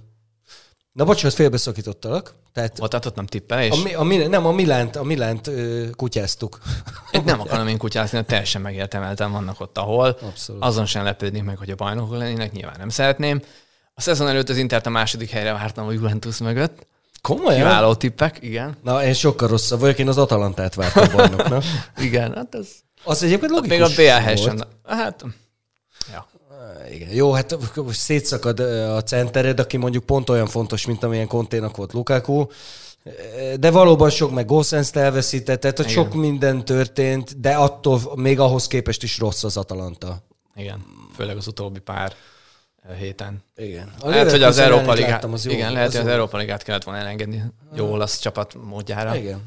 Na 0.91 1.03
bocsánat, 1.05 1.33
félbeszakítottalak. 1.35 2.33
Tehát 2.53 2.79
Ott, 2.79 2.93
ott 3.05 3.15
nem 3.15 3.25
tippelés. 3.25 3.71
a, 3.71 3.81
mi- 3.83 3.93
a, 3.93 4.03
Mi- 4.03 4.27
nem, 4.27 4.45
a 4.45 4.51
Milánt, 4.51 4.95
a 4.95 5.03
Milánt 5.03 5.47
ö, 5.47 5.85
kutyáztuk. 5.95 6.59
Itt 7.11 7.23
nem 7.23 7.39
akarom 7.39 7.67
én 7.67 7.77
kutyázni, 7.77 8.15
mert 8.17 8.29
teljesen 8.29 8.61
megértemeltem 8.61 9.31
vannak 9.31 9.59
ott, 9.59 9.77
ahol. 9.77 10.17
Abszolút. 10.21 10.63
Azon 10.63 10.85
sem 10.85 11.03
lepődnék 11.03 11.43
meg, 11.43 11.57
hogy 11.57 11.69
a 11.69 11.75
bajnokok 11.75 12.17
lennének, 12.17 12.51
nyilván 12.51 12.75
nem 12.77 12.89
szeretném. 12.89 13.41
A 13.93 14.01
szezon 14.01 14.27
előtt 14.27 14.49
az 14.49 14.57
Intert 14.57 14.85
a 14.85 14.89
második 14.89 15.29
helyre 15.29 15.53
vártam 15.53 15.87
a 15.87 15.91
Juventus 15.91 16.37
mögött. 16.37 16.87
Komolyan? 17.21 17.59
Kiváló 17.61 17.95
tippek, 17.95 18.37
igen. 18.41 18.77
Na, 18.83 19.03
én 19.03 19.13
sokkal 19.13 19.47
rosszabb 19.47 19.79
vagyok, 19.79 19.97
én 19.99 20.07
az 20.07 20.17
Atalantát 20.17 20.75
vártam 20.75 21.07
bajnoknak. 21.15 21.63
Igen, 21.97 22.35
hát 22.35 22.55
ez... 22.55 22.67
Az 23.03 23.23
egyébként 23.23 23.51
logikus 23.51 23.77
Még 23.77 23.81
a 23.81 23.87
BL 23.95 24.23
hely 24.23 24.35
volt. 24.35 24.47
sem. 24.47 24.67
Hát, 24.85 25.25
ja. 26.11 26.27
Igen. 26.91 27.09
Jó, 27.09 27.31
hát 27.31 27.57
most 27.75 27.99
szétszakad 27.99 28.59
a 28.59 29.03
centered, 29.03 29.59
aki 29.59 29.77
mondjuk 29.77 30.05
pont 30.05 30.29
olyan 30.29 30.47
fontos, 30.47 30.85
mint 30.85 31.03
amilyen 31.03 31.27
konténak 31.27 31.77
volt 31.77 31.93
Lukaku, 31.93 32.45
de 33.59 33.71
valóban 33.71 34.09
sok 34.09 34.31
meg 34.31 34.45
Gossens-t 34.45 34.95
elveszített, 34.95 35.59
tehát 35.59 35.79
Igen. 35.79 35.91
sok 35.91 36.13
minden 36.13 36.65
történt, 36.65 37.39
de 37.39 37.53
attól 37.53 38.01
még 38.15 38.39
ahhoz 38.39 38.67
képest 38.67 39.03
is 39.03 39.17
rossz 39.17 39.43
az 39.43 39.57
Atalanta. 39.57 40.23
Igen, 40.55 40.85
főleg 41.15 41.37
az 41.37 41.47
utóbbi 41.47 41.79
pár 41.79 42.13
héten. 42.99 43.43
Igen. 43.55 43.91
lehet, 44.03 44.31
hogy 44.31 44.43
az 44.43 44.57
Európa 44.57 44.93
Ligát, 44.93 45.23
az 45.23 45.45
jó- 45.45 45.51
igen, 45.51 45.71
lehet, 45.71 45.87
az 45.87 45.95
hogy 45.95 46.05
az. 46.05 46.11
Európa 46.11 46.37
Ligát 46.37 46.63
kellett 46.63 46.83
volna 46.83 46.99
elengedni 46.99 47.43
jó 47.75 47.91
olasz 47.91 48.19
csapat 48.19 48.55
módjára. 48.63 49.15
Igen. 49.15 49.41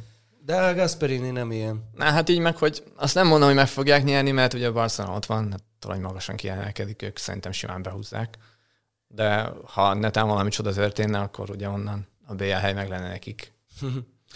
De 0.45 0.57
a 0.57 0.75
Gasperini 0.75 1.31
nem 1.31 1.53
ilyen. 1.53 1.83
Na 1.97 2.05
hát 2.05 2.29
így 2.29 2.39
meg, 2.39 2.57
hogy 2.57 2.83
azt 2.97 3.15
nem 3.15 3.27
mondom, 3.27 3.47
hogy 3.49 3.57
meg 3.57 3.69
fogják 3.69 4.05
nyerni, 4.05 4.31
mert 4.31 4.55
ugye 4.55 4.67
a 4.67 4.73
Barcelona 4.73 5.17
ott 5.17 5.27
van, 5.27 5.51
hát 5.51 5.63
torony 5.83 6.01
magasan 6.01 6.37
kiemelkedik, 6.37 7.03
ők 7.03 7.19
szerintem 7.19 7.53
simán 7.53 7.83
behúzzák. 7.83 8.39
De 9.07 9.53
ha 9.65 9.95
netán 9.95 10.27
valami 10.27 10.51
csoda 10.51 10.73
történne, 10.73 11.21
akkor 11.21 11.51
ugye 11.51 11.69
onnan 11.69 12.07
a 12.27 12.35
BL 12.35 12.45
hely 12.45 12.73
meg 12.73 12.89
lenne 12.89 13.09
nekik. 13.09 13.53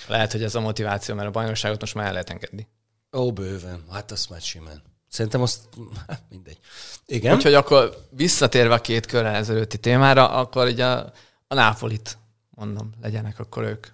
Lehet, 0.09 0.33
hogy 0.33 0.43
ez 0.43 0.55
a 0.55 0.61
motiváció, 0.61 1.15
mert 1.15 1.29
a 1.29 1.31
bajnokságot 1.31 1.81
most 1.81 1.95
már 1.95 2.07
el 2.07 2.13
lehet 2.13 2.31
engedni. 2.31 2.69
Ó, 3.13 3.33
bőven. 3.33 3.85
Hát 3.91 4.11
azt 4.11 4.31
már 4.31 4.41
simán. 4.41 4.83
Szerintem 5.09 5.43
azt... 5.43 5.69
Hát 6.09 6.23
mindegy. 6.31 6.59
Igen? 7.07 7.35
Úgyhogy 7.35 7.55
akkor 7.55 8.07
visszatérve 8.11 8.75
a 8.75 8.81
két 8.81 9.07
körrel 9.07 9.35
ezelőtti 9.35 9.79
témára, 9.79 10.31
akkor 10.31 10.67
ugye 10.67 10.87
a, 10.87 11.13
a 11.49 11.55
Nápolit, 11.55 12.19
mondom, 12.51 12.93
legyenek 13.03 13.39
akkor 13.39 13.63
ők. 13.63 13.87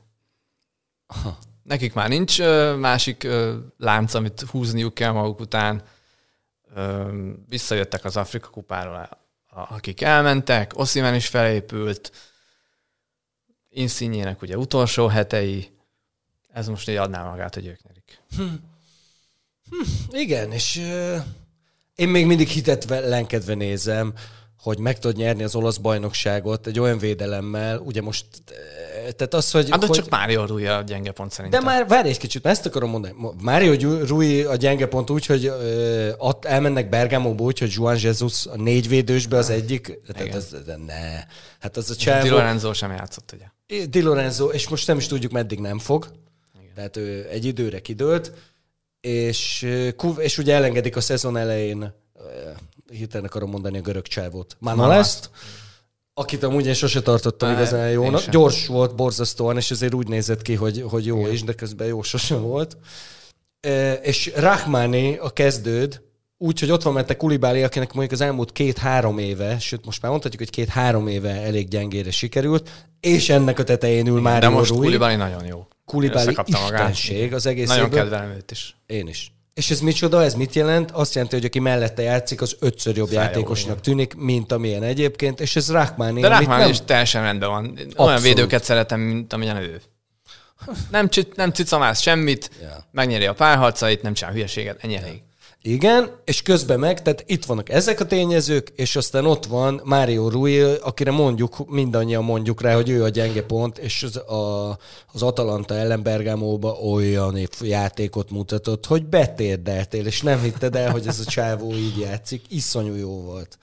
Aha. 1.07 1.39
Nekik 1.63 1.95
már 1.95 2.09
nincs 2.09 2.39
másik 2.77 3.29
lánc, 3.79 4.15
amit 4.15 4.41
húzniuk 4.41 4.95
kell 4.95 5.13
maguk 5.13 5.41
után. 5.41 5.83
Visszajöttek 7.49 8.05
az 8.05 8.17
Afrika 8.17 8.49
kupáról, 8.49 9.09
akik 9.49 10.01
elmentek, 10.01 10.79
Oszimen 10.79 11.15
is 11.15 11.29
felépült, 11.29 12.13
Insigne-nek 13.69 14.43
ugye 14.43 14.57
utolsó 14.57 15.07
hetei, 15.07 15.71
ez 16.53 16.69
most 16.69 16.89
így 16.89 16.97
adná 16.97 17.29
magát, 17.29 17.55
hogy 17.55 17.67
ők 17.67 17.83
nyerik. 17.83 18.23
Igen, 20.11 20.53
és 20.53 20.77
ö, 20.77 21.17
én 21.95 22.09
még 22.09 22.27
mindig 22.27 22.49
hitetlenkedve 22.49 23.55
nézem, 23.55 24.15
hogy 24.63 24.79
meg 24.79 24.99
tud 24.99 25.17
nyerni 25.17 25.43
az 25.43 25.55
olasz 25.55 25.77
bajnokságot 25.77 26.67
egy 26.67 26.81
olyan 26.81 26.99
védelemmel, 26.99 27.79
ugye 27.79 28.03
most, 28.03 28.27
ö, 28.51 29.13
tehát 29.13 29.35
az, 29.35 29.51
hogy... 29.51 29.71
Hát 29.71 29.81
de 29.81 29.87
hogy 29.87 29.97
csak 29.97 30.09
Mário 30.09 30.47
Rui 30.47 30.67
a 30.67 30.83
gyenge 30.83 31.11
pont 31.11 31.29
de 31.29 31.35
szerintem. 31.35 31.65
már 31.65 31.87
várj 31.87 32.09
egy 32.09 32.19
kicsit, 32.19 32.47
ezt 32.47 32.67
akarom 32.67 32.91
mondani. 32.91 33.15
Mário 33.41 34.05
Rui 34.05 34.43
a 34.43 34.57
gyenge 34.57 34.87
pont 34.87 35.11
úgy, 35.11 35.27
hogy 35.27 35.47
ö, 35.47 36.11
ott 36.17 36.45
elmennek 36.45 36.89
Bergamóba 36.89 37.43
úgy, 37.45 37.59
hogy 37.59 37.73
Juan 37.73 37.99
Jesus 38.01 38.47
a 38.47 38.57
négy 38.57 38.89
védősbe 38.89 39.37
az 39.37 39.51
egyik. 39.51 40.01
Tehát 40.13 40.35
ez, 40.35 40.55
de 40.67 40.77
ne. 40.77 41.25
Hát 41.61 41.77
az 41.77 41.91
a 41.91 41.95
Di 41.95 41.99
csávó. 41.99 42.29
Lorenzo 42.29 42.73
sem 42.73 42.91
játszott, 42.91 43.35
ugye? 43.35 43.87
Di 43.87 44.03
Lorenzo, 44.03 44.49
és 44.49 44.69
most 44.69 44.87
nem 44.87 44.97
is 44.97 45.07
tudjuk, 45.07 45.33
meddig 45.33 45.59
nem 45.59 45.79
fog. 45.79 46.11
Igen. 46.61 46.75
Tehát 46.75 46.97
ő 46.97 47.27
egy 47.31 47.45
időre 47.45 47.81
kidőlt, 47.81 48.33
és, 49.01 49.67
Kuv- 49.97 50.21
és 50.21 50.39
ugye 50.39 50.55
elengedik 50.55 50.97
a 50.97 51.01
szezon 51.01 51.37
elején, 51.37 51.95
hirtelen 52.93 53.27
akarom 53.27 53.51
mondani 53.51 53.79
a 53.79 53.81
görög 53.81 54.07
csávót, 54.07 54.57
Manolest, 54.59 55.31
akit 56.15 56.43
amúgy 56.43 56.67
én 56.67 56.75
sose 56.75 57.03
tartottam 57.03 57.49
Á, 57.49 57.53
igazán 57.53 57.91
jónak. 57.91 58.31
Gyors 58.31 58.67
volt 58.67 58.95
borzasztóan, 58.95 59.57
és 59.57 59.71
azért 59.71 59.95
úgy 59.95 60.09
nézett 60.09 60.43
ki, 60.43 60.55
hogy, 60.55 60.85
hogy 60.89 61.07
jó 61.07 61.27
is, 61.27 61.43
de 61.43 61.53
közben 61.53 61.87
jó 61.87 62.03
sosem 62.03 62.43
volt. 62.43 62.77
Ö, 63.61 63.93
És 63.93 64.33
Rahmani 64.37 65.17
a 65.17 65.31
kezdőd, 65.31 66.03
úgy, 66.39 66.61
hogy 66.61 66.71
ott 66.71 66.83
van 66.83 66.93
mellette 66.93 67.17
Kulibáli, 67.17 67.63
akinek 67.63 67.93
mondjuk 67.93 68.21
az 68.21 68.27
elmúlt 68.27 68.53
két-három 68.53 69.19
éve, 69.19 69.59
sőt 69.59 69.85
most 69.85 70.03
már 70.03 70.11
mondhatjuk, 70.11 70.43
hogy 70.43 70.51
két-három 70.51 71.07
éve 71.07 71.31
elég 71.31 71.69
gyengére 71.69 72.11
sikerült, 72.11 72.71
és 73.01 73.29
ennek 73.29 73.59
a 73.59 73.65
tetején 73.65 74.07
ül 74.07 74.21
már 74.21 74.41
De 74.41 74.49
most 74.49 74.71
Rui. 74.71 74.79
Kulibali 74.81 75.17
nagyon 75.17 75.45
jó. 75.45 75.67
Kulibáli 75.85 76.27
Összekapta 76.27 76.61
magát. 76.61 76.73
istenség 76.91 77.35
az 77.35 77.47
egész 77.47 77.69
Nagyon 77.69 77.91
kedvelem 77.91 78.31
őt 78.31 78.51
is. 78.51 78.77
Én 78.87 79.09
is. 79.09 79.32
És 79.55 79.71
ez 79.71 79.81
micsoda? 79.81 80.23
Ez 80.23 80.35
mit 80.35 80.55
jelent? 80.55 80.91
Azt 80.91 81.15
jelenti, 81.15 81.37
hogy 81.37 81.45
aki 81.45 81.59
mellette 81.59 82.03
játszik, 82.03 82.41
az 82.41 82.57
ötször 82.61 82.97
jobb 82.97 83.09
Feljó, 83.09 83.23
játékosnak 83.23 83.81
tűnik, 83.81 84.15
mint 84.15 84.53
amilyen 84.53 84.83
egyébként, 84.83 85.41
és 85.41 85.57
ez 85.57 85.71
Rahmani, 85.71 86.21
De 86.21 86.29
nem... 86.41 86.71
is 86.71 86.81
teljesen 86.85 87.23
rendben 87.23 87.49
van. 87.49 87.65
Olyan 87.79 87.89
Abszolút. 87.95 88.23
védőket 88.23 88.65
szeretem, 88.65 89.01
mint 89.01 89.33
amilyen 89.33 89.57
ő. 89.57 89.81
Nem, 90.91 91.09
csi- 91.09 91.37
nem 91.37 91.51
cicamász 91.51 92.01
semmit, 92.01 92.51
Ja. 92.61 92.89
megnyeri 92.91 93.27
a 93.27 93.33
párharcait, 93.33 94.03
nem 94.03 94.15
csinál 94.15 94.33
hülyeséget, 94.33 94.85
ennyi 94.85 94.97
elég. 94.97 95.23
Igen, 95.65 96.11
és 96.25 96.43
közben 96.43 96.79
meg, 96.79 97.03
tehát 97.03 97.25
itt 97.27 97.45
vannak 97.45 97.69
ezek 97.69 98.01
a 98.01 98.07
tényezők, 98.07 98.73
és 98.77 98.97
aztán 98.97 99.27
ott 99.27 99.47
van 99.47 99.81
Mário 99.85 100.29
Rui, 100.29 100.61
akire 100.61 101.11
mondjuk, 101.11 101.71
mindannyian 101.71 102.25
mondjuk 102.25 102.61
rá, 102.61 102.75
hogy 102.75 102.89
ő 102.89 103.03
a 103.03 103.09
gyenge 103.09 103.43
pont, 103.43 103.79
és 103.79 104.03
az, 104.03 104.17
a, 104.17 104.71
az 105.13 105.23
Atalanta 105.23 105.75
ellen 105.75 106.03
Bergamóba 106.03 106.73
olyan 106.73 107.49
játékot 107.61 108.31
mutatott, 108.31 108.87
hogy 108.87 109.07
betérdeltél, 109.07 110.07
és 110.07 110.21
nem 110.21 110.41
hitted 110.41 110.77
el, 110.77 110.91
hogy 110.91 111.07
ez 111.07 111.21
a 111.27 111.31
csávó 111.31 111.73
így 111.73 111.99
játszik. 111.99 112.43
Iszonyú 112.49 112.95
jó 112.95 113.21
volt. 113.21 113.59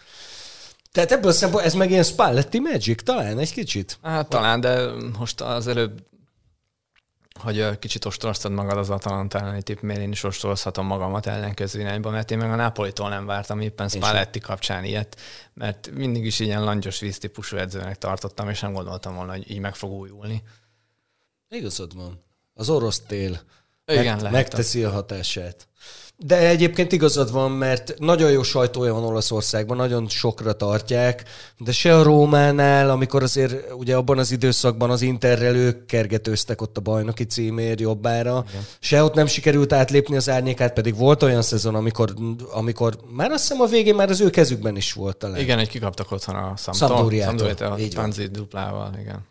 Tehát 0.92 1.12
ebből 1.12 1.30
a 1.30 1.34
szempontból 1.34 1.68
ez 1.68 1.74
meg 1.74 1.92
ilyen 1.92 2.04
Spalletti 2.04 2.60
Magic 2.60 3.04
talán 3.04 3.40
egy 3.40 3.54
kicsit. 3.54 3.98
Hát 4.02 4.30
talán, 4.30 4.62
de 4.62 4.86
most 5.20 5.42
az 5.42 5.68
előbb, 5.68 5.92
hogy 7.40 7.80
kicsit 7.80 8.06
ostoroztad 8.06 8.52
magad 8.52 8.78
az 8.78 8.90
Atalanta 8.90 9.40
elleni 9.40 9.62
tipp, 9.62 9.82
miért 9.82 10.02
én 10.02 10.12
is 10.12 10.24
ostorozhatom 10.24 10.86
magamat 10.86 11.26
ellenkező 11.26 11.80
irányba, 11.80 12.10
mert 12.10 12.32
én 12.32 12.38
meg 12.38 12.52
a 12.52 12.56
Napolitól 12.56 13.10
nem 13.10 13.26
vártam 13.26 13.60
éppen 13.60 13.90
Spalletti 13.90 14.40
kapcsán 14.40 14.84
ilyet, 14.84 15.20
mert 15.54 15.90
mindig 15.94 16.26
is 16.26 16.40
ilyen 16.40 16.64
langyos 16.64 17.00
víztípusú 17.00 17.58
edzőnek 17.58 17.98
tartottam, 17.98 18.50
és 18.50 18.60
nem 18.60 18.74
gondoltam 18.74 19.16
volna, 19.16 19.32
hogy 19.32 19.52
így 19.52 19.60
meg 19.60 19.76
fog 19.76 19.92
újulni. 19.92 20.44
Igazad 21.50 21.96
van. 21.96 22.24
Az 22.54 22.70
orosz 22.70 23.00
tél 23.00 23.40
Igen, 23.86 24.20
meg, 24.22 24.32
megteszi 24.32 24.84
a 24.84 24.90
hatását. 24.90 25.68
De 26.26 26.38
egyébként 26.38 26.92
igazad 26.92 27.32
van, 27.32 27.52
mert 27.52 27.94
nagyon 28.00 28.32
jó 28.32 28.44
sajtója 28.44 28.94
van 28.94 29.04
Olaszországban, 29.04 29.78
nagyon 29.78 30.08
sokra 30.08 30.54
tartják, 30.54 31.24
de 31.58 31.72
se 31.72 31.96
a 31.96 32.04
Rómánál, 32.04 32.90
amikor 32.90 33.24
azért 33.24 33.74
ugye 33.74 33.96
abban 33.96 34.18
az 34.18 34.32
időszakban 34.32 34.90
az 34.90 35.02
Interrel 35.02 35.56
ők 35.56 35.86
kergetőztek 35.86 36.62
ott 36.62 36.78
a 36.78 36.82
bajnoki 36.82 37.24
címér 37.24 37.80
jobbára, 37.80 38.46
Igen. 38.50 38.66
se 38.80 39.04
ott 39.04 39.14
nem 39.14 39.26
sikerült 39.26 39.74
átlépni 39.74 40.16
az 40.16 40.30
árnyékát, 40.30 40.74
pedig 40.74 40.96
volt 40.96 41.24
olyan 41.24 41.42
szezon, 41.42 41.76
amikor, 41.76 42.14
amikor 42.52 42.98
már 43.10 43.32
azt 43.32 43.48
hiszem 43.48 43.62
a 43.62 43.66
végén 43.66 43.96
már 43.96 44.10
az 44.10 44.22
ő 44.22 44.30
kezükben 44.30 44.76
is 44.76 44.94
volt 44.94 45.18
talán. 45.18 45.40
Igen, 45.40 45.60
egy 45.60 45.70
kikaptak 45.70 46.12
otthon 46.12 46.36
a 46.36 46.54
Sampdoriától. 46.56 47.50
A 47.60 47.76
tranzit 47.90 48.32
duplával, 48.32 48.96
igen. 49.02 49.26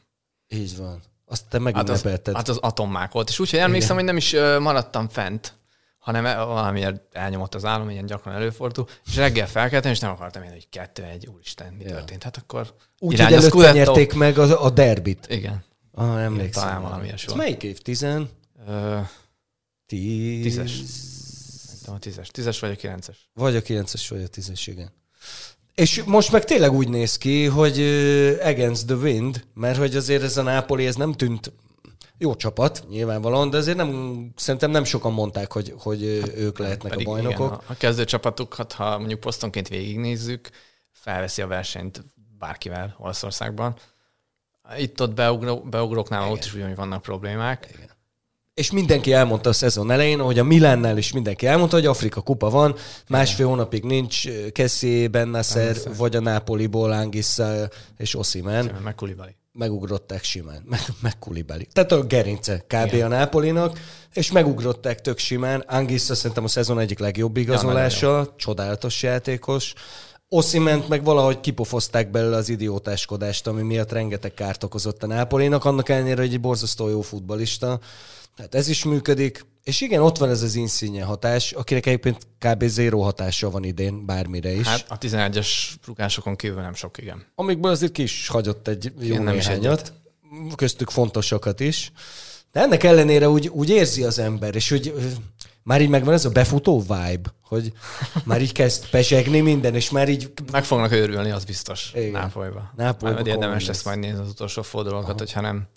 Így 0.49 0.77
van. 0.77 1.03
Azt 1.27 1.43
te 1.49 1.61
Hát 1.61 1.69
az, 1.69 1.73
megünnepelted. 1.75 2.35
hát 2.35 2.49
az 2.49 2.57
atommák 2.57 3.13
volt. 3.13 3.29
És 3.29 3.39
úgyhogy 3.39 3.59
emlékszem, 3.59 3.97
hogy 3.97 4.05
nem 4.05 4.17
is 4.17 4.37
maradtam 4.61 5.09
fent, 5.09 5.58
hanem 5.99 6.27
e- 6.27 6.43
valamiért 6.43 7.01
elnyomott 7.17 7.55
az 7.55 7.65
álom, 7.65 7.91
ilyen 7.91 8.07
gyakran 8.07 8.35
előfordul, 8.35 8.87
és 9.07 9.17
reggel 9.17 9.47
felkeltem, 9.49 9.91
és 9.93 9.99
nem 9.99 10.11
akartam 10.11 10.43
én, 10.43 10.51
hogy 10.51 10.69
kettő 10.69 11.03
egy, 11.03 11.27
úristen, 11.35 11.73
mi 11.73 11.85
Ja. 11.85 11.91
történt? 11.91 12.23
Hát 12.23 12.37
akkor 12.37 12.75
Úgy, 12.99 13.13
irány 13.13 13.27
hogy 13.27 13.35
a 13.35 13.39
előtte 13.39 13.57
Scudetto. 13.57 13.77
nyerték 13.77 14.13
meg 14.15 14.39
a, 14.39 14.65
a 14.65 14.71
derbit. 14.71 15.27
Igen. 15.31 15.65
Ah, 15.93 16.23
emlékszem. 16.23 16.63
talán 16.63 16.83
valami 16.83 17.05
ilyesmi 17.07 17.35
melyik 17.35 17.63
év? 17.63 17.79
Tizen? 17.79 18.29
Ö, 18.69 18.99
Tíz... 19.87 20.43
Tízes. 20.43 20.81
A 21.87 21.99
tízes. 21.99 22.29
Tízes 22.29 22.59
vagy 22.61 22.71
a 22.71 22.75
kilences? 22.77 23.31
Vagy 23.35 23.57
a 23.57 23.63
kilences, 23.63 24.09
vagy 24.09 24.23
a 24.23 24.27
tízes, 24.29 24.67
igen. 24.67 24.93
És 25.75 26.03
most 26.07 26.33
meg 26.33 26.45
tényleg 26.45 26.73
úgy 26.73 26.89
néz 26.89 27.19
ki, 27.19 27.45
hogy 27.45 27.81
against 28.43 28.87
the 28.87 28.95
wind, 28.97 29.45
mert 29.55 29.79
hogy 29.79 29.97
azért 29.97 30.23
ez 30.23 30.37
a 30.37 30.43
Napoli, 30.43 30.87
ez 30.87 30.95
nem 30.95 31.13
tűnt 31.13 31.53
jó 32.19 32.35
csapat, 32.35 32.85
nyilvánvalóan, 32.89 33.51
de 33.51 33.57
azért 33.57 33.77
nem, 33.77 34.31
szerintem 34.37 34.71
nem 34.71 34.85
sokan 34.85 35.13
mondták, 35.13 35.53
hogy, 35.53 35.75
hogy 35.79 36.21
hát, 36.21 36.37
ők 36.37 36.59
lehetnek 36.59 36.97
a 36.97 37.03
bajnokok. 37.03 37.53
Igen, 37.53 37.61
a 37.67 37.75
kezdő 37.75 38.05
csapatukat, 38.05 38.73
ha 38.73 38.99
mondjuk 38.99 39.21
posztonként 39.21 39.69
végignézzük, 39.69 40.51
felveszi 40.93 41.43
a 41.43 41.47
versenyt 41.47 42.05
bárkivel 42.39 42.97
Olaszországban. 42.99 43.77
Itt-ott 44.79 45.15
beugrok, 45.15 45.69
beugroknál 45.69 46.21
Igen. 46.21 46.33
ott 46.33 46.45
is 46.45 46.55
ugyanúgy 46.55 46.77
vannak 46.77 47.03
problémák. 47.03 47.69
Igen. 47.75 47.97
És 48.55 48.71
mindenki 48.71 49.13
elmondta 49.13 49.49
a 49.49 49.53
szezon 49.53 49.91
elején, 49.91 50.21
hogy 50.21 50.39
a 50.39 50.45
Milánnál 50.45 50.99
is 50.99 51.13
mindenki 51.13 51.47
elmondta, 51.47 51.77
hogy 51.77 51.87
Afrika 51.87 52.21
kupa 52.21 52.51
van, 52.51 52.75
másfél 53.09 53.47
hónapig 53.47 53.85
nincs 53.85 54.29
Kessi, 54.53 55.07
Bennasser, 55.07 55.77
vagy 55.97 56.17
a 56.17 56.21
Napoliból 56.21 56.93
Angissa 56.93 57.69
és 57.97 58.15
Osimen. 58.15 58.81
Meg 58.85 58.95
Kulibali. 58.95 59.37
Megugrották 59.59 60.25
simán, 60.25 60.63
meg, 61.03 61.19
Kulibali. 61.19 61.69
Tehát 61.73 61.93
a 61.93 62.03
gerince 62.03 62.65
kb. 62.67 62.93
Igen. 62.93 63.13
a 63.13 63.17
Nápolinak, 63.17 63.81
és 64.13 64.33
megugrották 64.33 65.01
tök 65.01 65.19
simán. 65.19 65.61
Angissa 65.61 66.15
szerintem 66.15 66.45
a 66.45 66.49
szezon 66.49 66.79
egyik 66.79 66.99
legjobb 66.99 67.37
igazolása, 67.37 68.17
ja, 68.17 68.35
csodálatos 68.37 69.03
játékos. 69.03 69.73
Osziment 70.29 70.89
meg 70.89 71.05
valahogy 71.05 71.41
kipofozták 71.41 72.11
belőle 72.11 72.37
az 72.37 72.49
idiótáskodást, 72.49 73.47
ami 73.47 73.63
miatt 73.63 73.93
rengeteg 73.93 74.35
kárt 74.35 74.65
okozott 74.65 75.03
a 75.03 75.07
Nápolinak, 75.07 75.65
annak 75.65 75.89
ellenére, 75.89 76.21
hogy 76.21 76.33
egy 76.33 76.41
borzasztó 76.41 76.89
jó 76.89 77.01
futbalista. 77.01 77.81
Tehát 78.39 78.55
ez 78.55 78.69
is 78.69 78.85
működik. 78.85 79.47
És 79.65 79.81
igen, 79.81 80.03
ott 80.03 80.19
van 80.19 80.31
ez 80.31 80.43
az 80.43 80.55
Insigne 80.55 81.03
hatás, 81.03 81.53
akinek 81.53 81.87
egyébként 81.87 82.27
kb. 82.39 82.65
zéró 82.65 83.03
hatása 83.03 83.51
van 83.51 83.65
idén, 83.65 84.07
bármire 84.07 84.51
is. 84.51 84.67
Hát 84.67 84.85
a 84.89 84.99
11-es 84.99 85.49
rugásokon 85.87 86.37
kívül 86.37 86.61
nem 86.61 86.75
sok, 86.75 86.99
igen. 86.99 87.27
Amikből 87.35 87.71
azért 87.71 87.93
ki 87.93 88.03
is 88.03 88.29
hagyott 88.29 88.69
egy 88.69 88.93
jó 88.99 89.05
igen, 89.05 89.23
néhányat, 89.23 89.93
köztük 90.55 90.91
fontosakat 90.91 91.61
is. 91.61 91.93
De 92.53 92.61
ennek 92.61 92.83
ellenére 92.83 93.29
úgy, 93.29 93.49
úgy 93.49 93.71
érzi 93.71 94.05
az 94.05 94.19
ember, 94.19 94.55
és 94.55 94.69
hogy 94.69 94.95
már 95.63 95.81
így 95.81 95.89
megvan 95.89 96.15
ez 96.15 96.25
a 96.25 96.31
befutó 96.31 96.81
vibe, 96.81 97.35
hogy 97.43 97.73
már 98.25 98.43
így 98.43 98.53
kezd 98.53 98.91
pesegni 98.91 99.41
minden, 99.41 99.75
és 99.75 99.91
már 99.91 100.09
így... 100.09 100.33
Meg 100.53 100.65
fognak 100.65 100.93
őrülni, 100.93 101.31
az 101.31 101.45
biztos. 101.45 101.93
Igen. 101.95 102.11
Nápolyba. 102.11 102.73
Nápolyba. 102.77 103.15
Majd 103.15 103.27
érdemes 103.27 103.67
lesz 103.67 103.85
majd 103.85 103.99
nézni 103.99 104.21
az 104.21 104.29
utolsó 104.29 104.63
fordulókat, 104.63 105.19
hogyha 105.19 105.41
nem, 105.41 105.69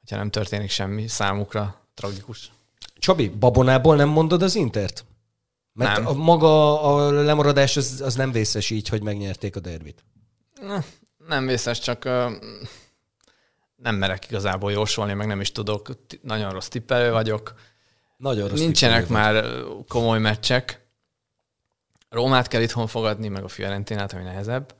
hogyha 0.00 0.16
nem 0.16 0.30
történik 0.30 0.70
semmi 0.70 1.08
számukra 1.08 1.82
tragikus. 1.94 2.52
Csabi, 2.94 3.28
babonából 3.28 3.96
nem 3.96 4.08
mondod 4.08 4.42
az 4.42 4.54
Intert? 4.54 5.04
Mert 5.72 5.96
nem. 5.96 6.06
A, 6.06 6.12
maga 6.12 6.82
a 6.82 7.10
lemaradás 7.10 7.76
az, 7.76 8.00
az 8.04 8.14
nem 8.14 8.32
vészes 8.32 8.70
így, 8.70 8.88
hogy 8.88 9.02
megnyerték 9.02 9.56
a 9.56 9.60
derbit. 9.60 10.04
Nem 11.28 11.46
vészes, 11.46 11.78
csak 11.78 12.04
uh, 12.04 12.32
nem 13.76 13.96
merek 13.96 14.24
igazából 14.28 14.72
jósolni, 14.72 15.12
meg 15.12 15.26
nem 15.26 15.40
is 15.40 15.52
tudok. 15.52 15.88
Nagyon 16.22 16.52
rossz 16.52 16.68
tippelő 16.68 17.10
vagyok. 17.10 17.54
Nagyon 18.16 18.48
rossz 18.48 18.58
Nincsenek 18.58 19.08
már 19.08 19.44
komoly 19.88 20.18
meccsek. 20.18 20.86
Rómát 22.08 22.48
kell 22.48 22.62
itthon 22.62 22.86
fogadni, 22.86 23.28
meg 23.28 23.44
a 23.44 23.48
Fiorentinát, 23.48 24.12
ami 24.12 24.22
nehezebb. 24.22 24.74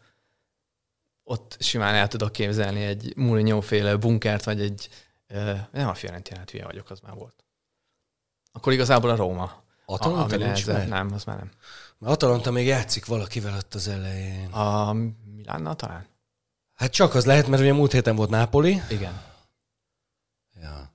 Ott 1.24 1.56
simán 1.60 1.94
el 1.94 2.08
tudok 2.08 2.32
képzelni 2.32 2.82
egy 2.82 3.12
Mourinho 3.16 3.60
féle 3.60 3.96
bunkert, 3.96 4.44
vagy 4.44 4.60
egy 4.60 4.88
nem 5.70 5.88
a 5.88 5.94
Fiorentinát, 5.94 6.50
hülye 6.50 6.64
vagyok, 6.64 6.90
az 6.90 7.00
már 7.00 7.14
volt. 7.14 7.44
Akkor 8.52 8.72
igazából 8.72 9.10
a 9.10 9.16
Róma. 9.16 9.62
Atalanta 9.84 10.34
a, 10.34 10.38
nincs 10.38 10.66
már? 10.66 10.88
Nem, 10.88 11.12
az 11.12 11.24
már 11.24 11.36
nem. 11.36 11.50
Mert 11.98 12.12
Atalanta 12.12 12.50
még 12.50 12.66
játszik 12.66 13.06
valakivel 13.06 13.56
ott 13.56 13.74
az 13.74 13.88
elején. 13.88 14.52
A 14.52 14.92
Milánnal 15.34 15.76
talán? 15.76 16.06
Hát 16.74 16.92
csak 16.92 17.14
az 17.14 17.24
lehet, 17.24 17.46
mert 17.46 17.62
ugye 17.62 17.72
múlt 17.72 17.92
héten 17.92 18.16
volt 18.16 18.30
Nápoli. 18.30 18.82
Igen. 18.88 19.22
Ja. 20.60 20.92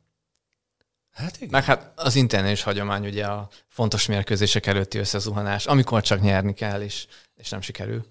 Hát 1.12 1.36
igen. 1.36 1.50
Meg 1.50 1.64
hát 1.64 1.92
az 1.96 2.16
internet 2.16 2.60
hagyomány, 2.60 3.06
ugye 3.06 3.26
a 3.26 3.50
fontos 3.68 4.06
mérkőzések 4.06 4.66
előtti 4.66 4.98
összezuhanás, 4.98 5.66
amikor 5.66 6.02
csak 6.02 6.22
nyerni 6.22 6.54
kell, 6.54 6.82
és, 6.82 7.08
és 7.36 7.50
nem 7.50 7.62
sikerül. 7.62 8.06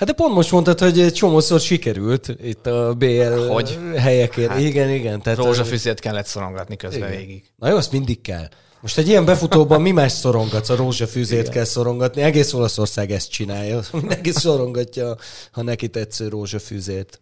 Hát 0.00 0.08
de 0.08 0.14
pont 0.14 0.34
most 0.34 0.50
mondtad, 0.50 0.78
hogy 0.78 1.00
egy 1.00 1.12
csomószor 1.12 1.60
sikerült 1.60 2.36
itt 2.42 2.66
a 2.66 2.94
BL 2.94 3.48
hogy? 3.48 3.78
helyekért. 3.96 4.50
Hát, 4.50 4.60
igen, 4.60 4.90
igen. 4.90 5.22
Tehát 5.22 5.38
rózsafüzét 5.38 6.00
kellett 6.00 6.26
szorongatni 6.26 6.76
közben 6.76 7.08
igen. 7.08 7.20
végig. 7.20 7.44
Na 7.56 7.68
jó, 7.68 7.76
azt 7.76 7.92
mindig 7.92 8.20
kell. 8.20 8.48
Most 8.80 8.98
egy 8.98 9.08
ilyen 9.08 9.24
befutóban 9.24 9.82
mi 9.82 9.90
más 9.90 10.12
szorongatsz? 10.12 10.68
A 10.68 10.76
rózsafűzét 10.76 11.40
Igen. 11.40 11.52
kell 11.52 11.64
szorongatni. 11.64 12.22
Egész 12.22 12.52
Olaszország 12.52 13.10
ezt 13.10 13.30
csinálja. 13.30 13.80
Mindenki 13.92 14.30
szorongatja, 14.30 15.16
ha 15.52 15.62
neki 15.62 15.88
tetsző 15.88 16.28
rózsafűzét. 16.28 17.18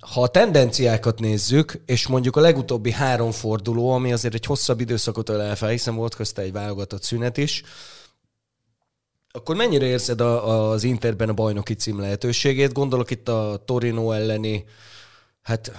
Ha 0.00 0.22
a 0.22 0.28
tendenciákat 0.28 1.20
nézzük, 1.20 1.82
és 1.86 2.06
mondjuk 2.06 2.36
a 2.36 2.40
legutóbbi 2.40 2.92
három 2.92 3.30
forduló, 3.30 3.90
ami 3.90 4.12
azért 4.12 4.34
egy 4.34 4.46
hosszabb 4.46 4.80
időszakot 4.80 5.28
ölel 5.28 5.56
fel, 5.56 5.68
hiszen 5.68 5.94
volt 5.94 6.14
közte 6.14 6.42
egy 6.42 6.52
válogatott 6.52 7.02
szünet 7.02 7.36
is, 7.36 7.62
akkor 9.32 9.56
mennyire 9.56 9.86
érzed 9.86 10.20
a, 10.20 10.70
az 10.70 10.84
Interben 10.84 11.28
a 11.28 11.32
bajnoki 11.32 11.74
cím 11.74 12.00
lehetőségét? 12.00 12.72
Gondolok 12.72 13.10
itt 13.10 13.28
a 13.28 13.62
Torino 13.64 14.12
elleni, 14.12 14.64
hát 15.42 15.72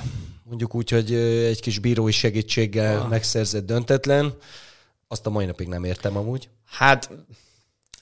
mondjuk 0.43 0.75
úgy, 0.75 0.89
hogy 0.89 1.13
egy 1.13 1.61
kis 1.61 1.79
bírói 1.79 2.11
segítséggel 2.11 3.01
ah. 3.01 3.09
megszerzett 3.09 3.65
döntetlen. 3.65 4.33
Azt 5.07 5.25
a 5.25 5.29
mai 5.29 5.45
napig 5.45 5.67
nem 5.67 5.83
értem 5.83 6.17
amúgy. 6.17 6.49
Hát 6.65 7.09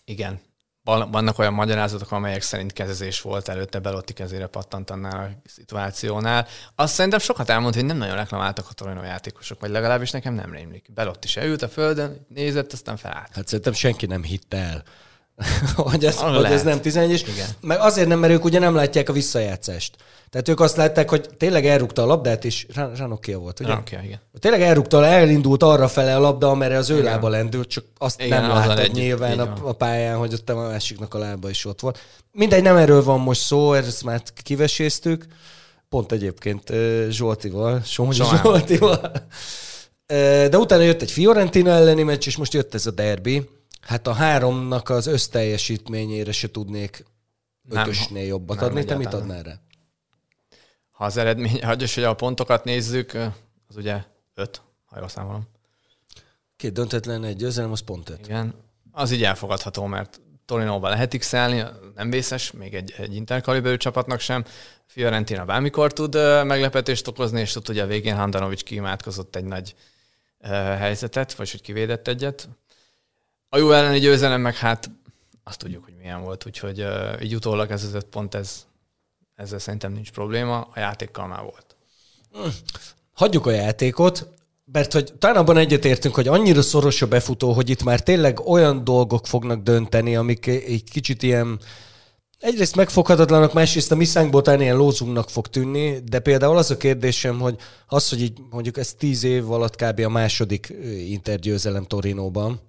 igen. 0.06 0.40
Vannak 0.84 1.40
olyan 1.40 1.54
magyarázatok, 1.54 2.12
amelyek 2.12 2.42
szerint 2.42 2.74
kezezés 2.74 3.22
volt 3.22 3.48
előtte, 3.48 3.80
Belotti 3.80 4.14
kezére 4.14 4.48
pattant 4.48 4.90
annál 4.90 5.26
a 5.26 5.50
szituációnál. 5.50 6.48
Azt 6.76 6.94
szerintem 6.94 7.20
sokat 7.20 7.50
elmond, 7.50 7.74
hogy 7.74 7.86
nem 7.86 7.98
nagyon 7.98 8.16
reklamáltak 8.16 8.66
a 8.70 8.74
Torino 8.74 9.04
játékosok, 9.04 9.60
vagy 9.60 9.70
legalábbis 9.70 10.12
nekem 10.12 10.34
nem 10.34 10.52
rémlik. 10.52 10.94
Belotti 10.94 11.28
se 11.28 11.46
ült 11.46 11.62
a 11.62 11.70
földön, 11.70 12.26
nézett, 12.28 12.74
aztán 12.74 12.98
felállt. 12.98 13.34
Hát 13.34 13.48
szerintem 13.48 13.74
senki 13.74 14.06
nem 14.06 14.24
hitte 14.24 14.58
el 14.58 14.84
hogy, 15.76 16.06
ez, 16.06 16.18
hogy 16.18 16.44
ez 16.44 16.64
nem 16.64 16.82
11 16.82 17.12
és 17.12 17.22
Igen. 17.22 17.48
meg 17.62 17.80
azért 17.80 18.08
nem, 18.08 18.20
mert 18.20 18.34
ők 18.34 18.44
ugye 18.44 18.60
nem 18.60 18.76
látják 18.76 19.10
a 19.10 19.14
visszajátszást. 19.14 19.96
Tehát 20.30 20.50
ők 20.50 20.60
azt 20.60 20.76
látták, 20.78 21.10
hogy 21.10 21.30
tényleg 21.38 21.66
elrúgta 21.66 22.02
a 22.02 22.06
labdát, 22.06 22.46
és 22.46 22.66
Ranokia 22.98 23.38
volt, 23.38 23.60
ugye? 23.60 23.70
Ranokia, 23.70 24.02
igen. 24.04 24.20
Tényleg 24.40 24.62
elrúgta, 24.62 25.06
elindult 25.06 25.64
arra 25.64 25.88
fele 25.88 26.16
a 26.16 26.20
labda, 26.20 26.50
amerre 26.50 26.78
az 26.78 26.90
ő 26.90 26.94
igen. 26.94 27.06
lába 27.06 27.30
lendült, 27.30 27.70
csak 27.70 27.84
azt 27.98 28.22
igen, 28.22 28.42
nem 28.42 28.52
láttad 28.52 28.80
egy, 28.80 28.92
nyilván 28.92 29.40
a, 29.40 29.54
a, 29.64 29.74
pályán, 29.74 30.18
hogy 30.18 30.34
ott 30.34 30.50
a 30.50 30.56
másiknak 30.56 31.14
a 31.14 31.18
lába 31.18 31.50
is 31.50 31.66
ott 31.66 31.80
volt. 31.80 32.00
Mindegy, 32.32 32.62
nem 32.62 32.76
erről 32.76 33.04
van 33.04 33.20
most 33.20 33.42
szó, 33.42 33.74
ezt 33.74 34.04
már 34.04 34.22
kiveséztük. 34.44 35.26
Pont 35.90 36.12
egyébként 36.12 36.74
Zsoltival, 37.10 37.82
Somogyi 37.86 38.22
Zsoltival. 38.42 39.12
De 40.50 40.58
utána 40.58 40.82
jött 40.82 41.02
egy 41.02 41.12
Fiorentina 41.12 41.72
elleni 41.72 42.04
meccs, 42.04 42.28
és 42.28 42.38
most 42.38 42.54
jött 42.54 42.74
ez 42.74 42.86
a 42.86 42.92
derbi 42.92 43.50
Hát 43.82 44.08
a 44.08 44.14
háromnak 44.14 44.90
az 44.90 45.06
összteljesítményére 45.06 46.32
se 46.32 46.52
tudnék 46.52 47.06
ötösnél 47.70 48.26
jobbat 48.26 48.60
nem, 48.60 48.66
adni. 48.66 48.86
Te 48.86 48.96
mit 48.96 49.14
adnál 49.14 49.44
rá? 49.44 49.60
Ha 50.92 51.06
az 51.06 51.18
eredmény, 51.18 51.64
hagyja, 51.66 51.88
hogy 51.94 52.04
a 52.04 52.14
pontokat 52.14 52.64
nézzük, 52.64 53.14
az 53.68 53.76
ugye 53.76 54.04
öt, 54.34 54.62
ha 54.86 54.98
jól 55.00 55.08
számolom. 55.08 55.48
Két 56.56 56.74
döntetlen, 56.74 57.24
egy 57.24 57.36
győzelem, 57.36 57.72
az 57.72 57.80
pont 57.80 58.10
öt. 58.10 58.26
Igen, 58.26 58.54
az 58.92 59.12
így 59.12 59.24
elfogadható, 59.24 59.86
mert 59.86 60.22
Torinóba 60.46 60.90
lehet 60.90 61.18
x 61.18 61.32
nem 61.96 62.10
vészes, 62.10 62.52
még 62.52 62.74
egy, 62.74 62.94
egy 62.98 63.16
interkaliberű 63.16 63.78
csapatnak 63.78 64.20
sem. 64.20 64.46
Fiorentina 64.86 65.46
bármikor 65.46 65.94
tud 65.94 66.14
meglepetést 66.46 67.08
okozni, 67.08 67.40
és 67.40 67.56
ott 67.56 67.70
ugye 67.70 67.84
a 67.84 67.88
végén 67.88 68.16
Handanovics 68.16 68.64
kiimádkozott 68.64 69.36
egy 69.36 69.44
nagy 69.44 69.76
helyzetet, 70.78 71.34
vagy 71.34 71.52
hogy 71.52 71.62
kivédett 71.62 72.08
egyet. 72.08 72.50
A 73.50 73.58
jó 73.58 73.72
elleni 73.72 74.00
győzelem 74.00 74.42
meg 74.42 74.56
hát 74.56 74.92
azt 75.44 75.60
tudjuk, 75.60 75.84
hogy 75.84 75.96
milyen 75.96 76.22
volt, 76.22 76.46
úgyhogy 76.46 76.82
uh, 76.82 77.24
így 77.24 77.36
utólag 77.36 77.72
ez 77.72 77.84
az 77.84 77.94
öt 77.94 78.06
pont, 78.06 78.36
ez, 78.36 78.66
ezzel 79.36 79.60
szerintem 79.60 79.92
nincs 79.92 80.12
probléma, 80.12 80.60
a 80.74 80.80
játékkal 80.80 81.28
már 81.28 81.42
volt. 81.42 81.76
Hagyjuk 83.14 83.46
a 83.46 83.52
játékot, 83.52 84.28
mert 84.72 84.94
hogy 84.94 85.14
talán 85.20 85.36
abban 85.36 85.58
egyetértünk, 85.58 86.16
hogy 86.16 86.28
annyira 86.28 86.62
szoros 86.62 87.02
a 87.02 87.08
befutó, 87.08 87.52
hogy 87.52 87.70
itt 87.70 87.84
már 87.84 88.04
tényleg 88.04 88.40
olyan 88.40 88.84
dolgok 88.84 89.28
fognak 89.28 89.64
dönteni, 89.64 90.16
amik 90.16 90.48
egy 90.48 90.84
kicsit 90.92 91.24
ilyen 91.24 91.60
egyrészt 92.40 92.76
megfoghatatlanak, 92.76 93.54
másrészt 93.54 93.92
a 93.92 93.96
misszánkból 93.96 94.42
talán 94.42 94.62
ilyen 94.62 94.78
lózunknak 94.78 95.30
fog 95.30 95.48
tűnni, 95.48 96.00
de 96.00 96.20
például 96.20 96.58
az 96.58 96.72
a 96.72 96.78
kérdésem, 96.78 97.40
hogy 97.40 97.56
az, 97.88 98.10
hogy 98.10 98.22
így 98.22 98.42
mondjuk 98.50 98.78
ez 98.78 98.94
tíz 98.94 99.24
év 99.24 99.52
alatt 99.52 99.76
kb. 99.76 100.00
a 100.00 100.10
második 100.10 100.74
intergyőzelem 101.08 101.84
Torinóban, 101.84 102.62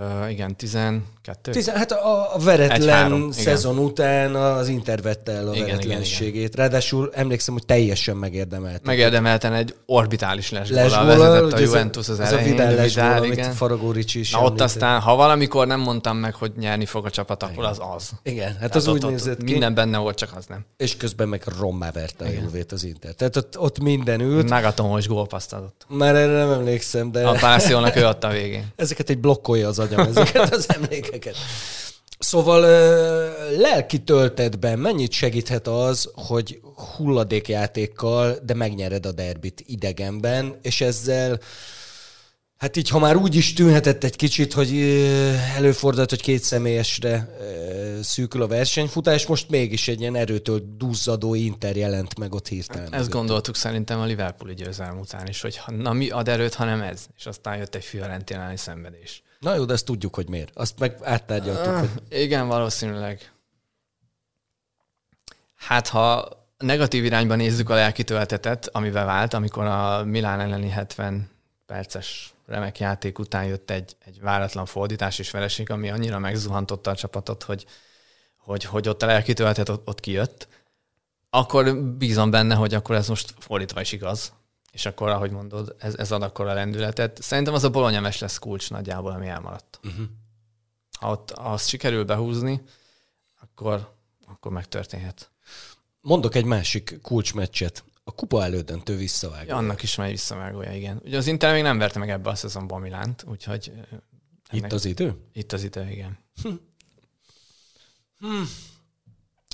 Uh, 0.00 0.30
igen, 0.30 0.56
12. 0.56 1.50
Tizen, 1.50 1.76
hát 1.76 1.92
a, 1.92 2.34
a 2.34 2.38
veretlen 2.38 3.32
szezon 3.32 3.74
igen. 3.74 3.84
után 3.84 4.34
az 4.34 4.68
Inter 4.68 5.02
vette 5.02 5.32
el 5.32 5.48
a 5.48 5.54
igen, 5.54 5.66
veretlenségét. 5.66 6.34
Igen, 6.34 6.42
igen. 6.42 6.50
Ráadásul 6.56 7.10
emlékszem, 7.14 7.54
hogy 7.54 7.66
teljesen 7.66 8.16
megérdemelt. 8.16 8.84
Megérdemelten 8.84 9.52
egy 9.52 9.74
orbitális 9.86 10.50
lesgóla 10.50 11.04
vezetett 11.04 11.52
a 11.52 11.58
Juventus 11.58 12.08
az, 12.08 12.18
az 12.18 12.32
elején. 12.32 12.60
Ez 12.60 12.70
a 12.70 12.82
Vidal 12.82 13.16
amit 13.16 13.46
Faragórics 13.46 14.14
is 14.14 14.30
Na, 14.30 14.42
ott 14.42 14.60
aztán, 14.60 15.00
ha 15.00 15.16
valamikor 15.16 15.66
nem 15.66 15.80
mondtam 15.80 16.16
meg, 16.16 16.34
hogy 16.34 16.52
nyerni 16.56 16.86
fog 16.86 17.04
a 17.04 17.10
csapat, 17.10 17.42
akkor 17.42 17.64
az 17.64 17.78
az. 17.94 18.10
Igen, 18.22 18.46
hát 18.46 18.56
Tehát 18.56 18.74
az 18.74 18.88
ott, 18.88 18.94
úgy 18.94 19.04
ott, 19.04 19.10
nézett 19.10 19.44
ki. 19.44 19.52
Minden 19.52 19.74
benne 19.74 19.98
volt, 19.98 20.16
csak 20.16 20.30
az 20.36 20.46
nem. 20.46 20.64
És 20.76 20.96
közben 20.96 21.28
meg 21.28 21.42
rommá 21.58 21.90
verte 21.90 22.24
a 22.24 22.28
Juvét 22.28 22.72
az 22.72 22.84
Inter. 22.84 23.14
Tehát 23.14 23.36
ott, 23.36 23.58
ott 23.58 23.78
minden 23.78 24.20
ült. 24.20 24.48
Nagatomos 24.48 25.08
gólpaszt 25.08 25.52
adott. 25.52 25.86
Már 25.88 26.14
erre 26.14 26.32
nem 26.32 26.50
emlékszem, 26.50 27.12
de... 27.12 27.26
A 27.26 27.32
Pászionnak 27.32 27.96
ő 27.96 28.04
adta 28.04 28.28
a 28.28 28.32
végén. 28.32 28.66
Ezeket 28.76 29.10
egy 29.10 29.18
blokkolja 29.18 29.68
az 29.68 29.75
agyam, 29.78 30.00
ezeket 30.00 30.54
az 30.54 30.66
emlékeket. 30.74 31.36
Szóval 32.18 32.60
lelki 33.56 34.02
töltetben 34.02 34.78
mennyit 34.78 35.12
segíthet 35.12 35.66
az, 35.66 36.10
hogy 36.14 36.60
hulladékjátékkal, 36.96 38.38
de 38.42 38.54
megnyered 38.54 39.06
a 39.06 39.12
derbit 39.12 39.62
idegenben, 39.66 40.58
és 40.62 40.80
ezzel 40.80 41.40
Hát 42.56 42.76
így, 42.76 42.88
ha 42.88 42.98
már 42.98 43.16
úgy 43.16 43.34
is 43.34 43.52
tűnhetett 43.52 44.04
egy 44.04 44.16
kicsit, 44.16 44.52
hogy 44.52 44.80
előfordult, 45.56 46.10
hogy 46.10 46.22
két 46.22 46.42
személyesre 46.42 47.28
szűkül 48.02 48.42
a 48.42 48.46
versenyfutás, 48.46 49.26
most 49.26 49.48
mégis 49.50 49.88
egy 49.88 50.00
ilyen 50.00 50.16
erőtől 50.16 50.62
duzzadó 50.76 51.34
Inter 51.34 51.76
jelent 51.76 52.18
meg 52.18 52.34
ott 52.34 52.48
hirtelen. 52.48 52.94
Ezt 52.94 53.10
gondoltuk 53.10 53.56
szerintem 53.56 54.00
a 54.00 54.04
Liverpooli 54.04 54.54
győzelem 54.54 54.98
után 54.98 55.26
is, 55.26 55.40
hogy 55.40 55.60
na 55.66 55.92
mi 55.92 56.10
ad 56.10 56.28
erőt, 56.28 56.54
hanem 56.54 56.80
ez. 56.80 57.06
És 57.16 57.26
aztán 57.26 57.56
jött 57.56 57.74
egy 57.74 57.84
Fiorentinálni 57.84 58.56
szenvedés. 58.56 59.22
Na 59.38 59.54
jó, 59.54 59.64
de 59.64 59.72
ezt 59.72 59.84
tudjuk, 59.84 60.14
hogy 60.14 60.28
miért. 60.28 60.56
Azt 60.56 60.78
meg 60.78 60.98
áttárgyaltuk. 61.02 61.72
Uh, 61.72 61.78
hogy... 61.78 61.90
Igen, 62.08 62.48
valószínűleg. 62.48 63.32
Hát 65.54 65.88
ha 65.88 66.28
negatív 66.58 67.04
irányban 67.04 67.36
nézzük 67.36 67.70
a 67.70 67.74
lelki 67.74 68.04
töltetet, 68.04 68.68
amivel 68.72 69.04
vált, 69.04 69.34
amikor 69.34 69.64
a 69.64 70.04
Milán 70.04 70.40
elleni 70.40 70.68
70 70.68 71.30
perces 71.66 72.34
remek 72.46 72.78
játék 72.78 73.18
után 73.18 73.44
jött 73.44 73.70
egy, 73.70 73.96
egy 74.04 74.20
váratlan 74.20 74.66
fordítás 74.66 75.18
és 75.18 75.30
vereség, 75.30 75.70
ami 75.70 75.90
annyira 75.90 76.18
megzuhantotta 76.18 76.90
a 76.90 76.94
csapatot, 76.94 77.42
hogy, 77.42 77.66
hogy, 78.36 78.64
hogy 78.64 78.88
ott 78.88 79.02
a 79.02 79.06
lelki 79.06 79.32
töltet 79.32 79.68
ott, 79.68 79.88
ott 79.88 80.00
kijött, 80.00 80.48
akkor 81.30 81.76
bízom 81.76 82.30
benne, 82.30 82.54
hogy 82.54 82.74
akkor 82.74 82.94
ez 82.94 83.08
most 83.08 83.34
fordítva 83.38 83.80
is 83.80 83.92
igaz, 83.92 84.32
és 84.76 84.86
akkor, 84.86 85.08
ahogy 85.08 85.30
mondod, 85.30 85.76
ez, 85.78 85.94
ez 85.94 86.12
ad 86.12 86.22
akkor 86.22 86.46
a 86.46 86.54
lendületet. 86.54 87.22
Szerintem 87.22 87.54
az 87.54 87.64
a 87.64 87.70
bolonyames 87.70 88.18
lesz 88.18 88.38
kulcs 88.38 88.70
nagyjából, 88.70 89.12
ami 89.12 89.26
elmaradt. 89.26 89.80
Uh-huh. 89.84 90.06
Ha 90.98 91.10
ott 91.10 91.30
azt 91.30 91.68
sikerül 91.68 92.04
behúzni, 92.04 92.62
akkor, 93.40 93.94
akkor 94.26 94.52
megtörténhet. 94.52 95.30
Mondok 96.00 96.34
egy 96.34 96.44
másik 96.44 96.98
kulcsmeccset. 97.02 97.84
A 98.04 98.14
kupa 98.14 98.44
elődöntő 98.44 98.96
visszavágó. 98.96 99.48
Ja, 99.48 99.56
annak 99.56 99.82
is 99.82 99.94
megy 99.94 100.10
visszavágója, 100.10 100.72
igen. 100.72 101.00
Ugye 101.04 101.16
az 101.16 101.26
Inter 101.26 101.52
még 101.52 101.62
nem 101.62 101.78
verte 101.78 101.98
meg 101.98 102.10
ebbe 102.10 102.30
a 102.30 102.34
szezonban 102.34 102.80
Milánt, 102.80 103.24
úgyhogy... 103.28 103.72
Ennek... 104.48 104.64
Itt 104.64 104.72
az 104.72 104.84
idő? 104.84 105.16
Itt 105.32 105.52
az 105.52 105.62
idő, 105.62 105.90
igen. 105.90 106.18
Hm. 106.42 106.48
Hm. 108.18 108.42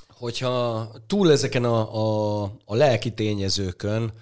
Hogyha 0.09 0.91
túl 1.07 1.31
ezeken 1.31 1.65
a, 1.65 1.95
a, 1.95 2.43
a 2.65 2.75
lelki 2.75 3.15
tényezőkön, 3.15 4.13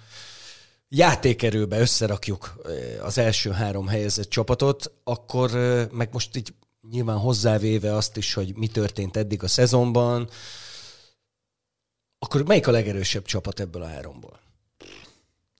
játékerőbe 0.93 1.79
összerakjuk 1.79 2.61
az 3.01 3.17
első 3.17 3.51
három 3.51 3.87
helyezett 3.87 4.29
csapatot, 4.29 4.91
akkor 5.03 5.51
meg 5.91 6.09
most 6.11 6.35
így 6.35 6.53
nyilván 6.89 7.17
hozzávéve 7.17 7.95
azt 7.95 8.17
is, 8.17 8.33
hogy 8.33 8.55
mi 8.55 8.67
történt 8.67 9.17
eddig 9.17 9.43
a 9.43 9.47
szezonban, 9.47 10.29
akkor 12.19 12.43
melyik 12.45 12.67
a 12.67 12.71
legerősebb 12.71 13.25
csapat 13.25 13.59
ebből 13.59 13.81
a 13.81 13.87
háromból? 13.87 14.39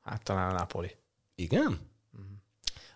Hát 0.03 0.23
talán 0.23 0.49
a 0.49 0.57
Napoli. 0.57 0.95
Igen? 1.36 1.79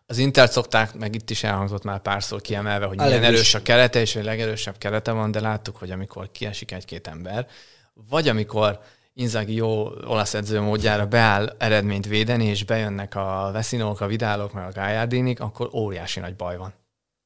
Az 0.05 0.17
Inter 0.17 0.49
szokták, 0.49 0.93
meg 0.93 1.15
itt 1.15 1.29
is 1.29 1.43
elhangzott 1.43 1.83
már 1.83 2.01
párszor 2.01 2.41
kiemelve, 2.41 2.85
hogy 2.85 2.99
a 2.99 3.03
milyen 3.03 3.23
erős 3.23 3.53
a 3.53 3.61
kelete, 3.61 3.99
és 3.99 4.13
hogy 4.13 4.23
legerősebb 4.23 4.77
kelete 4.77 5.11
van, 5.11 5.31
de 5.31 5.39
láttuk, 5.39 5.75
hogy 5.75 5.91
amikor 5.91 6.31
kiesik 6.31 6.71
egy-két 6.71 7.07
ember, 7.07 7.47
vagy 7.93 8.27
amikor 8.27 8.79
Inzaghi 9.17 9.53
jó 9.53 9.87
olasz 9.87 10.33
edző 10.33 10.61
módjára 10.61 11.05
beáll 11.05 11.55
eredményt 11.57 12.07
védeni, 12.07 12.45
és 12.45 12.63
bejönnek 12.63 13.15
a 13.15 13.49
Veszinók, 13.53 14.01
a 14.01 14.07
Vidálok, 14.07 14.53
meg 14.53 14.67
a 14.67 14.71
Gájárdinik, 14.71 15.39
akkor 15.39 15.69
óriási 15.73 16.19
nagy 16.19 16.35
baj 16.35 16.57
van. 16.57 16.73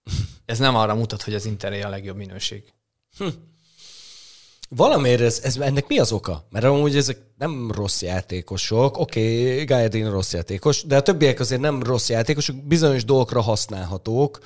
Ez 0.45 0.59
nem 0.59 0.75
arra 0.75 0.95
mutat, 0.95 1.21
hogy 1.21 1.33
az 1.33 1.45
Interé 1.45 1.81
a 1.81 1.89
legjobb 1.89 2.15
minőség. 2.17 2.63
Hm. 3.17 3.27
Valamiért 4.69 5.21
ez, 5.21 5.39
ez, 5.43 5.57
ennek 5.57 5.87
mi 5.87 5.99
az 5.99 6.11
oka? 6.11 6.47
Mert 6.49 6.65
amúgy 6.65 6.95
ezek 6.95 7.17
nem 7.37 7.71
rossz 7.71 8.01
játékosok. 8.01 8.97
Oké, 8.97 9.51
okay, 9.51 9.65
Gajedin 9.65 10.11
rossz 10.11 10.33
játékos, 10.33 10.83
de 10.83 10.97
a 10.97 11.01
többiek 11.01 11.39
azért 11.39 11.61
nem 11.61 11.83
rossz 11.83 12.09
játékosok, 12.09 12.55
bizonyos 12.55 13.05
dolgokra 13.05 13.41
használhatók. 13.41 14.39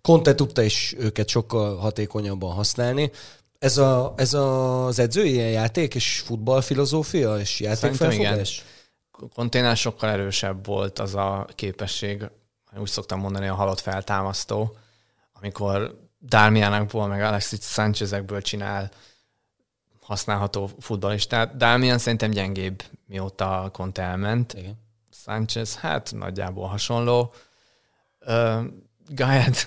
Conte 0.00 0.34
tudta 0.34 0.62
is 0.62 0.94
őket 0.98 1.28
sokkal 1.28 1.76
hatékonyabban 1.76 2.54
használni. 2.54 3.10
Ez, 3.58 3.78
a, 3.78 4.14
ez 4.16 4.34
az 4.34 4.98
edző 4.98 5.24
ilyen 5.24 5.50
játék 5.50 5.94
és 5.94 6.18
futballfilozófia 6.18 7.38
és 7.38 7.60
játékfelfogás? 7.60 8.64
Konténál 9.34 9.74
sokkal 9.74 10.10
erősebb 10.10 10.66
volt 10.66 10.98
az 10.98 11.14
a 11.14 11.46
képesség, 11.54 12.30
úgy 12.76 12.88
szoktam 12.88 13.20
mondani, 13.20 13.46
a 13.46 13.54
halott 13.54 13.80
feltámasztó, 13.80 14.76
amikor 15.32 15.98
Dármiánakból, 16.18 17.06
meg 17.06 17.22
Alexis 17.22 17.58
Sánchezekből 17.62 18.42
csinál 18.42 18.90
használható 20.00 20.70
futballistát. 20.80 21.56
Dármián 21.56 21.98
szerintem 21.98 22.30
gyengébb, 22.30 22.82
mióta 23.06 23.68
Conte 23.72 24.02
elment. 24.02 24.52
Igen. 24.52 24.84
Sánchez, 25.24 25.76
hát 25.76 26.12
nagyjából 26.14 26.68
hasonló. 26.68 27.32
Uh, 28.26 28.64
Gáját, 29.08 29.66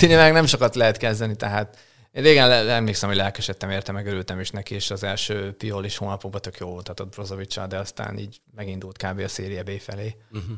meg 0.00 0.32
nem 0.32 0.46
sokat 0.46 0.74
lehet 0.74 0.96
kezdeni, 0.96 1.36
tehát 1.36 1.78
én 2.14 2.22
régen 2.22 2.50
emlékszem, 2.68 3.08
hogy 3.08 3.18
lelkesedtem 3.18 3.70
érte, 3.70 3.92
meg 3.92 4.06
örültem 4.06 4.40
is 4.40 4.50
neki, 4.50 4.74
és 4.74 4.90
az 4.90 5.02
első 5.02 5.52
Piolis 5.52 5.96
hónapokban 5.96 6.40
tök 6.40 6.58
jó 6.58 6.68
volt 6.68 6.88
adott 6.88 7.14
Brozovicsal, 7.14 7.66
de 7.66 7.78
aztán 7.78 8.18
így 8.18 8.40
megindult 8.54 8.96
kb. 8.96 9.18
a 9.18 9.28
széria 9.28 9.62
B 9.62 9.70
felé. 9.80 10.16
Uh-huh. 10.32 10.56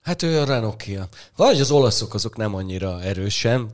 Hát 0.00 0.22
ő 0.22 0.40
a 0.40 0.44
Ranocchia. 0.44 1.08
Vagy 1.36 1.60
az 1.60 1.70
olaszok 1.70 2.14
azok 2.14 2.36
nem 2.36 2.54
annyira 2.54 3.02
erősen. 3.02 3.70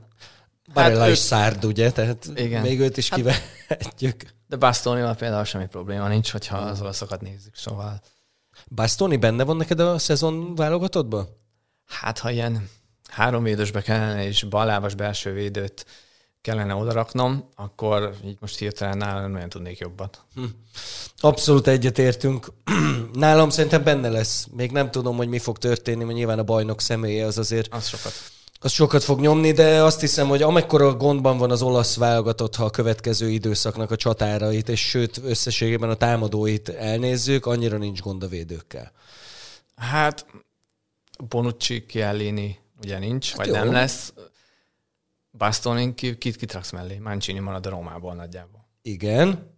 Barella 0.73 1.01
hát 1.01 1.09
is 1.09 1.17
szárd, 1.17 1.65
ugye? 1.65 1.91
Tehát 1.91 2.29
igen. 2.35 2.61
még 2.61 2.79
őt 2.79 2.97
is 2.97 3.09
hát, 3.09 3.19
kivehetjük. 3.19 4.23
De 4.47 4.55
Bastonival 4.55 5.15
például 5.15 5.43
semmi 5.43 5.67
probléma 5.67 6.07
nincs, 6.07 6.31
hogyha 6.31 6.57
az 6.57 6.81
olaszokat 6.81 7.21
nézzük, 7.21 7.55
szóval... 7.55 8.01
Bastoni 8.67 9.17
benne 9.17 9.43
van 9.43 9.57
neked 9.57 9.79
a 9.79 9.97
szezon 9.97 10.55
válogatottban? 10.55 11.27
Hát, 11.85 12.19
ha 12.19 12.31
ilyen 12.31 12.69
három 13.09 13.43
védősbe 13.43 13.81
kellene, 13.81 14.25
és 14.25 14.43
ballábas 14.43 14.95
belső 14.95 15.33
védőt 15.33 15.85
kellene 16.41 16.75
odaraknom, 16.75 17.49
akkor 17.55 18.13
így 18.25 18.37
most 18.39 18.57
hirtelen 18.57 18.97
nálam 18.97 19.31
nagyon 19.31 19.49
tudnék 19.49 19.77
jobbat. 19.77 20.21
Hm. 20.35 20.43
Abszolút 21.17 21.67
egyetértünk. 21.67 22.47
Nálam 23.13 23.49
szerintem 23.49 23.83
benne 23.83 24.09
lesz. 24.09 24.47
Még 24.51 24.71
nem 24.71 24.91
tudom, 24.91 25.17
hogy 25.17 25.27
mi 25.27 25.39
fog 25.39 25.57
történni, 25.57 26.03
mert 26.03 26.17
nyilván 26.17 26.39
a 26.39 26.43
bajnok 26.43 26.81
személye 26.81 27.25
az 27.25 27.37
azért... 27.37 27.73
Az 27.73 27.87
sokat. 27.87 28.11
Az 28.59 28.71
sokat 28.71 29.03
fog 29.03 29.19
nyomni, 29.19 29.51
de 29.51 29.83
azt 29.83 29.99
hiszem, 29.99 30.27
hogy 30.27 30.41
amekkora 30.41 30.93
gondban 30.93 31.37
van 31.37 31.51
az 31.51 31.61
olasz 31.61 31.95
válogatott, 31.95 32.55
ha 32.55 32.65
a 32.65 32.69
következő 32.69 33.29
időszaknak 33.29 33.91
a 33.91 33.95
csatárait, 33.95 34.69
és 34.69 34.79
sőt 34.79 35.21
összességében 35.23 35.89
a 35.89 35.95
támadóit 35.95 36.69
elnézzük, 36.69 37.45
annyira 37.45 37.77
nincs 37.77 38.01
gond 38.01 38.23
a 38.23 38.27
védőkkel. 38.27 38.91
Hát 39.75 40.25
Bonucci, 41.29 41.85
Chiellini 41.85 42.59
ugye 42.83 42.99
nincs, 42.99 43.29
hát 43.29 43.37
vagy 43.37 43.47
jó. 43.47 43.53
nem 43.53 43.71
lesz. 43.71 44.13
Bastonin 45.37 45.95
kit, 45.95 46.17
kit 46.17 46.35
kitraksz 46.35 46.71
mellé? 46.71 46.97
Mancini 47.03 47.39
marad 47.39 47.65
a 47.65 47.69
Rómából 47.69 48.13
nagyjából. 48.13 48.67
Igen. 48.81 49.55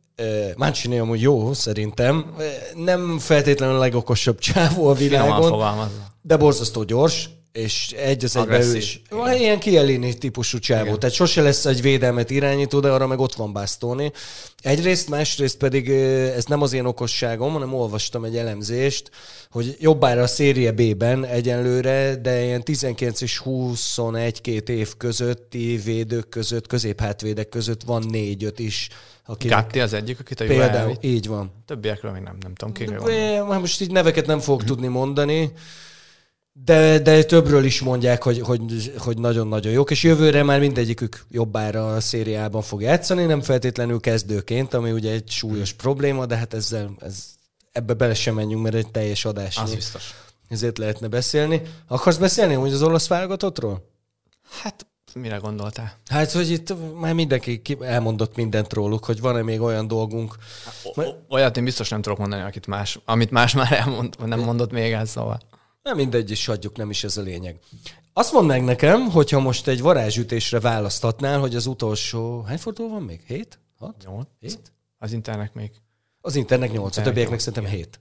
Mancini 0.56 0.98
amúgy 0.98 1.22
jó, 1.22 1.54
szerintem. 1.54 2.36
Nem 2.76 3.20
feltétlenül 3.20 3.76
a 3.76 3.80
legokosabb 3.80 4.40
csávó 4.50 4.88
a 4.88 4.94
világon. 4.94 5.90
De 6.22 6.38
borzasztó 6.38 6.84
gyors 6.84 7.30
és 7.52 7.92
egy 7.92 8.24
az 8.24 8.36
egyben 8.36 8.62
ő 8.62 8.76
is. 8.76 9.02
Ilyen 9.38 9.60
kielini 9.60 10.14
típusú 10.14 10.60
csávó. 10.60 10.86
Igen. 10.86 11.00
Tehát 11.00 11.16
sose 11.16 11.42
lesz 11.42 11.66
egy 11.66 11.82
védelmet 11.82 12.30
irányító, 12.30 12.80
de 12.80 12.90
arra 12.90 13.08
meg 13.08 13.20
ott 13.20 13.34
van 13.34 13.54
Bastoni. 13.54 14.12
Egyrészt, 14.62 15.10
másrészt 15.10 15.58
pedig 15.58 15.90
ez 15.90 16.46
nem 16.46 16.62
az 16.62 16.74
én 16.74 16.86
okosságom, 16.86 17.52
hanem 17.52 17.74
olvastam 17.74 18.24
egy 18.24 18.38
elemzést, 18.38 19.12
hogy 19.50 19.78
jobbára 19.80 20.22
a 20.22 20.28
szérie 20.28 20.72
B-ben 20.72 21.26
egyenlőre, 21.26 22.16
de 22.16 22.44
ilyen 22.44 22.64
19 22.64 23.22
és 23.22 23.42
21-2 23.46 24.68
év 24.68 24.98
közötti 24.98 25.82
védők 25.84 26.30
között, 26.30 26.68
középhátvédek 26.68 27.50
között 27.50 27.82
van 27.84 28.06
négy-öt 28.10 28.60
is. 28.60 28.90
Akinek 29.26 29.62
Gatti 29.62 29.80
az 29.80 29.94
egyik, 29.94 30.20
akit 30.20 30.40
a 30.40 30.46
Például, 30.46 30.98
így 31.02 31.28
van. 31.28 31.52
Többiekről 31.66 32.12
még 32.12 32.22
nem, 32.22 32.38
nem 32.42 32.54
tudom 32.54 32.74
ki. 32.74 32.86
Most 33.60 33.82
így 33.82 33.92
neveket 33.92 34.26
nem 34.26 34.40
fogok 34.40 34.64
tudni 34.64 34.88
mondani, 34.88 35.52
De, 36.66 37.00
de 37.00 37.24
többről 37.24 37.64
is 37.64 37.82
mondják, 37.82 38.24
hogy, 38.24 38.40
hogy, 38.40 38.94
hogy 38.98 39.18
nagyon-nagyon 39.18 39.72
jók, 39.72 39.92
és 39.92 40.04
jövőre 40.04 40.44
már 40.44 40.60
mindegyikük 40.60 41.26
jobbára 41.32 41.94
a 41.94 42.00
szériában 42.00 42.62
fog 42.62 42.82
játszani, 42.82 43.26
nem 43.26 43.42
feltétlenül 43.42 44.00
kezdőként, 44.00 44.74
ami 44.74 44.92
ugye 44.92 45.12
egy 45.12 45.30
súlyos 45.30 45.74
probléma, 45.74 46.26
de 46.26 46.36
hát 46.36 46.54
ezzel 46.54 46.92
ez, 47.00 47.26
ebbe 47.72 47.94
bele 47.94 48.14
sem 48.14 48.36
menjünk, 48.36 48.64
mert 48.64 48.76
egy 48.76 48.92
teljes 48.92 49.26
adás. 49.26 49.58
Az 49.58 49.76
biztos. 49.76 50.14
Ezért 50.50 50.78
lehetne 50.78 51.08
beszélni. 51.08 51.62
Akarsz 51.88 52.18
beszélni 52.18 52.54
hogy 52.54 52.74
az 52.74 52.82
olasz 52.82 53.08
válogatottról? 53.08 53.90
Hát 54.62 54.88
mire 55.14 55.38
gondoltál? 55.38 55.98
Hát, 56.08 56.32
hogy 56.32 56.50
itt 56.50 56.74
már 57.00 57.14
mindenki 57.14 57.62
elmondott 57.82 58.36
mindent 58.36 58.74
róluk, 58.74 59.06
hogy 59.06 59.20
van-e 59.20 59.42
még 59.42 59.62
olyan 59.62 59.88
dolgunk. 59.88 60.36
O- 60.84 61.16
olyat 61.30 61.58
én 61.58 61.64
biztos 61.64 61.90
nem 61.90 62.02
tudok 62.02 62.18
mondani, 62.18 62.42
akit 62.42 62.68
más, 62.68 63.00
amit 63.06 63.32
más 63.32 63.54
már 63.54 63.72
elmond, 63.72 64.16
nem 64.26 64.40
mondott 64.40 64.72
még 64.72 64.92
el, 64.92 65.06
szóval. 65.06 65.40
Nem 65.90 65.98
mindegy, 65.98 66.32
is 66.32 66.48
adjuk, 66.48 66.78
nem 66.78 66.90
is 66.90 67.04
ez 67.04 67.18
a 67.18 67.22
lényeg. 67.22 67.60
Azt 68.14 68.32
mondd 68.34 68.48
meg 68.48 68.64
nekem, 68.64 69.10
hogyha 69.10 69.40
most 69.40 69.68
egy 69.68 69.82
varázsütésre 69.82 70.60
választhatnál, 70.60 71.40
hogy 71.40 71.56
az 71.56 71.66
utolsó... 71.66 72.42
Hány 72.42 72.58
forduló 72.58 72.90
van 72.90 73.02
még? 73.02 73.22
Hét? 73.28 73.60
Hat? 73.78 73.96
Nyolc. 74.06 74.28
Hét? 74.40 74.74
Az 74.98 75.12
internek 75.12 75.54
még. 75.54 75.72
Az 76.22 76.36
internek 76.36 76.72
nyolc, 76.72 76.98
a 76.98 77.02
többieknek 77.02 77.40
szerintem 77.40 77.72
hét. 77.72 78.00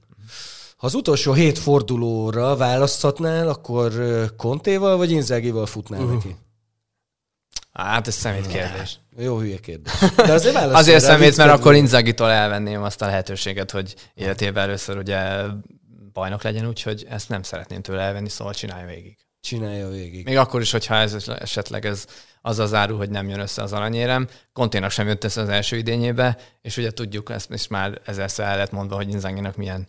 Ha 0.77 0.87
az 0.87 0.95
utolsó 0.95 1.33
hét 1.33 1.59
fordulóra 1.59 2.57
választhatnál, 2.57 3.49
akkor 3.49 3.93
Kontéval 4.37 4.97
vagy 4.97 5.11
Inzágival 5.11 5.67
futnál 5.67 6.03
uh. 6.03 6.13
neki? 6.13 6.37
Hát 7.73 8.07
ez 8.07 8.15
szemét 8.15 8.47
kérdés. 8.47 8.99
Jó 9.19 9.39
hülye 9.39 9.59
kérdés. 9.59 9.93
De 10.17 10.33
azért 10.33 10.57
Azért 10.57 11.05
szemét, 11.05 11.37
mert 11.37 11.51
akkor 11.51 11.75
Inzagitól 11.75 12.31
elvenném 12.31 12.83
azt 12.83 13.03
a 13.03 13.07
lehetőséget, 13.07 13.71
hogy 13.71 13.95
életében 14.15 14.63
először 14.63 14.97
ugye 14.97 15.19
bajnok 16.19 16.43
legyen, 16.43 16.67
úgyhogy 16.67 17.07
ezt 17.09 17.29
nem 17.29 17.43
szeretném 17.43 17.83
tőle 17.83 18.03
elvenni, 18.03 18.29
szóval 18.29 18.55
csinálja 18.55 18.87
végig. 18.87 19.17
Csinálja 19.41 19.89
végig. 19.89 20.25
Még 20.25 20.37
akkor 20.37 20.61
is, 20.61 20.71
hogyha 20.71 20.95
ez 20.95 21.29
esetleg 21.29 21.87
ez 21.87 22.07
az 22.41 22.59
az 22.59 22.75
áru, 22.75 22.97
hogy 22.97 23.11
nem 23.11 23.29
jön 23.29 23.41
össze 23.41 23.63
az 23.63 23.73
aranyérem. 23.73 24.29
Konténak 24.53 24.91
sem 24.91 25.07
jött 25.07 25.25
össze 25.25 25.41
az 25.41 25.49
első 25.49 25.77
idényébe, 25.77 26.39
és 26.63 26.77
ugye 26.77 26.91
tudjuk, 26.91 27.31
ezt 27.31 27.53
is 27.53 27.67
már 27.67 28.01
ezerszer 28.05 28.47
el 28.47 28.55
lehet 28.55 28.71
mondva, 28.71 28.97
hogy 28.97 29.09
Inzaginak 29.09 29.57
milyen 29.57 29.89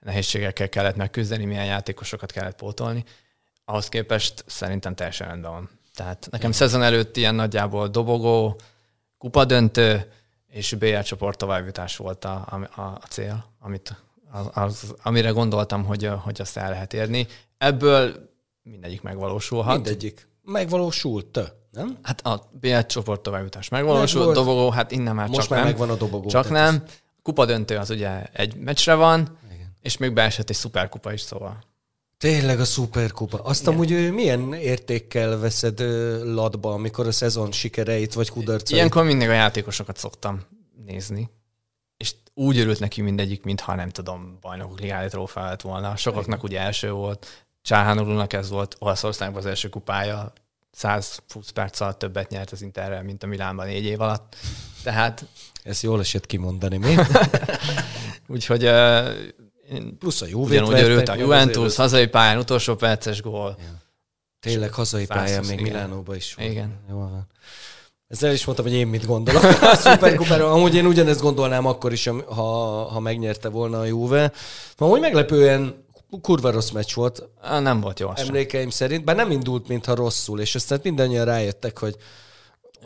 nehézségekkel 0.00 0.68
kellett 0.68 0.96
megküzdeni, 0.96 1.44
milyen 1.44 1.64
játékosokat 1.64 2.32
kellett 2.32 2.56
pótolni. 2.56 3.04
Ahhoz 3.64 3.88
képest 3.88 4.44
szerintem 4.46 4.94
teljesen 4.94 5.28
rendben 5.28 5.50
van. 5.50 5.70
Tehát 5.94 6.28
nekem 6.30 6.52
szezon 6.52 6.82
előtt 6.82 7.16
ilyen 7.16 7.34
nagyjából 7.34 7.88
dobogó, 7.88 8.60
kupadöntő 9.18 10.12
és 10.46 10.74
BL 10.74 11.00
csoport 11.00 11.38
továbbjutás 11.38 11.96
volt 11.96 12.24
a, 12.24 12.46
a, 12.50 12.80
a 12.80 13.06
cél, 13.08 13.44
amit, 13.58 13.96
az, 14.30 14.48
az, 14.52 14.94
amire 15.02 15.30
gondoltam, 15.30 15.84
hogy, 15.84 16.10
hogy 16.22 16.40
azt 16.40 16.56
el 16.56 16.70
lehet 16.70 16.94
érni. 16.94 17.26
Ebből 17.58 18.30
mindegyik 18.62 19.02
megvalósulhat. 19.02 19.74
Mindegyik. 19.74 20.28
Megvalósult, 20.42 21.52
nem? 21.70 21.98
Hát 22.02 22.20
a 22.26 22.50
BL 22.60 22.78
csoport 22.80 23.20
továbbjutás 23.20 23.68
megvalósult, 23.68 24.26
Meg 24.26 24.34
dobogó, 24.34 24.70
hát 24.70 24.90
innen 24.90 25.14
már 25.14 25.28
Most 25.28 25.40
csak 25.40 25.48
már 25.48 25.58
nem. 25.58 25.68
megvan 25.68 25.90
a 25.90 25.94
dobogó. 25.94 26.28
Csak 26.28 26.50
nem. 26.50 26.82
Kupa 27.22 27.44
döntő 27.44 27.76
az 27.76 27.90
ugye 27.90 28.24
egy 28.32 28.56
meccsre 28.56 28.94
van, 28.94 29.38
Igen. 29.54 29.76
és 29.80 29.96
még 29.96 30.12
beesett 30.12 30.50
egy 30.50 30.56
szuperkupa 30.56 31.12
is, 31.12 31.20
szóval. 31.20 31.58
Tényleg 32.18 32.60
a 32.60 32.64
szuperkupa. 32.64 33.38
Azt 33.38 33.60
Igen. 33.62 33.74
amúgy 33.74 34.12
milyen 34.12 34.52
értékkel 34.52 35.38
veszed 35.38 35.80
latba, 36.24 36.72
amikor 36.72 37.06
a 37.06 37.12
szezon 37.12 37.52
sikereit 37.52 38.14
vagy 38.14 38.28
kudarcait? 38.30 38.70
Ilyenkor 38.70 39.04
mindig 39.04 39.28
a 39.28 39.32
játékosokat 39.32 39.96
szoktam 39.96 40.40
nézni. 40.86 41.30
Úgy 42.40 42.58
örült 42.58 42.80
neki 42.80 43.00
mindegyik, 43.00 43.42
mintha 43.42 43.74
nem 43.74 43.88
tudom, 43.88 44.38
bajnokok 44.40 44.80
ligája 44.80 45.08
trófea 45.08 45.44
lett 45.44 45.60
volna. 45.60 45.96
Sokaknak 45.96 46.42
ugye 46.42 46.60
első 46.60 46.90
volt, 46.90 47.46
Csáhánulónak 47.62 48.32
ez 48.32 48.50
volt 48.50 48.76
Olaszországban 48.78 49.38
az 49.38 49.46
első 49.46 49.68
kupája, 49.68 50.32
120 50.70 51.50
perc 51.50 51.80
alatt 51.80 51.98
többet 51.98 52.30
nyert 52.30 52.50
az 52.50 52.62
Interrel, 52.62 53.02
mint 53.02 53.22
a 53.22 53.26
Milánban 53.26 53.66
négy 53.66 53.84
év 53.84 54.00
alatt. 54.00 54.36
Tehát... 54.82 55.26
Ezt 55.62 55.82
jól 55.82 56.00
esett 56.00 56.26
kimondani, 56.26 56.76
mi? 56.76 56.94
Úgyhogy 58.34 58.64
uh, 58.64 59.08
Plusz 59.98 60.20
a 60.20 60.26
Juve 60.26 60.62
Ugyanúgy 60.62 60.80
örült 60.80 61.08
a 61.08 61.14
Juventus, 61.14 61.76
hazai 61.76 62.06
pályán, 62.06 62.38
utolsó 62.38 62.74
perces 62.74 63.22
gól. 63.22 63.56
Ja. 63.58 63.82
Tényleg 64.40 64.72
hazai 64.72 65.06
pályán, 65.06 65.44
még 65.44 65.60
Milánóban 65.60 66.16
is 66.16 66.34
volt. 66.34 66.50
Igen. 66.50 66.78
Jó 66.88 66.98
van. 66.98 67.26
Ezzel 68.10 68.32
is 68.32 68.44
mondtam, 68.44 68.66
hogy 68.66 68.74
én 68.74 68.86
mit 68.86 69.06
gondolok 69.06 69.42
a 69.72 69.74
szuperkupára. 69.74 70.52
Amúgy 70.52 70.74
én 70.74 70.86
ugyanezt 70.86 71.20
gondolnám 71.20 71.66
akkor 71.66 71.92
is, 71.92 72.06
ha, 72.26 72.42
ha 72.84 73.00
megnyerte 73.00 73.48
volna 73.48 73.78
a 73.78 73.84
Juve. 73.84 74.32
Amúgy 74.76 75.00
meglepően 75.00 75.84
kurva 76.22 76.50
rossz 76.50 76.70
meccs 76.70 76.94
volt. 76.94 77.28
Nem 77.60 77.80
volt 77.80 78.00
jó 78.00 78.12
Emlékeim 78.14 78.62
sem. 78.62 78.70
szerint, 78.70 79.04
bár 79.04 79.16
nem 79.16 79.30
indult, 79.30 79.68
mintha 79.68 79.94
rosszul, 79.94 80.40
és 80.40 80.54
aztán 80.54 80.80
mindannyian 80.82 81.24
rájöttek, 81.24 81.78
hogy 81.78 81.96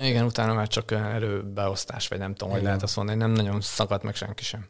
igen, 0.01 0.25
utána 0.25 0.55
már 0.55 0.68
csak 0.68 0.91
erőbeosztás, 0.91 2.09
vagy 2.09 2.18
nem 2.18 2.35
tudom, 2.35 2.53
hogy 2.53 2.62
lehet 2.62 2.83
azt 2.83 2.97
mondani, 2.97 3.18
nem 3.18 3.33
nagyon 3.33 3.61
szakadt 3.61 4.03
meg 4.03 4.14
senki 4.14 4.45
sem. 4.45 4.68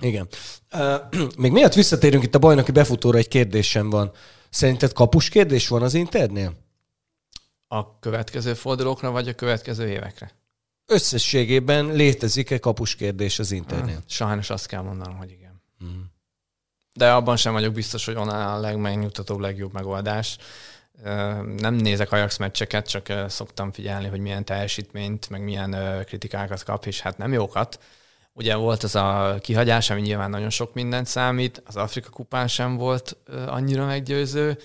Igen. 0.00 0.28
Uh, 0.72 0.94
még 1.42 1.52
miatt 1.52 1.74
visszatérünk 1.74 2.22
itt 2.22 2.34
a 2.34 2.38
bajnoki 2.38 2.72
befutóra, 2.72 3.18
egy 3.18 3.28
kérdésem 3.28 3.90
van. 3.90 4.10
Szerinted 4.50 4.92
kapus 4.92 5.28
kérdés 5.28 5.68
van 5.68 5.82
az 5.82 5.94
Internél? 5.94 6.63
A 7.74 7.98
következő 8.00 8.54
fordulókra, 8.54 9.10
vagy 9.10 9.28
a 9.28 9.34
következő 9.34 9.88
évekre? 9.88 10.30
Összességében 10.86 11.86
létezik-e 11.86 12.58
kapus 12.58 12.94
kérdés 12.94 13.38
az 13.38 13.50
Internél? 13.50 14.02
Sajnos 14.06 14.50
azt 14.50 14.66
kell 14.66 14.80
mondanom, 14.80 15.16
hogy 15.16 15.30
igen. 15.30 15.62
Mm. 15.84 16.00
De 16.92 17.12
abban 17.12 17.36
sem 17.36 17.52
vagyok 17.52 17.72
biztos, 17.72 18.04
hogy 18.04 18.14
onnan 18.14 18.46
a 18.46 18.60
legmegnyugtatóbb, 18.60 19.38
legjobb 19.38 19.72
megoldás. 19.72 20.38
Nem 21.56 21.74
nézek 21.74 22.12
Ajax 22.12 22.36
meccseket, 22.36 22.88
csak 22.88 23.12
szoktam 23.28 23.72
figyelni, 23.72 24.06
hogy 24.06 24.20
milyen 24.20 24.44
teljesítményt, 24.44 25.28
meg 25.28 25.42
milyen 25.42 25.76
kritikákat 26.06 26.62
kap, 26.62 26.86
és 26.86 27.00
hát 27.00 27.18
nem 27.18 27.32
jókat. 27.32 27.78
Ugye 28.32 28.54
volt 28.54 28.82
az 28.82 28.94
a 28.94 29.38
kihagyás, 29.40 29.90
ami 29.90 30.00
nyilván 30.00 30.30
nagyon 30.30 30.50
sok 30.50 30.74
mindent 30.74 31.06
számít, 31.06 31.62
az 31.66 31.76
Afrika 31.76 32.10
kupán 32.10 32.48
sem 32.48 32.76
volt 32.76 33.16
annyira 33.46 33.86
meggyőző. 33.86 34.58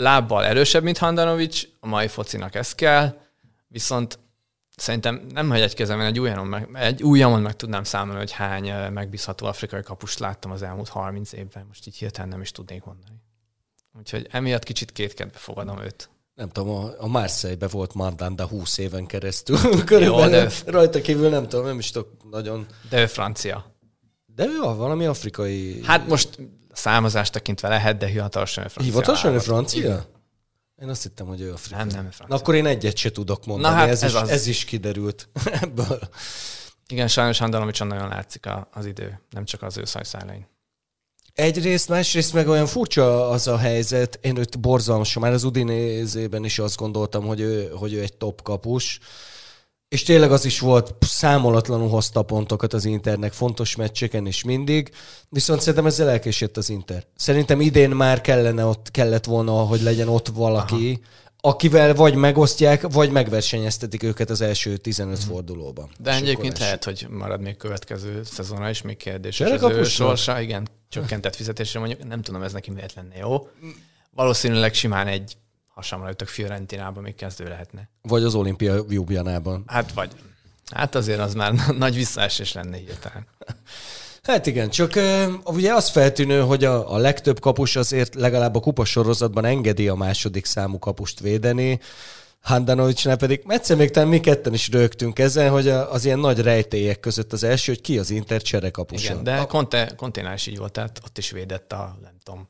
Lábbal 0.00 0.44
erősebb, 0.44 0.82
mint 0.82 0.98
Handanovics, 0.98 1.68
a 1.80 1.86
mai 1.86 2.08
focinak 2.08 2.54
ez 2.54 2.74
kell, 2.74 3.18
viszont 3.68 4.18
szerintem 4.76 5.26
nem, 5.32 5.50
hogy 5.50 5.60
egy 5.60 5.74
kezemben 5.74 6.06
egy 6.06 6.20
ujjamon 6.20 6.46
meg, 6.46 6.68
egy 6.72 7.02
ujjamon 7.02 7.40
meg 7.40 7.56
tudnám 7.56 7.84
számolni, 7.84 8.18
hogy 8.18 8.30
hány 8.32 8.92
megbízható 8.92 9.46
afrikai 9.46 9.82
kapust 9.82 10.18
láttam 10.18 10.50
az 10.50 10.62
elmúlt 10.62 10.88
30 10.88 11.32
évben. 11.32 11.64
Most 11.68 11.86
így 11.86 11.96
hirtelen 11.96 12.28
nem 12.28 12.40
is 12.40 12.50
tudnék 12.50 12.84
mondani. 12.84 13.22
Úgyhogy 13.98 14.26
emiatt 14.30 14.62
kicsit 14.62 14.92
kétkedve 14.92 15.38
fogadom 15.38 15.78
őt 15.78 16.10
nem 16.34 16.48
tudom, 16.48 16.70
a, 16.70 16.90
a 16.98 17.06
Marseille-be 17.06 17.68
volt 17.68 17.94
Mandanda 17.94 18.46
20 18.46 18.78
éven 18.78 19.06
keresztül. 19.06 19.56
Körülbelül 19.84 20.02
Jó, 20.02 20.28
de... 20.28 20.50
rajta 20.66 21.00
kívül 21.00 21.28
nem 21.28 21.48
tudom, 21.48 21.64
nem 21.64 21.78
is 21.78 21.90
tudok 21.90 22.30
nagyon... 22.30 22.66
De 22.88 23.00
ő 23.00 23.06
francia. 23.06 23.74
De 24.26 24.46
ő 24.46 24.60
a 24.60 24.74
valami 24.74 25.06
afrikai... 25.06 25.80
Hát 25.84 26.08
most 26.08 26.38
számozást 26.72 27.32
tekintve 27.32 27.68
lehet, 27.68 27.96
de 27.96 28.06
hivatalosan 28.06 28.64
ő 28.64 28.68
francia. 28.68 28.92
Hivatalosan 28.92 29.32
ő 29.32 29.38
francia? 29.38 29.80
Igen. 29.80 30.04
Én 30.82 30.88
azt 30.88 31.02
hittem, 31.02 31.26
hogy 31.26 31.40
ő 31.40 31.52
afrikai. 31.52 31.78
Nem, 31.78 31.88
nem 31.96 32.04
ő 32.04 32.08
francia. 32.10 32.26
Na, 32.28 32.36
akkor 32.36 32.54
én 32.54 32.66
egyet 32.66 32.96
se 32.96 33.10
tudok 33.10 33.46
mondani. 33.46 33.74
Na, 33.74 33.80
hát 33.80 33.88
ez, 33.88 34.02
ez, 34.02 34.10
is, 34.10 34.20
az... 34.20 34.28
ez 34.28 34.46
is 34.46 34.64
kiderült 34.64 35.28
ebből. 35.62 35.98
Igen, 36.88 37.08
sajnos 37.08 37.38
Handalomicson 37.38 37.86
nagyon 37.86 38.08
látszik 38.08 38.46
az 38.70 38.86
idő, 38.86 39.20
nem 39.30 39.44
csak 39.44 39.62
az 39.62 39.76
ő 39.76 39.84
szajszálain. 39.84 40.46
Egyrészt, 41.34 41.88
másrészt 41.88 42.32
meg 42.32 42.48
olyan 42.48 42.66
furcsa 42.66 43.28
az 43.28 43.46
a 43.46 43.56
helyzet, 43.56 44.18
én 44.22 44.36
őt 44.36 44.60
borzalmasan, 44.60 45.22
már 45.22 45.32
az 45.32 45.44
Udinézében 45.44 46.44
is 46.44 46.58
azt 46.58 46.76
gondoltam, 46.76 47.26
hogy 47.26 47.40
ő, 47.40 47.68
hogy 47.68 47.92
ő 47.92 48.00
egy 48.00 48.16
top 48.16 48.42
kapus, 48.42 49.00
és 49.90 50.02
tényleg 50.02 50.32
az 50.32 50.44
is 50.44 50.60
volt, 50.60 50.94
számolatlanul 51.00 51.88
hozta 51.88 52.22
pontokat 52.22 52.72
az 52.72 52.84
Internek, 52.84 53.32
fontos 53.32 53.76
meccseken 53.76 54.26
is 54.26 54.44
mindig, 54.44 54.90
viszont 55.28 55.60
szerintem 55.60 55.86
ezzel 55.86 56.08
elkésett 56.08 56.56
az 56.56 56.70
Inter. 56.70 57.04
Szerintem 57.16 57.60
idén 57.60 57.90
már 57.90 58.20
kellene 58.20 58.64
ott, 58.64 58.90
kellett 58.90 59.24
volna, 59.24 59.52
hogy 59.52 59.80
legyen 59.80 60.08
ott 60.08 60.28
valaki, 60.28 61.00
Aha 61.02 61.18
akivel 61.42 61.94
vagy 61.94 62.14
megosztják, 62.14 62.92
vagy 62.92 63.10
megversenyeztetik 63.10 64.02
őket 64.02 64.30
az 64.30 64.40
első 64.40 64.76
15 64.76 65.18
mm. 65.18 65.28
fordulóban. 65.28 65.90
De 65.98 66.14
egyébként 66.14 66.58
lehet, 66.58 66.84
hogy 66.84 67.06
marad 67.10 67.40
még 67.40 67.56
következő 67.56 68.22
szezonra 68.24 68.70
is, 68.70 68.82
még 68.82 68.96
kérdés. 68.96 69.40
És 69.40 69.50
az 69.50 69.62
ő 69.62 69.84
sorsa, 69.84 70.40
igen, 70.40 70.68
csökkentett 70.88 71.36
fizetésre 71.36 71.78
mondjuk, 71.78 72.08
nem 72.08 72.22
tudom, 72.22 72.42
ez 72.42 72.52
neki 72.52 72.70
miért 72.70 72.94
lenne 72.94 73.16
jó. 73.16 73.48
Valószínűleg 74.14 74.74
simán 74.74 75.06
egy 75.06 75.36
hasamra 75.80 76.10
ütök 76.10 76.28
Fiorentinában 76.28 77.02
még 77.02 77.14
kezdő 77.14 77.48
lehetne. 77.48 77.88
Vagy 78.02 78.22
az 78.22 78.34
olimpia 78.34 78.84
Jubjanában. 78.88 79.62
Hát 79.66 79.92
vagy. 79.92 80.10
Hát 80.74 80.94
azért 80.94 81.20
az 81.20 81.34
már 81.34 81.52
nagy 81.78 81.94
visszaesés 81.94 82.52
lenne 82.52 82.76
hirtelen. 82.76 83.26
Hát 84.22 84.46
igen, 84.46 84.70
csak 84.70 84.92
ugye 85.44 85.74
az 85.74 85.88
feltűnő, 85.88 86.40
hogy 86.40 86.64
a, 86.64 86.92
a 86.92 86.96
legtöbb 86.96 87.40
kapus 87.40 87.76
azért 87.76 88.14
legalább 88.14 88.54
a 88.54 88.60
kupasorozatban 88.60 89.44
engedi 89.44 89.88
a 89.88 89.94
második 89.94 90.44
számú 90.44 90.78
kapust 90.78 91.20
védeni, 91.20 91.80
Handanovicsnál 92.40 93.16
pedig 93.16 93.42
egyszer 93.46 93.76
még 93.76 93.90
talán 93.90 94.08
mi 94.08 94.20
ketten 94.20 94.54
is 94.54 94.68
rögtünk 94.68 95.18
ezen, 95.18 95.50
hogy 95.50 95.68
az 95.68 96.04
ilyen 96.04 96.18
nagy 96.18 96.40
rejtélyek 96.40 97.00
között 97.00 97.32
az 97.32 97.42
első, 97.42 97.72
hogy 97.72 97.80
ki 97.80 97.98
az 97.98 98.10
Inter 98.10 98.42
cserekapusa. 98.42 99.12
Igen, 99.12 99.24
de 99.24 99.36
a... 99.36 99.46
Conte, 99.46 99.92
Conténál 99.96 100.34
is 100.34 100.46
így 100.46 100.58
volt, 100.58 100.72
tehát 100.72 101.00
ott 101.04 101.18
is 101.18 101.30
védett 101.30 101.72
a, 101.72 101.98
nem 102.02 102.12
tudom, 102.22 102.48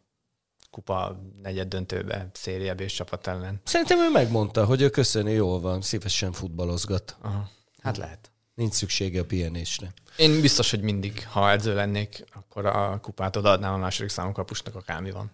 kupa 0.70 1.20
negyed 1.42 1.68
döntőbe 1.68 2.30
szériebb 2.32 2.80
és 2.80 2.92
csapat 2.92 3.26
ellen. 3.26 3.60
Szerintem 3.64 3.98
ő 3.98 4.10
megmondta, 4.10 4.64
hogy 4.64 4.82
ő 4.82 4.88
köszöni 4.90 5.32
jól 5.32 5.60
van, 5.60 5.80
szívesen 5.80 6.32
futballozgat. 6.32 7.16
Aha. 7.20 7.48
Hát 7.82 7.96
lehet. 7.96 8.30
Nincs 8.54 8.72
szüksége 8.72 9.20
a 9.20 9.24
pihenésre. 9.24 9.92
Én 10.16 10.40
biztos, 10.40 10.70
hogy 10.70 10.80
mindig, 10.80 11.26
ha 11.28 11.50
edző 11.50 11.74
lennék, 11.74 12.24
akkor 12.32 12.66
a 12.66 12.98
kupát 13.00 13.36
odaadnám 13.36 13.72
a 13.72 13.76
második 13.76 14.10
számú 14.10 14.32
kapusnak, 14.32 14.74
akármi 14.74 15.10
van. 15.10 15.30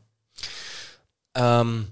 Um, 1.41 1.89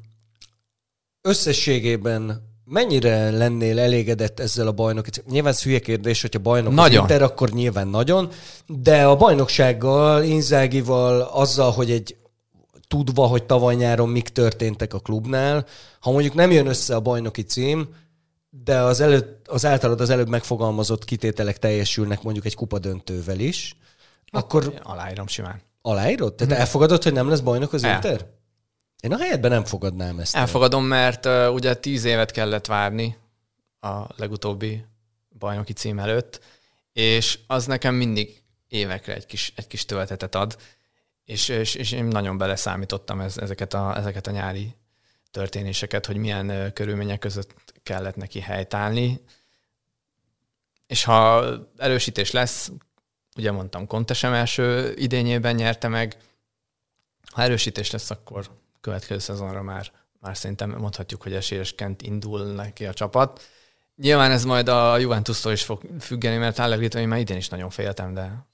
összességében 1.21 2.53
mennyire 2.65 3.31
lennél 3.31 3.79
elégedett 3.79 4.41
ezzel 4.41 4.67
a 4.67 4.73
bajnok? 4.73 5.07
Nyilván 5.27 5.53
ez 5.53 5.63
hülye 5.63 5.79
kérdés, 5.79 6.21
hogyha 6.21 6.39
bajnok 6.39 6.73
Nagyon. 6.73 7.05
az 7.05 7.11
Inter, 7.11 7.23
akkor 7.23 7.51
nyilván 7.51 7.89
nagyon, 7.89 8.31
de 8.67 9.05
a 9.05 9.17
bajnoksággal, 9.17 10.23
Inzágival, 10.23 11.21
azzal, 11.21 11.71
hogy 11.71 11.91
egy 11.91 12.17
tudva, 12.95 13.27
hogy 13.27 13.45
tavaly 13.45 13.75
nyáron 13.75 14.09
mik 14.09 14.29
történtek 14.29 14.95
a 14.95 14.99
klubnál, 14.99 15.67
ha 16.01 16.11
mondjuk 16.11 16.35
nem 16.35 16.51
jön 16.51 16.67
össze 16.67 16.95
a 16.95 17.01
bajnoki 17.01 17.43
cím, 17.43 17.89
de 18.51 18.79
az, 18.79 19.01
előtt, 19.01 19.49
az 19.49 19.65
általad 19.65 20.01
az 20.01 20.11
előbb 20.11 20.29
megfogalmazott 20.29 21.05
kitételek 21.05 21.59
teljesülnek 21.59 22.23
mondjuk 22.23 22.45
egy 22.45 22.55
kupa 22.55 22.79
döntővel 22.79 23.39
is, 23.39 23.77
akkor 24.31 24.81
aláírom 24.83 25.27
simán. 25.27 25.61
aláírod? 25.83 26.35
Tehát 26.35 26.59
elfogadod, 26.59 27.03
hogy 27.03 27.13
nem 27.13 27.29
lesz 27.29 27.41
bajnok 27.41 27.73
az 27.73 27.85
El. 27.85 27.95
Inter? 27.95 28.27
Én 29.01 29.13
a 29.13 29.19
helyedben 29.19 29.51
nem 29.51 29.65
fogadnám 29.65 30.19
ezt. 30.19 30.35
el. 30.35 30.41
Elfogadom, 30.41 30.85
mert 30.85 31.27
uh, 31.27 31.53
ugye 31.53 31.75
tíz 31.75 32.05
évet 32.05 32.31
kellett 32.31 32.67
várni 32.67 33.17
a 33.81 34.03
legutóbbi 34.17 34.85
bajnoki 35.39 35.73
cím 35.73 35.99
előtt, 35.99 36.41
és 36.93 37.39
az 37.47 37.67
nekem 37.67 37.95
mindig 37.95 38.43
évekre 38.69 39.15
egy 39.15 39.27
kis, 39.27 39.53
egy 39.57 39.67
kis 39.67 39.85
töltetet 39.85 40.35
ad, 40.35 40.57
és, 41.25 41.49
és, 41.49 41.75
és 41.75 41.93
én 41.93 42.05
nagyon 42.05 42.39
beleszámítottam 42.39 43.21
ez, 43.21 43.39
ezeket, 43.39 43.75
a, 43.75 43.97
ezeket 43.97 44.27
a 44.27 44.31
nyári 44.31 44.75
történéseket, 45.31 46.07
hogy 46.07 46.17
milyen 46.17 46.73
körülmények 46.73 47.19
között 47.19 47.55
kellett 47.83 48.17
neki 48.17 48.41
helytállni. 48.41 49.21
És 50.87 51.05
ha 51.05 51.45
erősítés 51.77 52.31
lesz, 52.31 52.71
ugye 53.37 53.53
mondtam, 53.53 53.87
Kontesem 53.87 54.33
első 54.33 54.95
idényében 54.97 55.55
nyerte 55.55 55.89
meg, 55.89 56.17
ha 57.33 57.43
erősítés 57.43 57.91
lesz, 57.91 58.11
akkor 58.11 58.51
következő 58.81 59.19
szezonra 59.19 59.63
már, 59.63 59.93
már 60.21 60.37
szerintem 60.37 60.71
mondhatjuk, 60.71 61.23
hogy 61.23 61.35
esélyesként 61.35 62.03
indul 62.03 62.45
neki 62.45 62.87
a 62.87 62.93
csapat. 62.93 63.43
Nyilván 63.97 64.31
ez 64.31 64.45
majd 64.45 64.69
a 64.69 64.99
Juventus-tól 64.99 65.53
is 65.53 65.63
fog 65.63 65.83
függeni, 66.01 66.37
mert 66.37 66.59
Allegri-től 66.59 67.03
én 67.03 67.09
már 67.09 67.19
idén 67.19 67.37
is 67.37 67.49
nagyon 67.49 67.71
féltem, 67.71 68.15
de 68.15 68.47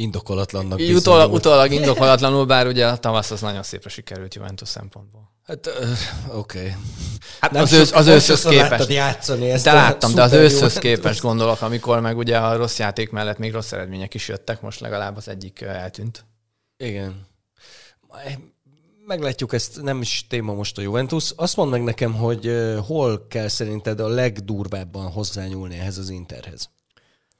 Indokolatlannak 0.00 0.78
utólag, 0.78 0.98
bizonyult. 0.98 1.38
utólag 1.38 1.72
indokolatlanul, 1.72 2.46
bár 2.46 2.66
ugye 2.66 2.86
a 2.86 2.96
tavasz 2.96 3.30
az 3.30 3.40
nagyon 3.40 3.62
szépre 3.62 3.88
sikerült 3.88 4.34
Juventus 4.34 4.68
szempontból. 4.68 5.34
Hát, 5.46 5.70
oké. 6.32 6.58
Okay. 6.58 6.74
Hát 7.40 7.56
az, 7.56 7.72
ősz, 7.72 7.92
az 7.92 8.06
őszhöz 8.06 8.42
képest. 8.42 8.88
játszani 8.88 9.50
ezt 9.50 9.64
De 9.64 9.72
láttam, 9.72 10.14
de 10.14 10.22
az 10.22 10.32
őszhöz 10.32 10.78
képest 10.78 11.20
gondolok, 11.20 11.62
amikor 11.62 12.00
meg 12.00 12.16
ugye 12.16 12.38
a 12.38 12.56
rossz 12.56 12.78
játék 12.78 13.10
mellett 13.10 13.38
még 13.38 13.52
rossz 13.52 13.72
eredmények 13.72 14.14
is 14.14 14.28
jöttek, 14.28 14.60
most 14.60 14.80
legalább 14.80 15.16
az 15.16 15.28
egyik 15.28 15.60
eltűnt. 15.60 16.24
Igen. 16.76 17.26
Meglátjuk 19.06 19.52
ezt, 19.52 19.82
nem 19.82 20.00
is 20.00 20.26
téma 20.28 20.52
most 20.54 20.78
a 20.78 20.82
Juventus. 20.82 21.32
Azt 21.36 21.56
mondd 21.56 21.70
meg 21.70 21.82
nekem, 21.82 22.14
hogy 22.14 22.50
hol 22.86 23.26
kell 23.28 23.48
szerinted 23.48 24.00
a 24.00 24.08
legdurvábban 24.08 25.10
hozzányúlni 25.10 25.78
ehhez 25.78 25.98
az 25.98 26.08
Interhez. 26.08 26.70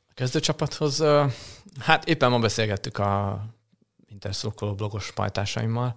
A 0.08 0.12
kezdőcsapathoz, 0.14 1.02
hát 1.78 2.04
éppen 2.04 2.30
ma 2.30 2.38
beszélgettük 2.38 2.98
a 2.98 3.44
Interszurkoló 4.06 4.74
blogos 4.74 5.12
pajtásaimmal, 5.12 5.96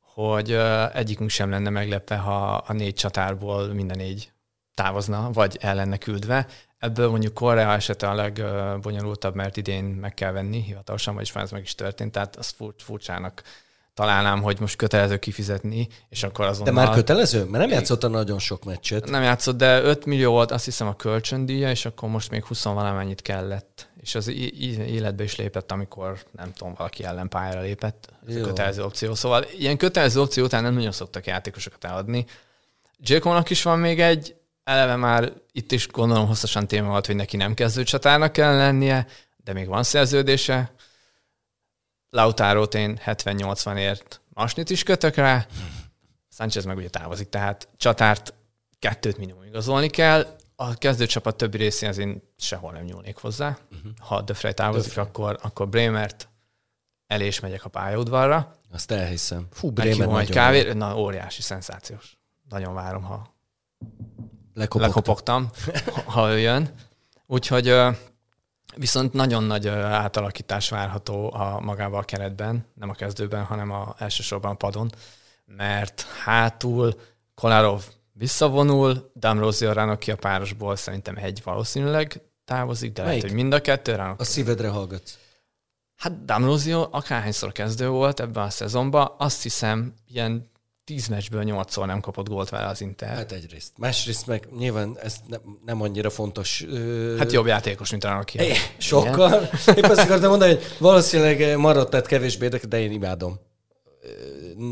hogy 0.00 0.52
egyikünk 0.92 1.30
sem 1.30 1.50
lenne 1.50 1.70
meglepve, 1.70 2.16
ha 2.16 2.54
a 2.54 2.72
négy 2.72 2.94
csatárból 2.94 3.66
minden 3.66 3.96
négy 3.96 4.32
távozna, 4.74 5.30
vagy 5.32 5.58
el 5.60 5.74
lenne 5.74 5.96
küldve. 5.96 6.46
Ebből 6.78 7.10
mondjuk 7.10 7.34
Korea 7.34 7.72
esete 7.72 8.08
a 8.08 8.14
legbonyolultabb, 8.14 9.34
mert 9.34 9.56
idén 9.56 9.84
meg 9.84 10.14
kell 10.14 10.32
venni 10.32 10.62
hivatalosan, 10.62 11.14
vagyis 11.14 11.32
már 11.32 11.44
ez 11.44 11.50
meg 11.50 11.62
is 11.62 11.74
történt, 11.74 12.12
tehát 12.12 12.36
az 12.36 12.48
fur- 12.48 12.82
furcsának 12.82 13.42
találnám, 13.94 14.42
hogy 14.42 14.60
most 14.60 14.76
kötelező 14.76 15.18
kifizetni, 15.18 15.88
és 16.08 16.22
akkor 16.22 16.44
De 16.44 16.50
azonnal... 16.50 16.74
már 16.74 16.94
kötelező? 16.94 17.38
Mert 17.38 17.64
nem 17.64 17.68
játszotta 17.68 18.08
nagyon 18.08 18.38
sok 18.38 18.64
meccset. 18.64 19.10
Nem 19.10 19.22
játszott, 19.22 19.56
de 19.56 19.82
5 19.82 20.06
millió 20.06 20.30
volt 20.30 20.50
azt 20.50 20.64
hiszem 20.64 20.86
a 20.86 20.96
kölcsöndíja, 20.96 21.70
és 21.70 21.84
akkor 21.84 22.08
most 22.08 22.30
még 22.30 22.44
20 22.44 22.64
valamennyit 22.64 23.22
kellett. 23.22 23.88
És 24.06 24.14
az 24.14 24.28
életbe 24.28 25.22
is 25.22 25.36
lépett, 25.36 25.72
amikor 25.72 26.24
nem 26.32 26.52
tudom, 26.52 26.74
valaki 26.74 27.04
ellen 27.04 27.28
pályára 27.28 27.60
lépett. 27.60 28.12
Ez 28.28 28.36
a 28.36 28.40
kötelező 28.40 28.82
opció. 28.82 29.14
Szóval 29.14 29.44
ilyen 29.58 29.76
kötelező 29.76 30.20
opció 30.20 30.44
után 30.44 30.62
nem 30.62 30.74
nagyon 30.74 30.92
szoktak 30.92 31.26
játékosokat 31.26 31.84
eladni. 31.84 32.26
Jékonnak 32.98 33.50
is 33.50 33.62
van 33.62 33.78
még 33.78 34.00
egy, 34.00 34.36
eleve 34.64 34.96
már 34.96 35.32
itt 35.52 35.72
is 35.72 35.88
gondolom 35.88 36.26
hosszasan 36.26 36.66
téma 36.66 36.88
volt, 36.88 37.06
hogy 37.06 37.16
neki 37.16 37.36
nem 37.36 37.54
kezdő 37.54 37.82
csatárnak 37.82 38.32
kell 38.32 38.56
lennie, 38.56 39.06
de 39.36 39.52
még 39.52 39.66
van 39.66 39.82
szerződése. 39.82 40.72
Lautárót 42.10 42.74
én 42.74 43.00
70-80ért 43.06 44.18
masnit 44.28 44.70
is 44.70 44.82
kötök 44.82 45.14
rá, 45.14 45.46
Sánchez 46.36 46.64
meg 46.64 46.76
ugye 46.76 46.88
távozik, 46.88 47.28
tehát 47.28 47.68
csatárt 47.76 48.34
kettőt 48.78 49.18
minimum 49.18 49.44
igazolni 49.44 49.88
kell. 49.88 50.36
A 50.56 50.74
kezdőcsapat 50.74 51.36
többi 51.36 51.56
részén 51.56 51.92
én 51.92 52.22
sehol 52.36 52.72
nem 52.72 52.82
nyúlnék 52.82 53.16
hozzá. 53.16 53.58
Uh-huh. 53.72 53.92
Ha 53.98 54.20
De 54.22 54.34
Frey 54.34 54.54
távozik, 54.54 54.96
akkor, 54.96 55.38
akkor 55.42 55.68
Brémert 55.68 56.28
el 57.06 57.20
és 57.20 57.40
megyek 57.40 57.64
a 57.64 57.68
pályaudvarra. 57.68 58.54
Azt 58.72 58.90
elhiszem. 58.90 59.46
Fú, 59.50 59.70
Bremen 59.70 60.18
egy 60.18 60.30
kávé. 60.30 60.72
Na, 60.72 60.98
óriási, 60.98 61.42
szenzációs. 61.42 62.16
Nagyon 62.48 62.74
várom, 62.74 63.02
ha 63.02 63.34
lekopogta. 64.54 64.86
lekopogtam, 64.86 65.50
ha- 66.06 66.30
ő 66.30 66.38
jön. 66.38 66.74
Úgyhogy 67.26 67.74
viszont 68.76 69.12
nagyon 69.12 69.44
nagy 69.44 69.68
átalakítás 69.68 70.68
várható 70.68 71.32
a 71.32 71.60
magában 71.60 72.00
a 72.00 72.04
keretben, 72.04 72.66
nem 72.74 72.88
a 72.88 72.94
kezdőben, 72.94 73.44
hanem 73.44 73.70
a, 73.70 73.94
elsősorban 73.98 74.50
a 74.50 74.54
padon, 74.54 74.90
mert 75.44 76.06
hátul 76.24 77.00
Kolarov 77.34 77.84
visszavonul, 78.18 79.10
Damrozio 79.14 79.72
Ranoki 79.72 80.10
a 80.10 80.16
párosból 80.16 80.76
szerintem 80.76 81.16
egy 81.16 81.40
valószínűleg 81.44 82.22
távozik, 82.44 82.92
de 82.92 83.02
lehet, 83.02 83.16
Melyik? 83.16 83.30
hogy 83.30 83.42
mind 83.42 83.52
a 83.52 83.60
kettő 83.60 83.94
Ranoki. 83.94 84.22
A 84.22 84.24
szívedre 84.24 84.68
hallgatsz. 84.68 85.18
Hát 85.96 86.24
Damrozio 86.24 86.88
akárhányszor 86.90 87.52
kezdő 87.52 87.88
volt 87.88 88.20
ebben 88.20 88.44
a 88.44 88.50
szezonban, 88.50 89.14
azt 89.18 89.42
hiszem 89.42 89.94
ilyen 90.08 90.50
10 90.84 91.06
meccsből 91.06 91.42
8-szor 91.46 91.86
nem 91.86 92.00
kapott 92.00 92.28
gólt 92.28 92.48
vele 92.48 92.66
az 92.66 92.80
Inter. 92.80 93.08
Hát, 93.08 93.32
egyrészt. 93.32 93.72
Másrészt 93.78 94.26
meg 94.26 94.48
nyilván 94.56 94.98
ez 95.02 95.16
nem, 95.26 95.40
nem 95.64 95.82
annyira 95.82 96.10
fontos. 96.10 96.64
ö, 96.68 97.16
hát 97.18 97.32
jobb 97.32 97.46
játékos, 97.46 97.90
mint 97.90 98.04
Ranoki. 98.04 98.38
É, 98.38 98.52
Sokkal. 98.78 99.50
Épp 99.76 99.84
azt 99.84 100.00
akartam 100.00 100.30
mondani, 100.30 100.54
hogy 100.54 100.62
valószínűleg 100.78 101.58
maradt, 101.58 101.90
tehát 101.90 102.06
kevésbé 102.06 102.48
de 102.48 102.80
én 102.80 102.92
imádom. 102.92 103.38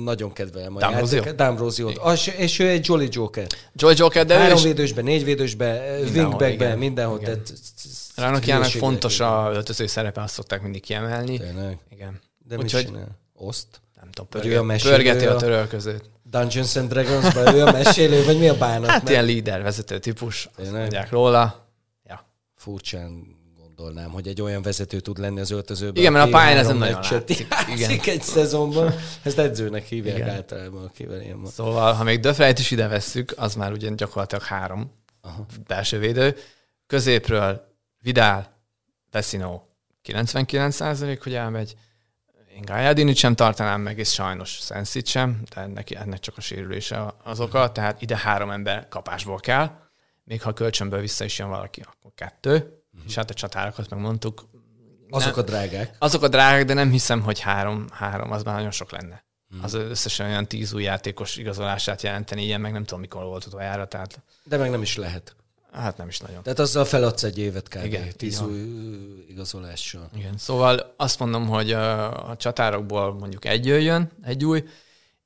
Nagyon 0.04 0.32
kedvelem 0.32 0.76
a. 0.76 0.78
D'Ambrosio-t. 0.80 1.98
Az- 1.98 2.30
És 2.36 2.58
ő 2.58 2.68
egy 2.68 2.86
Jolly 2.86 3.08
Joker. 3.10 3.46
Joy 3.74 3.94
Joker, 3.96 4.26
de 4.26 4.38
Három 4.38 4.56
is 4.56 4.62
védősben, 4.62 5.04
négy 5.04 5.24
védősben, 5.24 6.00
wingbackben, 6.00 6.50
igen. 6.50 6.78
mindenhol. 6.78 7.18
Tehát, 7.18 7.52
Ranokiának 8.16 8.62
hülyeség 8.62 8.80
fontos 8.80 9.20
a 9.20 9.50
öltöző 9.52 9.86
szerepe, 9.86 10.22
azt 10.22 10.34
szokták 10.34 10.62
mindig 10.62 10.82
kiemelni. 10.82 11.38
Tényleg. 11.38 11.78
Igen. 11.90 12.20
De 12.48 12.56
mit 12.56 12.68
csinál? 12.68 13.18
Oszt? 13.34 13.66
nem 14.00 14.10
tudom, 14.12 14.28
Vagy 14.30 14.40
pörge, 14.40 14.48
olyan 14.56 14.66
mesélő 14.66 14.94
pörgeti 14.94 15.26
a 15.26 15.34
a- 15.34 15.36
törölközőt. 15.38 16.10
Dungeons 16.30 16.76
and 16.76 16.88
Dragons-ban 16.88 17.54
ő 17.54 17.62
a 17.64 17.72
mesélő, 17.72 18.24
vagy 18.24 18.38
mi 18.38 18.48
a 18.48 18.56
bánat? 18.56 18.90
Hát 18.90 19.08
ilyen 19.08 19.24
líder, 19.24 19.62
vezető 19.62 19.98
típus, 19.98 20.48
azt 20.58 20.72
mondják 20.72 21.10
róla. 21.10 21.68
Ja. 22.04 22.26
Furcsán 22.54 23.33
gondolnám, 23.76 24.10
hogy 24.10 24.28
egy 24.28 24.42
olyan 24.42 24.62
vezető 24.62 25.00
tud 25.00 25.18
lenni 25.18 25.40
az 25.40 25.50
öltözőben. 25.50 25.96
Igen, 25.96 26.12
mert 26.12 26.26
a 26.26 26.30
pályán 26.30 26.56
ez 26.56 26.66
három 26.66 26.78
nem 26.78 26.88
nagyon 26.88 27.10
látszik. 27.10 27.46
játszik 27.48 28.02
Igen. 28.02 28.14
egy 28.14 28.22
szezonban. 28.22 28.94
Ezt 29.22 29.38
edzőnek 29.38 29.84
hívják 29.84 30.16
Igen. 30.16 30.28
általában, 30.28 30.84
akivel 30.84 31.20
én 31.20 31.40
van. 31.40 31.50
Szóval, 31.50 31.92
ha 31.92 32.04
még 32.04 32.20
Döfrejt 32.20 32.58
is 32.58 32.70
ide 32.70 32.88
vesszük, 32.88 33.34
az 33.36 33.54
már 33.54 33.72
ugye 33.72 33.90
gyakorlatilag 33.94 34.44
három 34.44 34.92
Aha. 35.20 35.46
belső 35.66 35.98
védő. 35.98 36.36
Középről 36.86 37.72
Vidal, 38.00 38.54
Vecino 39.10 39.60
99% 40.04 41.20
hogy 41.22 41.34
elmegy. 41.34 41.76
Én 42.56 42.62
Gajadinit 42.64 43.16
sem 43.16 43.34
tartanám 43.34 43.80
meg, 43.80 43.98
és 43.98 44.12
sajnos 44.12 44.58
Szenszit 44.60 45.06
sem, 45.06 45.42
de 45.54 45.60
ennek, 45.60 45.90
ennek 45.90 46.20
csak 46.20 46.36
a 46.36 46.40
sérülése 46.40 47.14
az 47.24 47.40
oka, 47.40 47.72
tehát 47.72 48.02
ide 48.02 48.16
három 48.16 48.50
ember 48.50 48.88
kapásból 48.88 49.38
kell. 49.38 49.70
Még 50.24 50.42
ha 50.42 50.52
kölcsönből 50.52 51.00
vissza 51.00 51.24
is 51.24 51.38
jön 51.38 51.48
valaki, 51.48 51.80
akkor 51.80 52.10
kettő. 52.14 52.83
És 53.06 53.14
hát 53.14 53.30
a 53.30 53.34
csatárokat 53.34 53.90
megmondtuk. 53.90 54.48
Azok 55.10 55.34
Nem- 55.36 55.44
a 55.44 55.48
drágák. 55.48 55.96
Azok 55.98 56.22
a 56.22 56.28
drágák, 56.28 56.64
de 56.64 56.74
nem 56.74 56.90
hiszem, 56.90 57.22
hogy 57.22 57.40
három, 57.40 57.86
három 57.92 58.32
az 58.32 58.42
már 58.42 58.54
nagyon 58.54 58.70
sok 58.70 58.90
lenne. 58.92 59.24
Az 59.62 59.74
összesen 59.74 60.26
olyan 60.26 60.46
tíz 60.46 60.72
új 60.72 60.82
játékos 60.82 61.36
igazolását 61.36 62.02
jelenteni, 62.02 62.44
ilyen 62.44 62.60
meg 62.60 62.72
nem 62.72 62.84
tudom, 62.84 63.00
mikor 63.00 63.24
volt 63.24 63.46
utoljára, 63.46 63.86
tehát 63.86 64.22
De 64.44 64.56
meg 64.56 64.70
nem 64.70 64.82
is 64.82 64.96
lehet. 64.96 65.36
hát 65.72 65.96
nem 65.96 66.08
is 66.08 66.18
nagyon. 66.18 66.42
Tehát 66.42 66.58
azzal 66.58 66.84
feladsz 66.84 67.22
egy 67.22 67.38
évet 67.38 67.68
kb. 67.68 67.84
Igen, 67.84 68.12
Tíz 68.16 68.40
új 68.40 68.58
igazolással. 69.28 70.08
Igen, 70.16 70.36
szóval 70.36 70.94
azt 70.96 71.18
mondom, 71.18 71.46
hogy 71.48 71.72
a, 71.72 72.28
a 72.30 72.36
csatárokból 72.36 73.14
mondjuk 73.14 73.44
egy 73.44 73.66
jöjjön, 73.66 74.10
egy 74.22 74.44
új, 74.44 74.64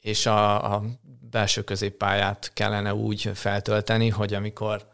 és 0.01 0.27
a, 0.27 0.75
a 0.75 0.83
belső 1.31 1.63
középpályát 1.63 2.51
kellene 2.55 2.95
úgy 2.95 3.31
feltölteni, 3.35 4.09
hogy 4.09 4.35
amikor 4.35 4.87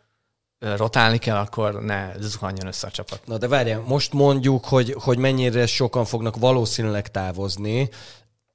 rotálni 0.59 1.19
kell, 1.19 1.37
akkor 1.37 1.83
ne 1.83 2.13
zuhanjon 2.21 2.67
össze 2.67 2.87
a 2.87 2.91
csapat. 2.91 3.21
Na 3.27 3.39
de 3.39 3.49
várjál, 3.49 3.83
most 3.87 4.13
mondjuk, 4.13 4.65
hogy, 4.65 4.97
hogy 4.99 5.19
mennyire 5.19 5.67
sokan 5.67 6.05
fognak 6.05 6.37
valószínűleg 6.37 7.11
távozni, 7.11 7.89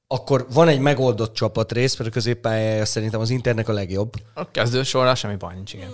akkor 0.08 0.48
van 0.54 0.68
egy 0.68 0.80
megoldott 0.80 1.34
csapatrész, 1.34 1.98
mert 1.98 2.10
a 2.10 2.14
középpályája 2.14 2.86
szerintem 2.86 3.20
az 3.20 3.30
Internek 3.30 3.68
a 3.70 3.74
legjobb. 3.74 4.14
A 4.34 4.52
kezdősorra 4.52 5.16
semmi 5.16 5.36
baj 5.36 5.54
nincs, 5.54 5.74
igen. 5.74 5.90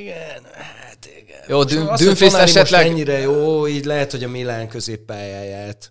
Igen, 0.00 0.42
hát 0.54 1.08
igen. 1.22 1.40
Jó, 1.48 1.64
Dünfész 1.96 2.34
esetleg... 2.34 2.86
ennyire 2.86 3.18
jó, 3.18 3.66
így 3.66 3.84
lehet, 3.84 4.10
hogy 4.10 4.24
a 4.24 4.28
Milán 4.28 4.68
középpályáját. 4.68 5.90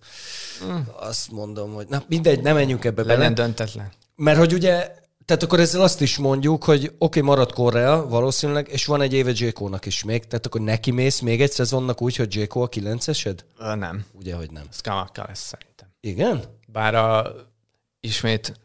Hmm. 0.60 0.88
Azt 1.00 1.32
mondom, 1.32 1.74
hogy 1.74 1.88
na 1.90 2.04
mindegy, 2.08 2.42
nem 2.42 2.56
menjünk 2.56 2.86
ebbe 2.86 3.02
Legyen 3.02 3.18
bele. 3.20 3.34
döntetlen. 3.34 3.92
Mert 4.16 4.38
hogy 4.38 4.54
ugye 4.54 4.92
tehát 5.28 5.44
akkor 5.44 5.60
ezzel 5.60 5.82
azt 5.82 6.02
is 6.02 6.18
mondjuk, 6.18 6.64
hogy 6.64 6.86
oké, 6.86 6.96
okay, 7.00 7.22
marad 7.22 7.54
Korea 7.54 8.08
valószínűleg, 8.08 8.68
és 8.68 8.86
van 8.86 9.02
egy 9.02 9.14
éve 9.14 9.32
Jékónak 9.34 9.86
is 9.86 10.04
még, 10.04 10.26
tehát 10.26 10.46
akkor 10.46 10.62
neki 10.62 10.92
mész 10.92 11.20
még 11.20 11.42
egy 11.42 11.52
szezonnak 11.52 12.02
úgy, 12.02 12.16
hogy 12.16 12.36
Jékó 12.36 12.62
a 12.62 12.68
kilencesed? 12.68 13.46
Ö, 13.58 13.76
nem. 13.76 14.06
Ugye, 14.14 14.36
hogy 14.36 14.52
nem. 14.52 14.64
Skamakka 14.72 15.24
lesz 15.28 15.40
szerintem. 15.40 15.88
Igen? 16.00 16.44
Bár 16.68 16.96
a, 16.96 17.36
ismét 18.00 18.60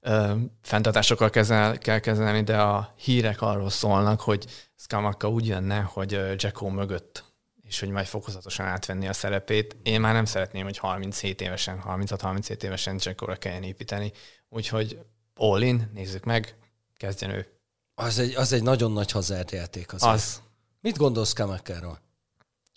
ö, 0.00 0.34
fenntartásokkal 0.62 1.30
kezel, 1.30 1.78
kell 1.78 1.98
kezelni, 1.98 2.42
de 2.42 2.56
a 2.56 2.94
hírek 2.96 3.42
arról 3.42 3.70
szólnak, 3.70 4.20
hogy 4.20 4.46
Skamakka 4.76 5.28
úgy 5.28 5.46
jönne, 5.46 5.80
hogy 5.80 6.20
Jacko 6.36 6.68
mögött 6.68 7.24
és 7.62 7.80
hogy 7.80 7.88
majd 7.88 8.06
fokozatosan 8.06 8.66
átvenni 8.66 9.08
a 9.08 9.12
szerepét. 9.12 9.76
Én 9.82 10.00
már 10.00 10.14
nem 10.14 10.24
szeretném, 10.24 10.64
hogy 10.64 10.78
37 10.78 11.40
évesen, 11.40 11.82
36-37 11.86 12.62
évesen 12.62 12.98
Jackóra 12.98 13.36
kelljen 13.36 13.62
építeni. 13.62 14.12
Úgyhogy 14.48 14.98
all 15.34 15.62
in, 15.62 15.90
nézzük 15.94 16.24
meg, 16.24 16.56
kezdjen 16.96 17.30
ő. 17.30 17.46
Az 17.94 18.18
egy, 18.18 18.34
az 18.34 18.52
egy 18.52 18.62
nagyon 18.62 18.92
nagy 18.92 19.10
hazárt 19.10 19.50
játék 19.50 19.92
azért. 19.92 20.12
Az. 20.12 20.40
Mit 20.80 20.96
gondolsz 20.96 21.32
Kamakáról? 21.32 22.00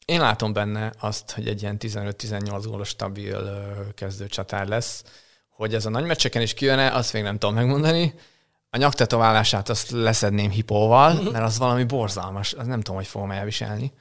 Én 0.05 0.19
látom 0.19 0.53
benne 0.53 0.93
azt, 0.99 1.31
hogy 1.31 1.47
egy 1.47 1.61
ilyen 1.61 1.77
15-18 1.79 2.63
gólos 2.65 2.87
stabil 2.87 3.93
kezdő 3.93 4.27
csatár 4.27 4.67
lesz. 4.67 5.03
Hogy 5.49 5.73
ez 5.73 5.85
a 5.85 5.89
nagy 5.89 6.05
meccseken 6.05 6.41
is 6.41 6.53
kijön 6.53 6.79
azt 6.79 7.13
még 7.13 7.23
nem 7.23 7.37
tudom 7.37 7.55
megmondani. 7.55 8.13
A 8.69 8.77
nyaktetoválását 8.77 9.69
azt 9.69 9.89
leszedném 9.89 10.49
hipóval, 10.49 11.21
mert 11.31 11.45
az 11.45 11.57
valami 11.57 11.83
borzalmas. 11.83 12.53
Az 12.53 12.65
nem 12.65 12.81
tudom, 12.81 12.95
hogy 12.95 13.07
fogom 13.07 13.31
elviselni. 13.31 13.91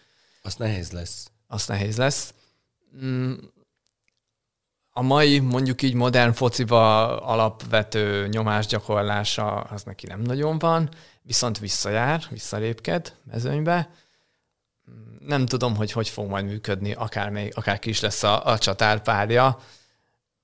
Az 0.43 0.55
nehéz 0.55 0.91
lesz. 0.91 1.31
Az 1.47 1.67
nehéz 1.67 1.97
lesz. 1.97 2.35
A 4.99 5.03
mai 5.03 5.39
mondjuk 5.39 5.83
így 5.83 5.95
modern 5.95 6.33
fociba 6.33 7.17
alapvető 7.21 8.27
nyomásgyakorlása 8.27 9.61
az 9.61 9.83
neki 9.83 10.07
nem 10.07 10.21
nagyon 10.21 10.59
van, 10.59 10.89
viszont 11.23 11.59
visszajár, 11.59 12.23
visszalépked 12.31 13.15
mezőnybe. 13.31 13.91
Nem 15.27 15.47
tudom, 15.47 15.77
hogy 15.77 15.93
hogy 15.93 16.09
fog 16.09 16.29
majd 16.29 16.45
működni, 16.45 16.93
akár, 16.93 17.31
még, 17.31 17.53
akár 17.57 17.79
ki 17.79 17.89
is 17.89 18.01
lesz 18.01 18.23
a, 18.23 18.47
a 18.47 18.59
csatárpárja. 18.59 19.59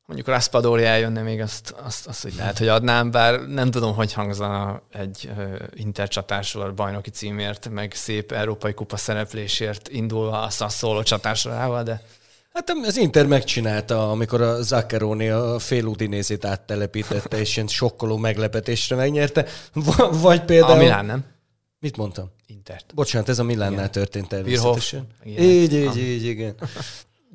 Mondjuk 0.06 0.28
Raspadori 0.28 0.84
eljönne 0.84 1.22
még, 1.22 1.40
azt, 1.40 1.70
azt, 1.70 2.06
azt 2.06 2.22
hogy 2.22 2.34
lehet, 2.34 2.58
hogy 2.58 2.68
adnám, 2.68 3.10
bár 3.10 3.40
nem 3.40 3.70
tudom, 3.70 3.94
hogy 3.94 4.12
hangzana 4.12 4.82
egy 4.90 5.30
intercsatásról 5.74 6.72
bajnoki 6.72 7.10
címért, 7.10 7.68
meg 7.68 7.94
szép 7.94 8.32
európai 8.32 8.74
kupa 8.74 8.96
szereplésért 8.96 9.88
indulva 9.88 10.42
a 10.42 10.50
Sassuolo 10.50 11.02
csatásrával, 11.02 11.82
de 11.82 12.02
Hát 12.52 12.72
az 12.84 12.96
Inter 12.96 13.26
megcsinálta, 13.26 14.10
amikor 14.10 14.40
a 14.40 14.62
Zaccheroni 14.62 15.28
a 15.28 15.58
fél 15.58 15.84
Udinézét 15.84 16.44
áttelepítette, 16.44 17.38
és 17.38 17.56
ilyen 17.56 17.68
sokkoló 17.68 18.16
meglepetésre 18.16 18.96
megnyerte. 18.96 19.46
Vagy 20.10 20.44
például... 20.44 20.72
A 20.72 20.76
Milán, 20.76 21.04
nem? 21.04 21.24
Mit 21.78 21.96
mondtam? 21.96 22.30
Intert. 22.46 22.94
Bocsánat, 22.94 23.28
ez 23.28 23.38
a 23.38 23.42
Milánnál 23.42 23.90
történt 23.90 24.28
természetesen. 24.28 25.06
Így, 25.24 25.72
így, 25.72 25.96
így, 25.96 26.24
igen. 26.24 26.54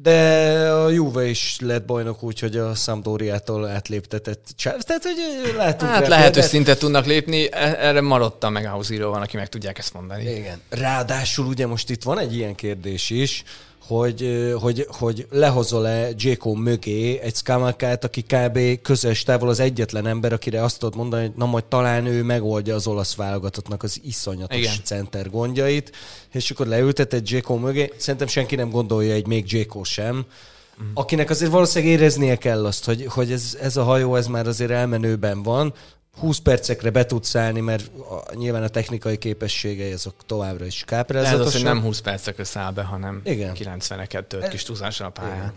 De 0.01 0.71
a 0.71 0.89
Juve 0.89 1.25
is 1.25 1.57
lett 1.59 1.85
bajnok 1.85 2.23
úgy, 2.23 2.39
hogy 2.39 2.57
a 2.57 2.75
Sampdoriától 2.75 3.67
átléptetett 3.67 4.47
Tehát, 4.63 5.03
hogy 5.03 5.53
látunk 5.55 5.91
Hát 5.91 6.07
lehet, 6.07 6.33
hogy 6.33 6.43
szintet 6.43 6.79
tudnak 6.79 7.05
lépni, 7.05 7.51
e- 7.51 7.77
erre 7.79 8.01
maradta 8.01 8.49
meg 8.49 8.65
a 8.65 9.09
van, 9.09 9.21
aki 9.21 9.37
meg 9.37 9.49
tudják 9.49 9.77
ezt 9.77 9.93
mondani. 9.93 10.23
Igen. 10.23 10.61
Ráadásul 10.69 11.45
ugye 11.45 11.67
most 11.67 11.89
itt 11.89 12.03
van 12.03 12.19
egy 12.19 12.35
ilyen 12.35 12.55
kérdés 12.55 13.09
is, 13.09 13.43
hogy, 13.87 14.53
hogy, 14.59 14.87
hogy 14.89 15.27
lehozol-e 15.29 16.09
Jéko 16.17 16.53
mögé 16.53 17.19
egy 17.19 17.35
Skamakát, 17.35 18.03
aki 18.03 18.21
kb. 18.21 18.81
közös 18.81 19.23
távol 19.23 19.49
az 19.49 19.59
egyetlen 19.59 20.07
ember, 20.07 20.33
akire 20.33 20.63
azt 20.63 20.79
tudod 20.79 20.95
mondani, 20.95 21.21
hogy 21.21 21.35
na 21.35 21.45
majd 21.45 21.65
talán 21.65 22.05
ő 22.05 22.23
megoldja 22.23 22.75
az 22.75 22.87
olasz 22.87 23.15
válogatottnak 23.15 23.83
az 23.83 23.99
iszonyatos 24.03 24.57
Igen. 24.57 24.73
center 24.83 25.29
gondjait, 25.29 25.91
és 26.31 26.51
akkor 26.51 26.67
leülteted 26.67 27.29
Jéko 27.29 27.55
mögé. 27.55 27.93
Szerintem 27.97 28.27
senki 28.27 28.55
nem 28.55 28.69
gondolja 28.69 29.13
egy 29.13 29.27
még 29.27 29.51
Jéko 29.51 29.83
sem, 29.83 30.15
mm. 30.15 30.85
akinek 30.93 31.29
azért 31.29 31.51
valószínűleg 31.51 31.93
éreznie 31.93 32.35
kell 32.35 32.65
azt, 32.65 32.85
hogy, 32.85 33.05
hogy 33.05 33.31
ez, 33.31 33.57
ez 33.61 33.77
a 33.77 33.83
hajó 33.83 34.15
ez 34.15 34.27
már 34.27 34.47
azért 34.47 34.71
elmenőben 34.71 35.43
van, 35.43 35.73
20 36.19 36.37
percekre 36.37 36.89
be 36.89 37.05
tudsz 37.05 37.35
állni, 37.35 37.59
mert 37.59 37.91
a, 37.97 38.35
nyilván 38.35 38.63
a 38.63 38.67
technikai 38.67 39.17
képességei 39.17 39.91
azok 39.91 40.13
továbbra 40.25 40.65
is 40.65 40.83
káprázatosak. 40.85 41.37
Lehet 41.37 41.55
az, 41.55 41.61
hogy 41.61 41.73
nem 41.73 41.81
20 41.81 41.99
percekre 41.99 42.43
száll 42.43 42.71
be, 42.71 42.83
hanem 42.83 43.21
Igen. 43.23 43.55
90-eket 43.55 44.27
tölt 44.27 44.47
kis 44.47 44.63
túlzással 44.63 45.07
a 45.07 45.09
pályán. 45.09 45.37
Igen. 45.37 45.53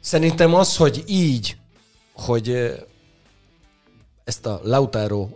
Szerintem 0.00 0.54
az, 0.54 0.76
hogy 0.76 1.02
így, 1.06 1.56
hogy 2.12 2.76
ezt 4.24 4.46
a 4.46 4.60
Lautaro, 4.62 5.28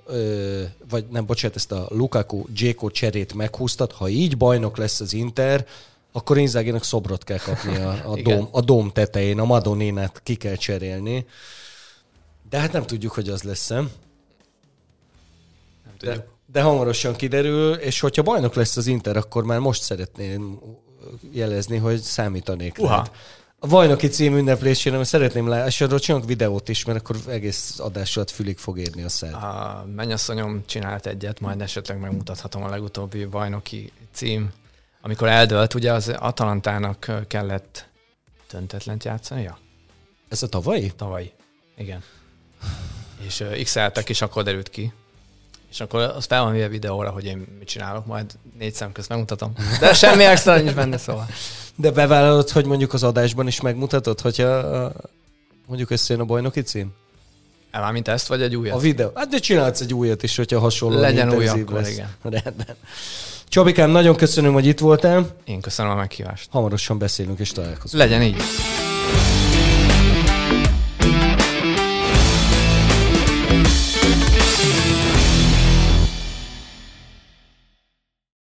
vagy 0.88 1.06
nem, 1.10 1.26
bocsánat, 1.26 1.56
ezt 1.56 1.72
a 1.72 1.86
Lukaku 1.90 2.44
Jéko 2.56 2.90
cserét 2.90 3.34
meghúztat, 3.34 3.92
ha 3.92 4.08
így 4.08 4.36
bajnok 4.36 4.76
lesz 4.76 5.00
az 5.00 5.12
Inter, 5.12 5.66
akkor 6.12 6.38
Inzáginak 6.38 6.84
szobrot 6.84 7.24
kell 7.24 7.38
kapni 7.38 7.76
a, 7.76 7.90
a, 8.12 8.20
dóm, 8.22 8.48
a 8.50 8.60
dóm 8.60 8.90
tetején, 8.90 9.38
a 9.38 9.44
Madoninát 9.44 10.20
ki 10.22 10.34
kell 10.34 10.54
cserélni. 10.54 11.26
De 12.52 12.58
hát 12.58 12.72
nem 12.72 12.82
tudjuk, 12.82 13.12
hogy 13.12 13.28
az 13.28 13.42
lesz 13.42 13.68
Nem 13.68 13.90
tudjuk. 15.96 16.16
De, 16.16 16.26
de 16.46 16.62
hamarosan 16.62 17.14
kiderül, 17.14 17.74
és 17.74 18.00
hogyha 18.00 18.22
bajnok 18.22 18.54
lesz 18.54 18.76
az 18.76 18.86
Inter, 18.86 19.16
akkor 19.16 19.44
már 19.44 19.58
most 19.58 19.82
szeretném 19.82 20.60
jelezni, 21.30 21.76
hogy 21.76 22.00
számítanék 22.00 22.78
Uha. 22.78 23.08
A 23.58 23.66
bajnoki 23.66 24.08
cím 24.08 24.36
ünneplésére, 24.36 24.96
mert 24.96 25.08
szeretném 25.08 25.48
látni, 25.48 25.66
és 25.66 25.80
arról 25.80 25.98
csinálok 25.98 26.26
videót 26.26 26.68
is, 26.68 26.84
mert 26.84 26.98
akkor 26.98 27.16
egész 27.28 27.78
adás 27.78 28.16
alatt 28.16 28.30
fülig 28.30 28.58
fog 28.58 28.78
érni 28.78 29.02
a 29.02 29.08
szád. 29.08 29.32
A 29.32 29.86
mennyasszonyom 29.94 30.62
csinált 30.66 31.06
egyet, 31.06 31.40
majd 31.40 31.60
esetleg 31.60 32.00
megmutathatom 32.00 32.62
a 32.62 32.68
legutóbbi 32.68 33.24
bajnoki 33.24 33.92
cím. 34.12 34.52
Amikor 35.00 35.28
eldölt, 35.28 35.74
ugye 35.74 35.92
az 35.92 36.08
Atalantának 36.08 37.26
kellett 37.28 37.88
döntetlent 38.50 39.04
játszania? 39.04 39.58
Ez 40.28 40.42
a 40.42 40.48
tavalyi? 40.48 40.92
Tavalyi, 40.96 41.32
igen 41.76 42.02
és 43.26 43.40
uh, 43.40 43.62
x 43.62 43.76
és 44.06 44.22
akkor 44.22 44.42
derült 44.42 44.68
ki. 44.68 44.92
És 45.70 45.80
akkor 45.80 46.00
az 46.00 46.24
fel 46.24 46.42
van 46.42 46.68
videóra, 46.70 47.10
hogy 47.10 47.24
én 47.24 47.46
mit 47.58 47.68
csinálok, 47.68 48.06
majd 48.06 48.26
négy 48.58 48.74
szem 48.74 48.92
közt 48.92 49.08
megmutatom. 49.08 49.52
De 49.80 49.94
semmi 49.94 50.24
extra 50.24 50.56
nincs 50.56 50.74
benne, 50.74 50.98
szóval. 50.98 51.26
De 51.76 51.90
bevállalod, 51.90 52.50
hogy 52.50 52.64
mondjuk 52.64 52.92
az 52.92 53.02
adásban 53.02 53.46
is 53.46 53.60
megmutatod, 53.60 54.20
hogyha 54.20 54.92
mondjuk 55.66 55.90
összejön 55.90 56.22
a 56.22 56.24
bajnoki 56.24 56.60
cím? 56.60 56.92
Már 57.72 57.92
mint 57.92 58.08
ezt, 58.08 58.26
vagy 58.26 58.42
egy 58.42 58.56
újat? 58.56 58.76
A 58.76 58.78
videó. 58.78 59.10
Hát 59.14 59.28
de 59.28 59.38
csinálsz 59.38 59.80
egy 59.80 59.94
újat 59.94 60.22
is, 60.22 60.36
hogyha 60.36 60.58
hasonló. 60.58 61.00
Legyen 61.00 61.34
új 61.34 61.46
akkor, 61.46 61.80
lesz. 61.80 61.90
igen. 61.90 62.08
Rendben. 62.22 62.76
Csabikám, 63.48 63.90
nagyon 63.90 64.16
köszönöm, 64.16 64.52
hogy 64.52 64.66
itt 64.66 64.78
voltál. 64.78 65.36
Én 65.44 65.60
köszönöm 65.60 65.92
a 65.92 65.94
meghívást. 65.94 66.48
Hamarosan 66.50 66.98
beszélünk 66.98 67.38
és 67.38 67.50
találkozunk. 67.50 68.02
Legyen 68.02 68.22
így. 68.22 68.36